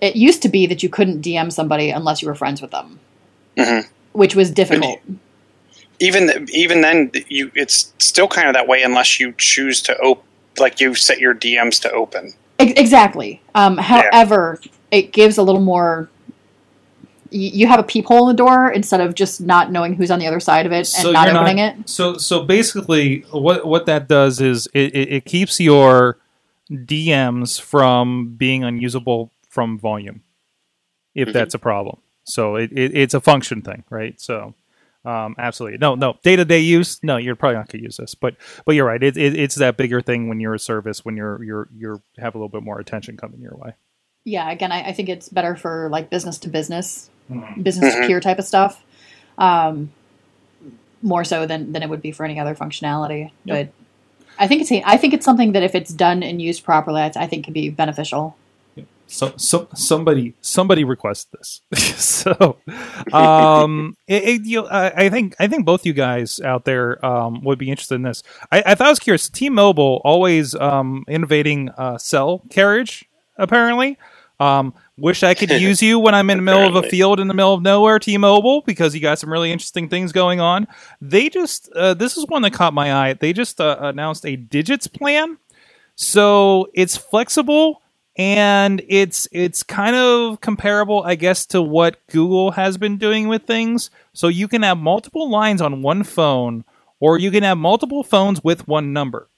it 0.00 0.16
used 0.16 0.42
to 0.42 0.48
be 0.48 0.66
that 0.66 0.82
you 0.82 0.88
couldn't 0.88 1.22
DM 1.22 1.52
somebody 1.52 1.90
unless 1.90 2.20
you 2.22 2.28
were 2.28 2.34
friends 2.34 2.60
with 2.62 2.70
them, 2.70 3.00
Mhm. 3.56 3.86
which 4.12 4.34
was 4.36 4.50
difficult. 4.50 5.00
even 6.00 6.46
even 6.52 6.80
then 6.80 7.10
you 7.28 7.50
it's 7.54 7.92
still 7.98 8.26
kind 8.28 8.48
of 8.48 8.54
that 8.54 8.66
way 8.66 8.82
unless 8.82 9.18
you 9.20 9.32
choose 9.38 9.80
to 9.82 9.96
open 9.98 10.24
like 10.58 10.80
you 10.80 10.94
set 10.94 11.18
your 11.18 11.34
DMs 11.34 11.80
to 11.80 11.90
open. 11.92 12.32
Exactly. 12.58 13.40
Um, 13.54 13.76
however, 13.78 14.60
it 14.92 15.12
gives 15.12 15.38
a 15.38 15.42
little 15.42 15.60
more. 15.60 16.08
You 17.30 17.66
have 17.66 17.80
a 17.80 17.82
peephole 17.82 18.28
in 18.28 18.36
the 18.36 18.40
door 18.40 18.70
instead 18.70 19.00
of 19.00 19.14
just 19.16 19.40
not 19.40 19.72
knowing 19.72 19.94
who's 19.94 20.10
on 20.12 20.20
the 20.20 20.26
other 20.28 20.38
side 20.38 20.66
of 20.66 20.72
it 20.72 20.76
and 20.78 20.86
So 20.86 21.10
not 21.10 21.28
opening 21.28 21.56
not- 21.56 21.74
it. 21.80 21.88
So 21.88 22.16
so 22.16 22.42
basically, 22.44 23.24
what 23.32 23.66
what 23.66 23.86
that 23.86 24.06
does 24.08 24.40
is 24.40 24.68
it, 24.74 24.94
it, 24.94 25.12
it 25.12 25.24
keeps 25.24 25.58
your 25.58 26.18
DMs 26.70 27.60
from 27.60 28.34
being 28.36 28.64
unusable 28.64 29.30
from 29.48 29.78
volume, 29.78 30.22
if 31.14 31.28
Mhm. 31.28 31.32
that's 31.32 31.54
a 31.54 31.58
problem. 31.58 31.98
So 32.24 32.56
it, 32.56 32.70
it 32.72 32.96
it's 32.96 33.14
a 33.14 33.20
function 33.20 33.62
thing, 33.62 33.84
right? 33.90 34.20
So. 34.20 34.54
Um, 35.06 35.34
absolutely. 35.36 35.76
No, 35.76 35.94
no. 35.96 36.16
Day 36.22 36.34
to 36.34 36.46
day 36.46 36.60
use. 36.60 36.98
No, 37.02 37.18
you're 37.18 37.36
probably 37.36 37.56
not 37.56 37.68
going 37.68 37.80
to 37.80 37.84
use 37.84 37.98
this, 37.98 38.14
but 38.14 38.36
but 38.64 38.74
you're 38.74 38.86
right. 38.86 39.02
It, 39.02 39.18
it, 39.18 39.38
it's 39.38 39.54
that 39.56 39.76
bigger 39.76 40.00
thing 40.00 40.30
when 40.30 40.40
you're 40.40 40.54
a 40.54 40.58
service, 40.58 41.04
when 41.04 41.14
you're 41.14 41.44
you're 41.44 41.68
you're 41.76 42.00
have 42.16 42.34
a 42.34 42.38
little 42.38 42.48
bit 42.48 42.62
more 42.62 42.80
attention 42.80 43.18
coming 43.18 43.42
your 43.42 43.54
way. 43.54 43.74
Yeah, 44.24 44.50
again, 44.50 44.72
I, 44.72 44.88
I 44.88 44.92
think 44.94 45.10
it's 45.10 45.28
better 45.28 45.56
for 45.56 45.90
like 45.92 46.08
business 46.08 46.38
to 46.38 46.48
business, 46.48 47.10
Mhm. 47.30 47.62
business 47.62 47.92
to 47.92 48.00
Mhm. 48.00 48.06
peer 48.06 48.20
type 48.20 48.38
of 48.38 48.46
stuff, 48.46 48.82
um, 49.36 49.92
more 51.02 51.22
so 51.22 51.44
than 51.44 51.72
than 51.72 51.82
it 51.82 51.90
would 51.90 52.00
be 52.00 52.10
for 52.10 52.24
any 52.24 52.40
other 52.40 52.54
functionality. 52.54 53.30
But 53.44 53.74
I 54.38 54.48
think 54.48 54.62
it's 54.62 54.72
I 54.84 54.96
think 54.96 55.14
it's 55.14 55.24
something 55.24 55.52
that 55.52 55.62
if 55.62 55.74
it's 55.74 55.92
done 55.92 56.22
and 56.22 56.40
used 56.40 56.64
properly, 56.64 57.00
I, 57.00 57.26
think 57.26 57.44
can 57.44 57.52
be 57.52 57.70
beneficial. 57.70 58.36
so, 59.06 59.32
so 59.36 59.68
somebody 59.74 60.34
somebody 60.40 60.84
request 60.84 61.28
this. 61.32 61.60
So 62.24 62.56
um 63.12 63.96
it, 64.06 64.24
it, 64.24 64.46
you 64.46 64.66
I, 64.66 65.04
I 65.04 65.08
think 65.10 65.34
i 65.38 65.46
think 65.46 65.66
both 65.66 65.84
you 65.84 65.92
guys 65.92 66.40
out 66.40 66.64
there 66.64 67.04
um 67.04 67.42
would 67.44 67.58
be 67.58 67.70
interested 67.70 67.96
in 67.96 68.02
this. 68.02 68.22
I, 68.50 68.62
I 68.66 68.74
thought 68.74 68.86
i 68.86 68.90
was 68.90 68.98
curious. 68.98 69.28
T-mobile 69.28 70.00
always 70.04 70.54
um 70.54 71.04
innovating 71.08 71.70
uh 71.70 71.98
cell 71.98 72.42
carriage 72.50 73.04
apparently 73.36 73.98
um 74.40 74.74
wish 74.96 75.22
i 75.22 75.34
could 75.34 75.50
use 75.50 75.82
you 75.82 75.98
when 75.98 76.14
i'm 76.14 76.28
in 76.30 76.38
the 76.38 76.42
middle 76.42 76.66
of 76.66 76.74
a 76.76 76.88
field 76.88 77.20
in 77.20 77.28
the 77.28 77.34
middle 77.34 77.54
of 77.54 77.62
nowhere 77.62 77.98
t-mobile 77.98 78.62
because 78.62 78.94
you 78.94 79.00
got 79.00 79.18
some 79.18 79.32
really 79.32 79.52
interesting 79.52 79.88
things 79.88 80.12
going 80.12 80.40
on. 80.40 80.66
They 81.00 81.28
just 81.28 81.70
uh, 81.72 81.94
this 81.94 82.16
is 82.16 82.26
one 82.28 82.42
that 82.42 82.52
caught 82.52 82.74
my 82.74 82.92
eye. 82.92 83.14
They 83.14 83.32
just 83.32 83.60
uh, 83.60 83.76
announced 83.80 84.26
a 84.26 84.36
digits 84.36 84.86
plan. 84.86 85.38
So 85.96 86.68
it's 86.74 86.96
flexible 86.96 87.82
and 88.16 88.82
it's 88.88 89.26
it's 89.32 89.64
kind 89.64 89.96
of 89.96 90.40
comparable 90.40 91.02
i 91.02 91.16
guess 91.16 91.44
to 91.46 91.60
what 91.60 91.98
google 92.06 92.52
has 92.52 92.78
been 92.78 92.96
doing 92.96 93.28
with 93.28 93.44
things. 93.44 93.90
So 94.12 94.28
you 94.28 94.48
can 94.48 94.62
have 94.62 94.78
multiple 94.78 95.28
lines 95.28 95.60
on 95.60 95.82
one 95.82 96.04
phone 96.04 96.64
or 97.00 97.18
you 97.18 97.30
can 97.30 97.42
have 97.42 97.58
multiple 97.58 98.04
phones 98.04 98.42
with 98.42 98.68
one 98.68 98.92
number 98.92 99.28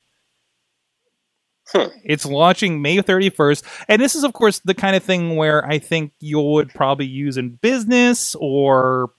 Huh. 1.73 1.91
it's 2.05 2.25
launching 2.25 2.81
may 2.81 2.99
31st 2.99 3.63
and 3.89 4.01
this 4.01 4.15
is 4.15 4.23
of 4.23 4.33
course 4.33 4.61
the 4.61 4.75
kind 4.75 4.95
of 4.95 5.03
thing 5.03 5.35
where 5.35 5.67
i 5.67 5.81
think 5.81 6.13
you 6.21 6.41
would 6.41 6.71
probably 6.71 7.07
use 7.07 7.37
in 7.37 7.57
business 7.57 8.37
or 8.39 9.11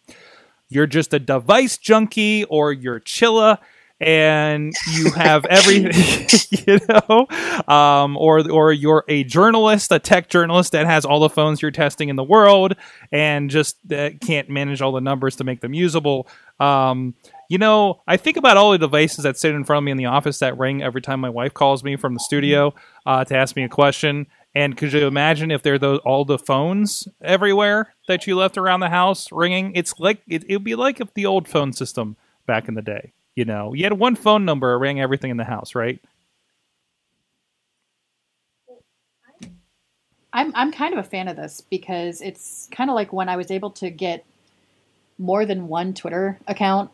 you're 0.69 0.87
just 0.87 1.13
a 1.13 1.19
device 1.19 1.77
junkie 1.77 2.45
or 2.45 2.71
you're 2.71 3.01
chilla 3.01 3.57
and 3.99 4.73
you 4.93 5.11
have 5.11 5.45
everything 5.49 6.27
you 6.67 6.79
know 6.87 7.27
um, 7.73 8.15
or 8.17 8.49
or 8.49 8.71
you're 8.71 9.03
a 9.07 9.23
journalist 9.23 9.91
a 9.91 9.99
tech 9.99 10.29
journalist 10.29 10.71
that 10.71 10.85
has 10.85 11.03
all 11.05 11.19
the 11.19 11.29
phones 11.29 11.61
you're 11.61 11.71
testing 11.71 12.09
in 12.09 12.15
the 12.15 12.23
world 12.23 12.75
and 13.11 13.49
just 13.49 13.77
uh, 13.91 14.11
can't 14.21 14.49
manage 14.49 14.81
all 14.81 14.91
the 14.91 15.01
numbers 15.01 15.35
to 15.35 15.43
make 15.43 15.61
them 15.61 15.73
usable 15.73 16.27
um, 16.59 17.13
you 17.49 17.57
know 17.57 18.01
i 18.07 18.17
think 18.17 18.37
about 18.37 18.57
all 18.57 18.71
the 18.71 18.77
devices 18.77 19.23
that 19.23 19.37
sit 19.37 19.53
in 19.53 19.63
front 19.63 19.79
of 19.79 19.83
me 19.83 19.91
in 19.91 19.97
the 19.97 20.05
office 20.05 20.39
that 20.39 20.57
ring 20.57 20.81
every 20.81 21.01
time 21.01 21.19
my 21.19 21.29
wife 21.29 21.53
calls 21.53 21.83
me 21.83 21.95
from 21.95 22.13
the 22.13 22.19
studio 22.19 22.73
uh, 23.05 23.23
to 23.23 23.35
ask 23.35 23.55
me 23.55 23.63
a 23.63 23.69
question 23.69 24.27
and 24.57 24.75
could 24.75 24.91
you 24.91 25.05
imagine 25.05 25.51
if 25.51 25.61
they're 25.61 25.77
those 25.77 25.99
all 25.99 26.25
the 26.25 26.39
phones 26.39 27.07
everywhere 27.21 27.93
that 28.07 28.25
you 28.25 28.35
left 28.35 28.57
around 28.57 28.79
the 28.79 28.89
house 28.89 29.31
ringing? 29.31 29.71
It's 29.75 29.93
like 29.99 30.23
it, 30.27 30.45
it'd 30.45 30.63
be 30.63 30.73
like 30.73 30.99
if 30.99 31.13
the 31.13 31.27
old 31.27 31.47
phone 31.47 31.73
system 31.73 32.15
back 32.47 32.67
in 32.67 32.73
the 32.73 32.81
day. 32.81 33.13
You 33.35 33.45
know, 33.45 33.73
you 33.75 33.83
had 33.83 33.93
one 33.93 34.15
phone 34.15 34.45
number, 34.45 34.73
it 34.73 34.77
rang 34.77 34.99
everything 34.99 35.29
in 35.29 35.37
the 35.37 35.43
house, 35.43 35.75
right? 35.75 35.99
I'm 40.33 40.51
I'm 40.55 40.71
kind 40.71 40.93
of 40.93 40.99
a 41.05 41.07
fan 41.07 41.27
of 41.27 41.35
this 41.35 41.61
because 41.61 42.19
it's 42.21 42.67
kind 42.71 42.89
of 42.89 42.95
like 42.95 43.13
when 43.13 43.29
I 43.29 43.35
was 43.35 43.51
able 43.51 43.69
to 43.71 43.91
get 43.91 44.25
more 45.19 45.45
than 45.45 45.67
one 45.67 45.93
Twitter 45.93 46.39
account 46.47 46.89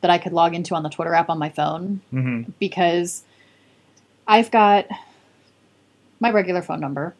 that 0.00 0.10
I 0.10 0.18
could 0.18 0.32
log 0.32 0.54
into 0.54 0.74
on 0.74 0.82
the 0.82 0.88
Twitter 0.88 1.14
app 1.14 1.28
on 1.28 1.38
my 1.38 1.48
phone 1.48 2.00
Mm-hmm. 2.12 2.52
because 2.58 3.22
I've 4.26 4.50
got 4.50 4.86
my 6.20 6.30
regular 6.30 6.62
phone 6.62 6.80
number. 6.80 7.14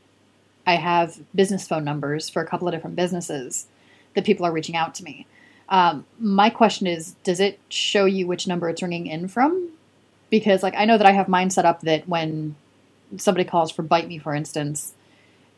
I 0.66 0.74
have 0.76 1.18
business 1.34 1.66
phone 1.66 1.84
numbers 1.84 2.28
for 2.28 2.42
a 2.42 2.46
couple 2.46 2.68
of 2.68 2.74
different 2.74 2.96
businesses 2.96 3.66
that 4.14 4.24
people 4.24 4.44
are 4.44 4.52
reaching 4.52 4.76
out 4.76 4.94
to 4.96 5.04
me. 5.04 5.26
Um, 5.70 6.04
my 6.18 6.50
question 6.50 6.86
is, 6.86 7.12
does 7.24 7.40
it 7.40 7.58
show 7.68 8.04
you 8.04 8.26
which 8.26 8.46
number 8.46 8.68
it's 8.68 8.82
ringing 8.82 9.06
in 9.06 9.28
from? 9.28 9.70
Because 10.30 10.62
like 10.62 10.74
I 10.76 10.84
know 10.84 10.98
that 10.98 11.06
I 11.06 11.12
have 11.12 11.28
mine 11.28 11.50
set 11.50 11.64
up 11.64 11.80
that 11.82 12.08
when 12.08 12.56
somebody 13.16 13.44
calls 13.48 13.70
for 13.70 13.82
Bite 13.82 14.08
Me, 14.08 14.18
for 14.18 14.34
instance, 14.34 14.92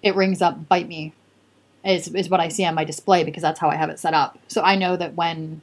it 0.02 0.14
rings 0.14 0.40
up 0.40 0.68
Bite 0.68 0.88
Me 0.88 1.12
is 1.84 2.08
is 2.14 2.28
what 2.28 2.40
I 2.40 2.48
see 2.48 2.64
on 2.64 2.74
my 2.74 2.84
display 2.84 3.24
because 3.24 3.42
that's 3.42 3.58
how 3.58 3.68
I 3.68 3.74
have 3.76 3.90
it 3.90 3.98
set 3.98 4.14
up. 4.14 4.38
So 4.48 4.62
I 4.62 4.76
know 4.76 4.96
that 4.96 5.14
when 5.14 5.62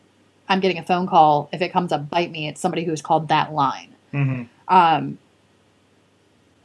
I'm 0.49 0.59
getting 0.59 0.77
a 0.77 0.83
phone 0.83 1.07
call, 1.07 1.49
if 1.51 1.61
it 1.61 1.73
comes 1.73 1.91
up 1.91 2.09
Bite 2.09 2.31
Me, 2.31 2.47
it's 2.47 2.61
somebody 2.61 2.83
who's 2.85 3.01
called 3.01 3.27
that 3.27 3.53
line. 3.53 3.93
Mm-hmm. 4.13 4.43
Um, 4.73 5.17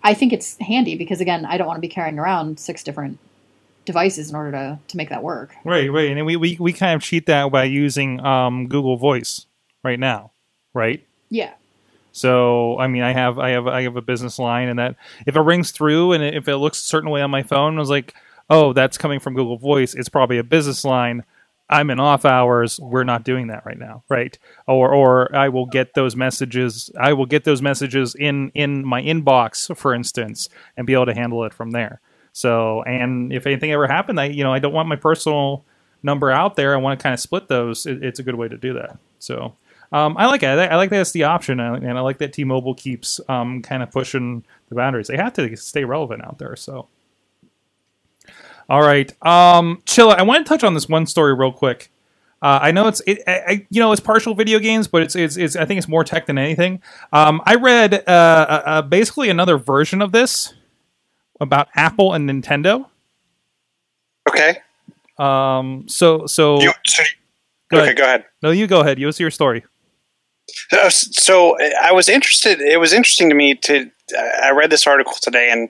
I 0.05 0.15
think 0.15 0.33
it's 0.33 0.57
handy 0.59 0.97
because 0.97 1.21
again, 1.21 1.45
I 1.45 1.57
don't 1.57 1.67
want 1.67 1.77
to 1.77 1.81
be 1.81 1.89
carrying 1.89 2.19
around 2.19 2.59
six 2.59 2.83
different 2.83 3.19
devices 3.85 4.31
in 4.31 4.37
order 4.37 4.53
to 4.53 4.79
to 4.89 4.97
make 4.97 5.09
that 5.11 5.23
work. 5.23 5.55
Right, 5.65 5.91
right. 5.91 6.11
And 6.11 6.27
we, 6.27 6.37
we, 6.37 6.57
we 6.59 6.73
kind 6.73 6.95
of 6.95 7.03
cheat 7.03 7.27
that 7.27 7.51
by 7.51 7.65
using 7.65 8.21
um, 8.21 8.69
Google 8.69 8.97
Voice 8.97 9.47
right 9.83 9.99
now, 9.99 10.33
right? 10.75 11.07
Yeah. 11.31 11.53
So 12.13 12.79
I 12.79 12.89
mean, 12.89 13.03
I 13.03 13.13
have 13.13 13.39
I 13.39 13.51
have 13.51 13.67
I 13.67 13.83
have 13.83 13.97
a 13.97 14.03
business 14.03 14.39
line, 14.39 14.69
and 14.69 14.79
that 14.79 14.97
if 15.27 15.35
it 15.35 15.41
rings 15.41 15.71
through 15.71 16.13
and 16.13 16.23
if 16.23 16.47
it 16.47 16.57
looks 16.59 16.79
a 16.81 16.85
certain 16.85 17.11
way 17.11 17.23
on 17.23 17.31
my 17.31 17.43
phone, 17.43 17.77
I 17.77 17.81
was 17.81 17.91
like, 17.91 18.15
oh, 18.51 18.73
that's 18.73 18.99
coming 18.99 19.19
from 19.19 19.35
Google 19.35 19.57
Voice. 19.57 19.95
It's 19.95 20.09
probably 20.11 20.39
a 20.39 20.45
business 20.45 20.85
line. 20.85 21.25
I'm 21.71 21.91
in 21.91 22.01
off 22.01 22.25
hours. 22.25 22.79
We're 22.81 23.05
not 23.05 23.25
doing 23.25 23.47
that 23.47 23.65
right 23.65 23.79
now, 23.79 24.05
right? 24.09 24.37
Or 24.67 24.93
or 24.95 25.35
I 25.35 25.49
will 25.49 25.67
get 25.67 25.95
those 25.95 26.15
messages. 26.15 26.91
I 26.99 27.13
will 27.15 27.27
get 27.27 27.45
those 27.45 27.63
messages 27.63 28.15
in 28.15 28.51
in 28.55 28.85
my 28.85 29.03
inbox, 29.03 29.75
for 29.77 29.95
instance, 29.95 30.49
and 30.77 30.87
be 30.87 30.93
able 30.93 31.07
to 31.07 31.15
handle 31.15 31.45
it 31.45 31.55
from 31.55 31.71
there. 31.71 32.01
So, 32.33 32.83
and 32.83 33.33
if 33.33 33.47
anything 33.47 33.73
ever 33.73 33.87
happened, 33.87 34.21
I 34.21 34.27
you 34.27 34.45
know 34.45 34.53
I 34.53 34.59
don't 34.59 34.73
want 34.75 34.89
my 34.89 34.97
personal 34.97 35.65
number 36.03 36.31
out 36.31 36.57
there. 36.57 36.75
I 36.75 36.79
want 36.79 36.99
to 36.99 37.03
kind 37.03 37.15
of 37.15 37.21
split 37.21 37.49
those. 37.49 37.87
It, 37.87 38.03
it's 38.05 38.19
a 38.19 38.23
good 38.23 38.35
way 38.37 38.49
to 38.49 38.57
do 38.57 38.75
that. 38.75 38.99
So. 39.19 39.55
Um, 39.95 40.17
I 40.17 40.25
like 40.25 40.43
it. 40.43 40.47
I 40.47 40.77
like 40.77 40.89
that 40.89 41.03
it's 41.03 41.13
the 41.13 41.25
option, 41.25 41.61
and 41.61 41.99
I 41.99 42.01
like 42.01 42.17
that 42.17 42.33
T-Mobile 42.33 42.73
keeps 42.75 43.21
um, 43.29 43.61
kind 43.61 43.83
of 43.83 43.91
pushing 43.91 44.43
the 44.71 44.75
boundaries. 44.75 45.09
They 45.09 45.19
have 45.19 45.35
to 45.35 45.55
stay 45.55 45.85
relevant 45.85 46.25
out 46.25 46.39
there. 46.39 46.57
So, 46.57 46.89
all 48.73 48.81
right, 48.81 49.11
um, 49.27 49.83
Chilla. 49.85 50.17
I 50.17 50.23
want 50.23 50.47
to 50.47 50.49
touch 50.49 50.65
on 50.65 50.73
this 50.73 50.89
one 50.89 51.05
story 51.05 51.35
real 51.35 51.53
quick. 51.53 51.91
Uh, 52.41 52.59
I 52.63 52.73
know 52.73 52.89
it's 52.89 53.03
it, 53.07 53.23
I, 53.27 53.67
you 53.69 53.81
know 53.81 53.93
it's 53.93 54.01
partial 54.01 54.35
video 54.35 54.59
games, 54.59 54.89
but 54.89 55.03
it's, 55.03 55.15
it's 55.15 55.37
it's 55.37 55.57
I 55.57 55.67
think 55.67 55.77
it's 55.77 55.89
more 55.89 56.05
tech 56.05 56.25
than 56.25 56.39
anything. 56.39 56.81
Um, 57.13 57.43
I 57.45 57.57
read 57.57 57.93
uh, 57.93 57.99
uh, 58.09 58.63
uh, 58.65 58.83
basically 58.83 59.29
another 59.29 59.59
version 59.59 60.01
of 60.01 60.11
this 60.13 60.55
about 61.39 61.69
Apple 61.75 62.15
and 62.15 62.27
Nintendo. 62.29 62.87
Okay. 64.27 64.57
Um, 65.19 65.85
so 65.87 66.25
so 66.25 66.63
You, 66.63 66.73
so, 66.87 67.03
go 67.71 67.77
okay, 67.77 67.85
ahead. 67.85 67.97
go 67.99 68.05
ahead. 68.05 68.25
No, 68.43 68.53
you 68.53 68.67
go 68.67 68.81
ahead. 68.81 68.99
You 68.99 69.13
see 69.13 69.23
your 69.23 69.31
story. 69.31 69.65
Uh, 70.73 70.89
So 70.89 71.59
I 71.83 71.93
was 71.93 72.09
interested. 72.09 72.59
It 72.63 72.81
was 72.81 72.95
interesting 72.95 73.29
to 73.29 73.35
me 73.35 73.55
to. 73.57 73.91
I 74.43 74.51
read 74.51 74.71
this 74.71 74.87
article 74.87 75.15
today, 75.21 75.51
and 75.51 75.69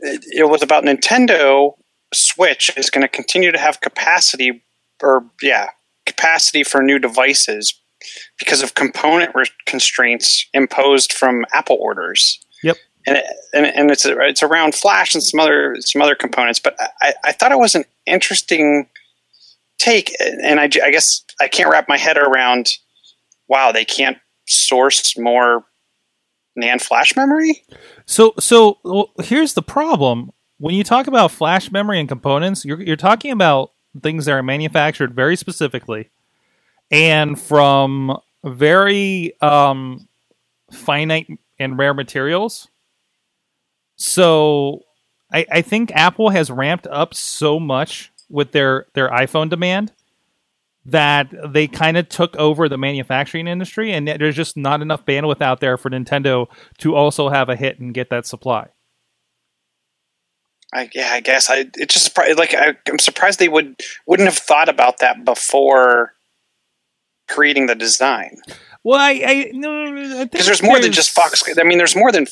it 0.00 0.48
was 0.48 0.62
about 0.62 0.84
Nintendo 0.84 1.76
Switch 2.12 2.70
is 2.76 2.90
going 2.90 3.02
to 3.02 3.08
continue 3.08 3.52
to 3.52 3.58
have 3.58 3.80
capacity, 3.80 4.62
or 5.02 5.24
yeah, 5.40 5.68
capacity 6.06 6.64
for 6.64 6.82
new 6.82 6.98
devices 6.98 7.74
because 8.38 8.62
of 8.62 8.74
component 8.74 9.34
re- 9.34 9.46
constraints 9.66 10.46
imposed 10.52 11.12
from 11.12 11.44
Apple 11.52 11.78
orders. 11.80 12.38
Yep. 12.62 12.76
And 13.06 13.16
it, 13.16 13.24
and, 13.52 13.66
and 13.66 13.90
it's 13.90 14.04
it's 14.06 14.42
around 14.42 14.74
Flash 14.74 15.14
and 15.14 15.22
some 15.22 15.40
other 15.40 15.76
some 15.80 16.02
other 16.02 16.14
components, 16.14 16.60
but 16.60 16.76
I, 17.00 17.14
I 17.24 17.32
thought 17.32 17.52
it 17.52 17.58
was 17.58 17.74
an 17.74 17.84
interesting 18.06 18.88
take, 19.78 20.14
and 20.20 20.60
I, 20.60 20.64
I 20.64 20.90
guess 20.90 21.24
I 21.40 21.48
can't 21.48 21.68
wrap 21.68 21.88
my 21.88 21.98
head 21.98 22.16
around. 22.16 22.68
Wow, 23.48 23.72
they 23.72 23.84
can't 23.84 24.18
source 24.46 25.18
more 25.18 25.64
NAND 26.58 26.80
flash 26.80 27.16
memory. 27.16 27.64
So 28.06 28.34
so 28.38 28.78
well, 28.84 29.10
here's 29.22 29.54
the 29.54 29.62
problem. 29.62 30.32
When 30.62 30.76
you 30.76 30.84
talk 30.84 31.08
about 31.08 31.32
flash 31.32 31.72
memory 31.72 31.98
and 31.98 32.08
components, 32.08 32.64
you're 32.64 32.80
you're 32.80 32.94
talking 32.94 33.32
about 33.32 33.72
things 34.00 34.26
that 34.26 34.32
are 34.32 34.44
manufactured 34.44 35.12
very 35.12 35.34
specifically 35.34 36.10
and 36.88 37.36
from 37.36 38.16
very 38.44 39.32
um, 39.42 40.06
finite 40.70 41.26
and 41.58 41.76
rare 41.76 41.94
materials. 41.94 42.68
So 43.96 44.84
I, 45.32 45.46
I 45.50 45.62
think 45.62 45.90
Apple 45.96 46.30
has 46.30 46.48
ramped 46.48 46.86
up 46.86 47.12
so 47.12 47.58
much 47.58 48.12
with 48.30 48.52
their, 48.52 48.86
their 48.94 49.08
iPhone 49.08 49.50
demand 49.50 49.92
that 50.86 51.34
they 51.52 51.66
kind 51.66 51.96
of 51.96 52.08
took 52.08 52.36
over 52.36 52.68
the 52.68 52.78
manufacturing 52.78 53.48
industry, 53.48 53.92
and 53.92 54.06
there's 54.06 54.36
just 54.36 54.56
not 54.56 54.80
enough 54.80 55.04
bandwidth 55.04 55.42
out 55.42 55.58
there 55.58 55.76
for 55.76 55.90
Nintendo 55.90 56.46
to 56.78 56.94
also 56.94 57.30
have 57.30 57.48
a 57.48 57.56
hit 57.56 57.80
and 57.80 57.92
get 57.92 58.10
that 58.10 58.26
supply. 58.26 58.68
I, 60.72 60.88
yeah, 60.94 61.10
I 61.12 61.20
guess 61.20 61.50
I. 61.50 61.66
It 61.76 61.90
just 61.90 62.16
like 62.16 62.54
I, 62.54 62.74
I'm 62.88 62.98
surprised 62.98 63.38
they 63.38 63.48
would 63.48 63.80
wouldn't 64.06 64.28
have 64.28 64.38
thought 64.38 64.68
about 64.68 64.98
that 64.98 65.24
before 65.24 66.14
creating 67.28 67.66
the 67.66 67.74
design. 67.74 68.38
Well, 68.84 68.98
I, 68.98 69.22
I 69.24 69.50
no, 69.52 70.24
Because 70.24 70.46
there's 70.46 70.62
more 70.62 70.80
than 70.80 70.92
just 70.92 71.10
Fox. 71.10 71.44
I 71.58 71.62
mean, 71.62 71.78
there's 71.78 71.94
more 71.94 72.10
than 72.10 72.26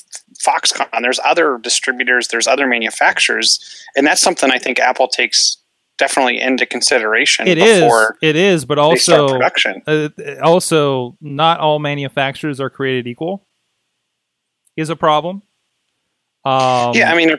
Foxconn. 0.45 1.03
There's 1.03 1.21
other 1.25 1.59
distributors. 1.59 2.29
There's 2.29 2.49
other 2.49 2.67
manufacturers, 2.67 3.85
and 3.97 4.07
that's 4.07 4.21
something 4.21 4.51
I 4.51 4.59
think 4.59 4.81
Apple 4.81 5.07
takes 5.07 5.59
definitely 5.99 6.41
into 6.41 6.65
consideration 6.65 7.47
It 7.47 7.59
is, 7.59 7.83
before 7.83 8.17
it 8.23 8.35
is, 8.35 8.65
but 8.65 8.79
also, 8.79 9.29
production. 9.29 9.83
uh, 9.87 10.09
also, 10.43 11.17
not 11.21 11.61
all 11.61 11.79
manufacturers 11.79 12.59
are 12.59 12.71
created 12.71 13.07
equal. 13.07 13.47
Is 14.77 14.89
a 14.89 14.97
problem. 14.97 15.43
Um, 16.45 16.95
yeah, 16.95 17.13
I 17.13 17.17
mean, 17.17 17.37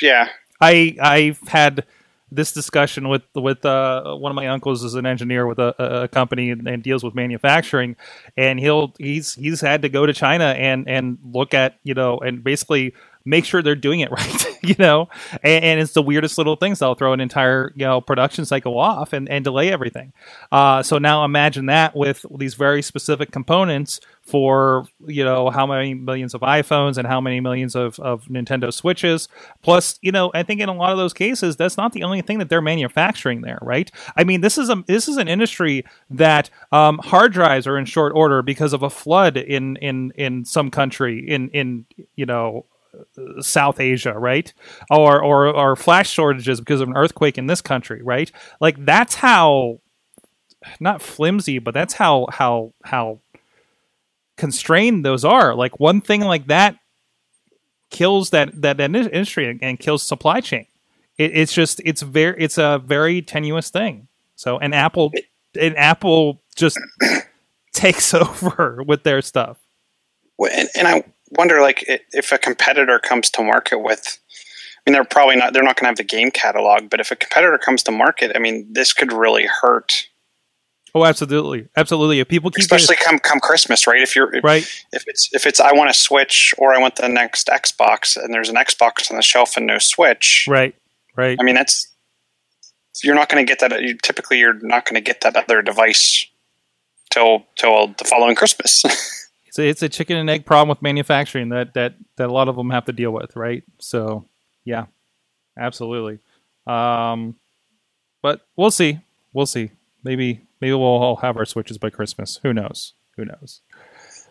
yeah, 0.00 0.28
I 0.60 0.96
I've 1.00 1.40
had 1.48 1.84
this 2.30 2.52
discussion 2.52 3.08
with 3.08 3.22
with 3.34 3.64
uh, 3.64 4.14
one 4.14 4.30
of 4.30 4.36
my 4.36 4.48
uncles 4.48 4.84
is 4.84 4.94
an 4.94 5.06
engineer 5.06 5.46
with 5.46 5.58
a, 5.58 5.74
a- 6.02 6.08
company 6.08 6.50
and, 6.50 6.68
and 6.68 6.82
deals 6.82 7.02
with 7.02 7.14
manufacturing, 7.14 7.96
and 8.36 8.60
he'll 8.60 8.94
he's 8.98 9.34
he's 9.34 9.60
had 9.60 9.82
to 9.82 9.88
go 9.88 10.06
to 10.06 10.12
China 10.12 10.46
and 10.56 10.88
and 10.88 11.18
look 11.24 11.54
at 11.54 11.78
you 11.84 11.94
know 11.94 12.18
and 12.18 12.44
basically 12.44 12.94
make 13.28 13.44
sure 13.44 13.62
they're 13.62 13.74
doing 13.74 14.00
it 14.00 14.10
right, 14.12 14.62
you 14.62 14.74
know, 14.78 15.08
and, 15.42 15.64
and 15.64 15.80
it's 15.80 15.92
the 15.92 16.02
weirdest 16.02 16.38
little 16.38 16.56
things. 16.56 16.78
They'll 16.78 16.94
throw 16.94 17.12
an 17.12 17.20
entire 17.20 17.72
you 17.76 17.84
know 17.84 18.00
production 18.00 18.44
cycle 18.44 18.78
off 18.78 19.12
and 19.12 19.28
and 19.28 19.44
delay 19.44 19.70
everything. 19.70 20.12
Uh, 20.50 20.82
so 20.82 20.98
now 20.98 21.24
imagine 21.24 21.66
that 21.66 21.94
with 21.94 22.24
these 22.38 22.54
very 22.54 22.82
specific 22.82 23.30
components 23.30 24.00
for 24.28 24.86
you 25.06 25.24
know 25.24 25.48
how 25.50 25.66
many 25.66 25.94
millions 25.94 26.34
of 26.34 26.42
iPhones 26.42 26.98
and 26.98 27.06
how 27.06 27.20
many 27.20 27.40
millions 27.40 27.74
of, 27.74 27.98
of 27.98 28.24
Nintendo 28.26 28.72
Switches. 28.72 29.28
Plus, 29.62 29.98
you 30.02 30.12
know, 30.12 30.30
I 30.34 30.42
think 30.42 30.60
in 30.60 30.68
a 30.68 30.74
lot 30.74 30.92
of 30.92 30.98
those 30.98 31.14
cases, 31.14 31.56
that's 31.56 31.76
not 31.76 31.92
the 31.92 32.02
only 32.02 32.20
thing 32.20 32.38
that 32.38 32.48
they're 32.48 32.62
manufacturing 32.62 33.40
there, 33.40 33.58
right? 33.62 33.90
I 34.16 34.24
mean, 34.24 34.42
this 34.42 34.58
is 34.58 34.68
a 34.68 34.84
this 34.86 35.08
is 35.08 35.16
an 35.16 35.28
industry 35.28 35.84
that 36.10 36.50
um, 36.72 36.98
hard 36.98 37.32
drives 37.32 37.66
are 37.66 37.78
in 37.78 37.86
short 37.86 38.12
order 38.14 38.42
because 38.42 38.72
of 38.72 38.82
a 38.82 38.90
flood 38.90 39.36
in 39.36 39.76
in 39.76 40.12
in 40.16 40.44
some 40.44 40.70
country 40.70 41.26
in 41.26 41.48
in 41.50 41.86
you 42.16 42.26
know. 42.26 42.66
South 43.40 43.80
Asia, 43.80 44.12
right? 44.12 44.52
Or, 44.90 45.22
or 45.22 45.46
or 45.46 45.76
flash 45.76 46.10
shortages 46.10 46.60
because 46.60 46.80
of 46.80 46.88
an 46.88 46.96
earthquake 46.96 47.38
in 47.38 47.46
this 47.46 47.60
country, 47.60 48.02
right? 48.02 48.30
Like 48.60 48.84
that's 48.84 49.16
how 49.16 49.80
not 50.80 51.02
flimsy, 51.02 51.58
but 51.58 51.74
that's 51.74 51.94
how 51.94 52.26
how 52.30 52.72
how 52.84 53.20
constrained 54.36 55.04
those 55.04 55.24
are. 55.24 55.54
Like 55.54 55.78
one 55.80 56.00
thing 56.00 56.22
like 56.22 56.46
that 56.46 56.76
kills 57.90 58.30
that 58.30 58.60
that, 58.62 58.76
that 58.78 58.94
industry 58.94 59.58
and, 59.60 59.78
kills 59.78 60.02
supply 60.02 60.40
chain. 60.40 60.66
It, 61.16 61.36
it's 61.36 61.52
just 61.52 61.80
it's 61.84 62.02
very 62.02 62.42
it's 62.42 62.58
a 62.58 62.82
very 62.84 63.22
tenuous 63.22 63.70
thing. 63.70 64.08
So 64.36 64.58
and 64.58 64.74
Apple 64.74 65.12
and 65.60 65.76
Apple 65.76 66.40
just 66.56 66.78
takes 67.72 68.14
over 68.14 68.82
with 68.86 69.02
their 69.02 69.22
stuff. 69.22 69.58
Well, 70.38 70.52
and, 70.54 70.68
and 70.76 70.88
I 70.88 71.04
wonder, 71.30 71.60
like, 71.60 71.84
if 71.86 72.32
a 72.32 72.38
competitor 72.38 72.98
comes 72.98 73.30
to 73.30 73.42
market 73.42 73.78
with, 73.78 74.18
I 74.86 74.90
mean, 74.90 74.94
they're 74.94 75.04
probably 75.04 75.36
not, 75.36 75.52
they're 75.52 75.62
not 75.62 75.76
going 75.76 75.84
to 75.84 75.88
have 75.88 75.96
the 75.96 76.04
game 76.04 76.30
catalog, 76.30 76.90
but 76.90 77.00
if 77.00 77.10
a 77.10 77.16
competitor 77.16 77.58
comes 77.58 77.82
to 77.84 77.92
market, 77.92 78.32
I 78.34 78.38
mean, 78.38 78.66
this 78.72 78.92
could 78.92 79.12
really 79.12 79.46
hurt, 79.46 80.08
Oh, 80.94 81.04
absolutely, 81.04 81.68
absolutely. 81.76 82.20
If 82.20 82.28
people 82.28 82.50
keep 82.50 82.62
especially 82.62 82.96
come 82.96 83.18
come 83.18 83.40
Christmas, 83.40 83.86
right? 83.86 84.00
If 84.00 84.16
you're, 84.16 84.32
right, 84.42 84.62
if 84.92 85.04
it's 85.06 85.28
if 85.32 85.46
it's 85.46 85.60
I 85.60 85.72
want 85.72 85.90
a 85.90 85.94
Switch 85.94 86.54
or 86.56 86.74
I 86.74 86.78
want 86.78 86.96
the 86.96 87.08
next 87.08 87.48
Xbox, 87.48 88.16
and 88.16 88.32
there's 88.32 88.48
an 88.48 88.56
Xbox 88.56 89.10
on 89.10 89.16
the 89.16 89.22
shelf 89.22 89.56
and 89.56 89.66
no 89.66 89.78
Switch, 89.78 90.46
right, 90.48 90.74
right. 91.14 91.36
I 91.38 91.42
mean, 91.44 91.54
that's 91.54 91.92
you're 93.04 93.14
not 93.14 93.28
going 93.28 93.44
to 93.44 93.48
get 93.48 93.60
that. 93.60 93.82
You, 93.82 93.96
typically, 93.98 94.38
you're 94.38 94.58
not 94.60 94.86
going 94.86 94.94
to 94.94 95.00
get 95.00 95.20
that 95.20 95.36
other 95.36 95.60
device 95.60 96.26
till 97.10 97.44
till 97.56 97.88
the 97.98 98.04
following 98.04 98.34
Christmas. 98.34 98.82
it's 99.58 99.82
a, 99.82 99.86
it's 99.86 99.94
a 99.94 99.96
chicken 99.96 100.16
and 100.16 100.30
egg 100.30 100.44
problem 100.44 100.68
with 100.68 100.82
manufacturing 100.82 101.50
that 101.50 101.74
that 101.74 101.94
that 102.16 102.28
a 102.28 102.32
lot 102.32 102.48
of 102.48 102.56
them 102.56 102.70
have 102.70 102.84
to 102.86 102.92
deal 102.92 103.10
with, 103.10 103.36
right? 103.36 103.62
So, 103.78 104.24
yeah, 104.64 104.86
absolutely. 105.58 106.18
Um, 106.66 107.36
but 108.22 108.46
we'll 108.56 108.70
see. 108.70 109.00
We'll 109.32 109.46
see. 109.46 109.70
Maybe 110.04 110.40
maybe 110.60 110.72
we'll 110.72 110.82
all 110.82 111.16
have 111.16 111.36
our 111.36 111.44
switches 111.44 111.78
by 111.78 111.90
Christmas. 111.90 112.40
Who 112.42 112.52
knows? 112.52 112.94
Who 113.16 113.24
knows? 113.24 113.60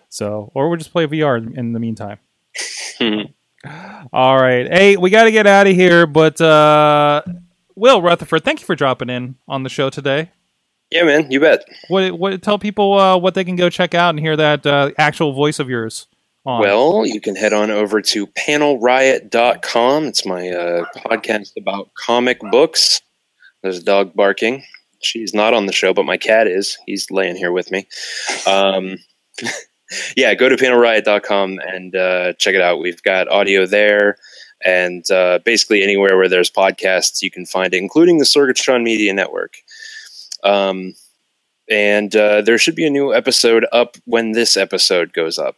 So, 0.09 0.51
or 0.53 0.69
we'll 0.69 0.77
just 0.77 0.91
play 0.91 1.05
VR 1.05 1.55
in 1.55 1.73
the 1.73 1.79
meantime. 1.79 2.19
All 4.13 4.37
right. 4.39 4.67
Hey, 4.71 4.95
we 4.95 5.09
got 5.09 5.25
to 5.25 5.31
get 5.31 5.45
out 5.45 5.67
of 5.67 5.75
here, 5.75 6.07
but 6.07 6.39
uh, 6.39 7.23
Will 7.75 8.01
Rutherford, 8.01 8.45
thank 8.45 8.61
you 8.61 8.65
for 8.65 8.75
dropping 8.75 9.09
in 9.09 9.35
on 9.47 9.63
the 9.63 9.69
show 9.69 9.89
today. 9.89 10.31
Yeah, 10.89 11.03
man, 11.03 11.29
you 11.31 11.39
bet. 11.39 11.65
What, 11.89 12.13
what 12.13 12.41
tell 12.41 12.57
people 12.57 12.97
uh, 12.97 13.17
what 13.17 13.33
they 13.33 13.43
can 13.43 13.55
go 13.55 13.69
check 13.69 13.93
out 13.93 14.11
and 14.11 14.19
hear 14.19 14.37
that 14.37 14.65
uh, 14.65 14.91
actual 14.97 15.33
voice 15.33 15.59
of 15.59 15.69
yours 15.69 16.07
on. 16.47 16.61
Well, 16.61 17.05
you 17.05 17.19
can 17.19 17.35
head 17.35 17.53
on 17.53 17.69
over 17.69 18.01
to 18.01 18.25
panelriot.com. 18.27 20.05
It's 20.05 20.25
my 20.25 20.49
uh, 20.49 20.85
podcast 20.95 21.51
about 21.57 21.93
comic 21.93 22.39
books. 22.39 23.01
There's 23.61 23.79
a 23.79 23.83
dog 23.83 24.13
barking. 24.15 24.63
She's 25.01 25.33
not 25.33 25.53
on 25.53 25.65
the 25.65 25.73
show, 25.73 25.93
but 25.93 26.05
my 26.05 26.17
cat 26.17 26.47
is. 26.47 26.77
He's 26.85 27.11
laying 27.11 27.35
here 27.35 27.51
with 27.51 27.69
me. 27.69 27.87
Um, 28.47 28.97
yeah, 30.17 30.33
go 30.33 30.49
to 30.49 30.55
panelriot.com 30.55 31.59
and 31.59 31.95
uh, 31.95 32.33
check 32.33 32.55
it 32.55 32.61
out. 32.61 32.79
We've 32.79 33.03
got 33.03 33.27
audio 33.27 33.65
there. 33.65 34.17
And 34.65 35.09
uh, 35.11 35.39
basically, 35.45 35.83
anywhere 35.83 36.17
where 36.17 36.29
there's 36.29 36.49
podcasts, 36.49 37.21
you 37.21 37.29
can 37.29 37.45
find 37.45 37.73
it, 37.73 37.77
including 37.77 38.17
the 38.17 38.25
Sorgatron 38.25 38.83
Media 38.83 39.13
Network. 39.13 39.57
Um, 40.43 40.93
and 41.69 42.15
uh, 42.15 42.41
there 42.41 42.57
should 42.57 42.75
be 42.75 42.85
a 42.87 42.89
new 42.89 43.13
episode 43.13 43.65
up 43.71 43.97
when 44.05 44.31
this 44.31 44.55
episode 44.55 45.11
goes 45.13 45.37
up. 45.37 45.57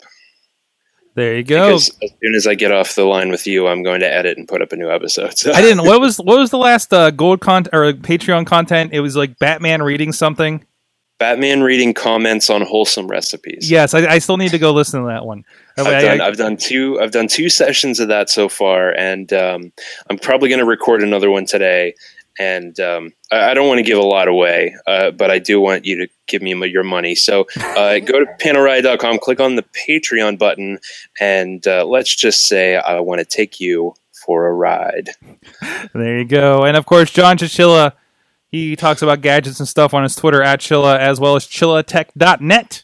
there 1.15 1.36
you 1.38 1.43
go. 1.43 1.67
Because 1.67 1.89
as 2.01 2.09
soon 2.21 2.36
as 2.36 2.47
I 2.47 2.55
get 2.55 2.71
off 2.71 2.95
the 2.95 3.03
line 3.05 3.30
with 3.30 3.45
you, 3.45 3.67
I'm 3.67 3.84
going 3.84 3.99
to 3.99 4.11
edit 4.11 4.38
and 4.38 4.47
put 4.47 4.61
up 4.61 4.71
a 4.71 4.75
new 4.75 4.89
episode. 4.89 5.38
So 5.38 5.51
I 5.51 5.61
didn't. 5.61 5.86
What 5.86 5.99
was 6.01 6.17
what 6.19 6.39
was 6.39 6.49
the 6.49 6.57
last 6.57 6.93
uh, 6.93 7.11
gold 7.11 7.41
content 7.41 7.73
or 7.75 7.91
Patreon 7.93 8.45
content? 8.47 8.91
It 8.93 9.01
was 9.01 9.15
like 9.15 9.38
Batman 9.39 9.82
reading 9.84 10.11
something. 10.11 10.65
Batman 11.19 11.61
reading 11.63 11.93
comments 11.93 12.49
on 12.49 12.61
wholesome 12.61 13.07
recipes. 13.07 13.69
Yes, 13.69 13.93
I, 13.93 14.07
I 14.07 14.19
still 14.19 14.38
need 14.38 14.51
to 14.51 14.57
go 14.57 14.71
listen 14.71 15.01
to 15.01 15.07
that 15.07 15.25
one. 15.25 15.43
I've 15.77 15.86
I- 15.88 16.01
done, 16.01 16.21
I- 16.21 16.27
I've 16.27 16.38
done 16.38 16.55
two. 16.55 16.97
I've 17.01 17.11
done 17.11 17.27
two 17.27 17.49
sessions 17.49 17.99
of 17.99 18.07
that 18.07 18.30
so 18.30 18.47
far, 18.47 18.91
and 18.91 19.32
um, 19.34 19.73
I'm 20.09 20.17
probably 20.17 20.47
going 20.47 20.59
to 20.59 20.65
record 20.65 21.03
another 21.03 21.30
one 21.30 21.45
today. 21.45 21.93
And 22.40 22.80
um, 22.80 23.14
I, 23.32 23.52
I 23.52 23.54
don't 23.54 23.68
want 23.68 23.80
to 23.80 23.84
give 23.84 23.98
a 23.98 24.04
lot 24.04 24.28
away, 24.28 24.76
uh, 24.88 25.12
but 25.12 25.30
I 25.30 25.40
do 25.40 25.60
want 25.60 25.86
you 25.86 25.98
to 25.98 26.08
give 26.28 26.42
me 26.42 26.56
your 26.68 26.84
money. 26.84 27.14
So 27.14 27.46
uh, 27.60 28.00
go 28.06 28.20
to 28.20 28.26
panelriot.com, 28.42 29.20
click 29.20 29.40
on 29.40 29.56
the 29.56 29.64
Patreon 29.88 30.40
button, 30.40 30.80
and 31.20 31.66
uh, 31.68 31.86
let's 31.86 32.16
just 32.16 32.48
say 32.48 32.78
I 32.78 33.02
want 33.02 33.20
to 33.20 33.26
take 33.26 33.60
you 33.60 33.94
for 34.26 34.48
a 34.48 34.54
ride. 34.54 35.10
there 35.94 36.20
you 36.20 36.26
go. 36.26 36.64
And 36.64 36.78
of 36.78 36.86
course, 36.86 37.12
John 37.12 37.38
Chichilla, 37.38 37.94
He 38.48 38.76
talks 38.76 39.02
about 39.02 39.22
gadgets 39.22 39.60
and 39.60 39.68
stuff 39.68 39.94
on 39.94 40.04
his 40.04 40.16
Twitter 40.16 40.42
at 40.42 40.60
Chilla 40.60 40.98
as 40.98 41.20
well 41.20 41.36
as 41.36 41.46
chillatech.net. 41.46 42.84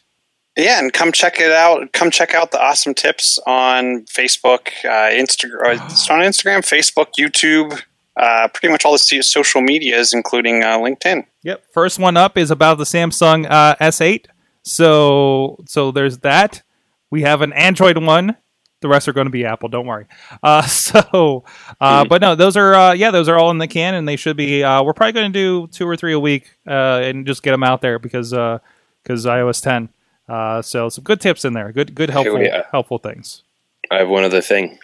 Yeah, 0.56 0.78
and 0.78 0.90
come 0.92 1.12
check 1.12 1.38
it 1.38 1.52
out. 1.52 1.92
Come 1.92 2.10
check 2.10 2.34
out 2.34 2.50
the 2.50 2.60
awesome 2.60 2.94
tips 2.94 3.38
on 3.46 4.04
Facebook, 4.06 4.68
uh, 4.84 5.10
Instagram. 5.12 5.84
It's 5.90 6.08
on 6.08 6.20
Instagram, 6.20 6.60
Facebook, 6.60 7.08
YouTube, 7.18 7.82
uh, 8.16 8.48
pretty 8.48 8.72
much 8.72 8.84
all 8.84 8.92
the 8.92 9.22
social 9.22 9.60
medias, 9.60 10.12
including 10.12 10.62
uh, 10.62 10.78
LinkedIn. 10.78 11.26
Yep. 11.42 11.64
First 11.72 11.98
one 11.98 12.16
up 12.16 12.38
is 12.38 12.50
about 12.50 12.78
the 12.78 12.84
Samsung 12.84 13.46
uh, 13.48 13.76
S8. 13.76 14.26
So 14.62 15.58
so 15.66 15.90
there's 15.90 16.18
that. 16.18 16.62
We 17.10 17.22
have 17.22 17.40
an 17.42 17.52
Android 17.52 17.98
one. 17.98 18.36
The 18.82 18.88
rest 18.88 19.08
are 19.08 19.12
going 19.12 19.26
to 19.26 19.30
be 19.30 19.44
Apple. 19.44 19.68
Don't 19.68 19.86
worry. 19.86 20.06
Uh, 20.42 20.62
so, 20.66 21.44
uh, 21.80 22.04
but 22.04 22.20
no, 22.20 22.34
those 22.34 22.56
are 22.56 22.74
uh, 22.74 22.92
yeah, 22.92 23.10
those 23.10 23.28
are 23.28 23.38
all 23.38 23.50
in 23.50 23.58
the 23.58 23.68
can, 23.68 23.94
and 23.94 24.08
they 24.08 24.16
should 24.16 24.36
be. 24.36 24.64
Uh, 24.64 24.82
we're 24.82 24.92
probably 24.92 25.12
going 25.12 25.32
to 25.32 25.38
do 25.38 25.66
two 25.68 25.88
or 25.88 25.96
three 25.96 26.12
a 26.12 26.20
week, 26.20 26.58
uh, 26.66 27.00
and 27.02 27.26
just 27.26 27.42
get 27.42 27.52
them 27.52 27.62
out 27.62 27.80
there 27.80 27.98
because 27.98 28.30
because 28.30 29.24
iOS 29.24 29.62
10. 29.62 29.88
Uh, 30.28 30.60
so 30.60 30.88
some 30.88 31.04
good 31.04 31.20
tips 31.20 31.44
in 31.44 31.52
there. 31.52 31.70
Good 31.70 31.94
good 31.94 32.10
helpful 32.10 32.42
yeah. 32.42 32.64
helpful 32.72 32.98
things. 32.98 33.44
I 33.90 33.98
have 33.98 34.08
one 34.08 34.24
other 34.24 34.40
thing, 34.40 34.78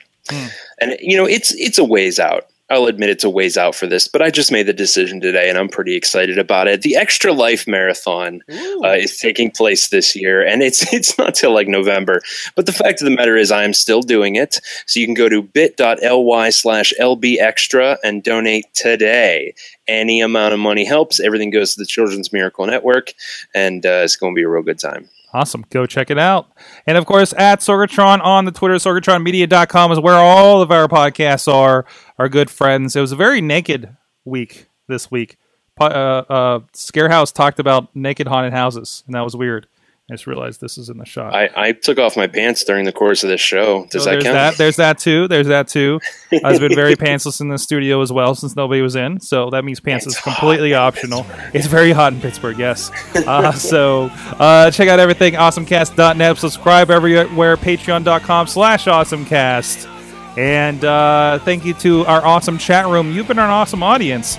and 0.81 0.97
you 1.01 1.17
know 1.17 1.27
it's 1.27 1.53
it's 1.55 1.79
a 1.79 1.85
ways 1.85 2.21
out. 2.21 2.47
I'll 2.73 2.87
admit 2.87 3.11
it's 3.11 3.23
a 3.23 3.29
ways 3.29 3.59
out 3.59 3.75
for 3.75 3.87
this, 3.87 4.09
but 4.09 4.23
I 4.23 4.31
just 4.31 4.51
made 4.51 4.67
the 4.67 4.73
decision 4.73 5.21
today, 5.21 5.51
and 5.51 5.59
I'm 5.59 5.69
pretty 5.69 5.95
excited 5.95 6.39
about 6.39 6.69
it. 6.69 6.81
The 6.81 6.97
Extra 6.97 7.31
Life 7.31 7.67
Marathon 7.67 8.41
uh, 8.83 8.89
is 8.93 9.19
taking 9.19 9.51
place 9.51 9.91
this 9.91 10.17
year, 10.17 10.45
and 10.45 10.63
it's 10.63 10.91
it's 10.95 11.19
not 11.19 11.35
till 11.35 11.53
like 11.53 11.69
November. 11.69 12.23
But 12.57 12.65
the 12.65 12.73
fact 12.73 13.03
of 13.03 13.05
the 13.05 13.15
matter 13.15 13.37
is, 13.37 13.53
I 13.53 13.65
am 13.65 13.75
still 13.75 14.01
doing 14.01 14.37
it. 14.37 14.59
So 14.87 15.01
you 15.01 15.07
can 15.07 15.15
go 15.15 15.29
to 15.29 15.43
bit.ly 15.43 16.51
slash 16.51 16.95
lb 16.99 17.39
extra 17.39 17.99
and 18.03 18.23
donate 18.23 18.73
today. 18.73 19.55
Any 19.87 20.23
amount 20.23 20.55
of 20.55 20.61
money 20.61 20.87
helps. 20.87 21.21
Everything 21.21 21.51
goes 21.51 21.75
to 21.75 21.81
the 21.81 21.87
Children's 21.87 22.33
Miracle 22.33 22.67
Network, 22.67 23.13
and 23.55 23.85
uh, 23.85 24.01
it's 24.05 24.17
going 24.17 24.33
to 24.33 24.37
be 24.37 24.45
a 24.45 24.49
real 24.49 24.63
good 24.63 24.79
time. 24.79 25.11
Awesome. 25.35 25.65
Go 25.71 25.87
check 25.87 26.11
it 26.11 26.19
out. 26.19 26.51
And 26.87 26.99
of 26.99 27.07
course, 27.07 27.33
at 27.39 27.61
Sorgatron 27.61 28.23
on 28.23 28.45
the 28.45 28.53
Twitter, 28.53 28.75
sorgatronmedia.com 28.75 29.93
is 29.93 30.01
where 30.01 30.17
all 30.17 30.61
of 30.61 30.71
our 30.71 30.89
podcasts 30.89 31.53
are, 31.53 31.87
our 32.19 32.29
good 32.29 32.51
friends. 32.51 32.95
It 32.95 33.01
was 33.01 33.13
a 33.13 33.17
very 33.17 33.41
naked 33.41 33.97
week 34.25 34.67
this 34.89 35.11
week. 35.11 35.39
Uh, 35.81 35.85
uh, 35.85 36.61
Scarehouse 36.75 37.33
talked 37.33 37.59
about 37.59 37.95
naked 37.97 38.27
haunted 38.27 38.53
houses, 38.53 39.03
and 39.07 39.15
that 39.15 39.23
was 39.23 39.35
weird. 39.35 39.67
I 40.11 40.15
just 40.15 40.27
realized 40.27 40.61
this 40.61 40.79
is 40.79 40.89
in 40.89 40.99
the 40.99 41.07
shot. 41.07 41.33
I, 41.33 41.49
I 41.57 41.73
took 41.73 41.99
off 41.99 42.17
my 42.17 42.27
pants 42.27 42.65
during 42.65 42.85
the 42.85 42.93
course 42.93 43.23
of 43.23 43.31
this 43.31 43.41
show. 43.41 43.87
Does 43.91 44.03
So 44.05 44.11
that 44.11 44.15
there's 44.15 44.25
count? 44.25 44.35
that. 44.35 44.59
There's 44.59 44.77
that 44.77 44.99
too. 44.99 45.29
There's 45.29 45.47
that 45.47 45.69
too. 45.69 46.01
I've 46.45 46.59
been 46.61 46.75
very 46.75 46.97
pantsless 46.97 47.41
in 47.41 47.49
the 47.49 47.57
studio 47.57 48.03
as 48.03 48.13
well 48.13 48.35
since 48.35 48.57
nobody 48.57 48.83
was 48.83 48.97
in. 48.97 49.21
So 49.21 49.49
that 49.51 49.65
means 49.65 49.79
pants 49.81 50.07
is 50.07 50.19
completely 50.21 50.75
optional. 50.75 51.25
It's 51.55 51.67
very 51.69 51.93
hot 51.93 52.13
in 52.13 52.21
Pittsburgh. 52.21 52.59
Yes. 52.59 52.91
Uh, 53.15 53.53
so 53.53 54.11
uh, 54.39 54.71
check 54.73 54.89
out 54.89 54.99
everything 54.99 55.35
awesomecast.net. 55.35 56.37
Subscribe 56.37 56.91
everywhere. 56.91 57.57
Patreon.com 57.57 58.49
slash 58.49 58.87
awesomecast. 58.87 59.89
And 60.37 60.85
uh, 60.85 61.39
thank 61.41 61.65
you 61.65 61.75
to 61.75 62.05
our 62.07 62.25
awesome 62.27 62.59
chat 62.59 62.87
room. 62.87 63.13
You've 63.13 63.29
been 63.29 63.39
an 63.39 63.51
awesome 63.51 63.83
audience. 63.83 64.35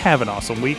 Have 0.00 0.22
an 0.22 0.28
awesome 0.28 0.60
week. 0.62 0.78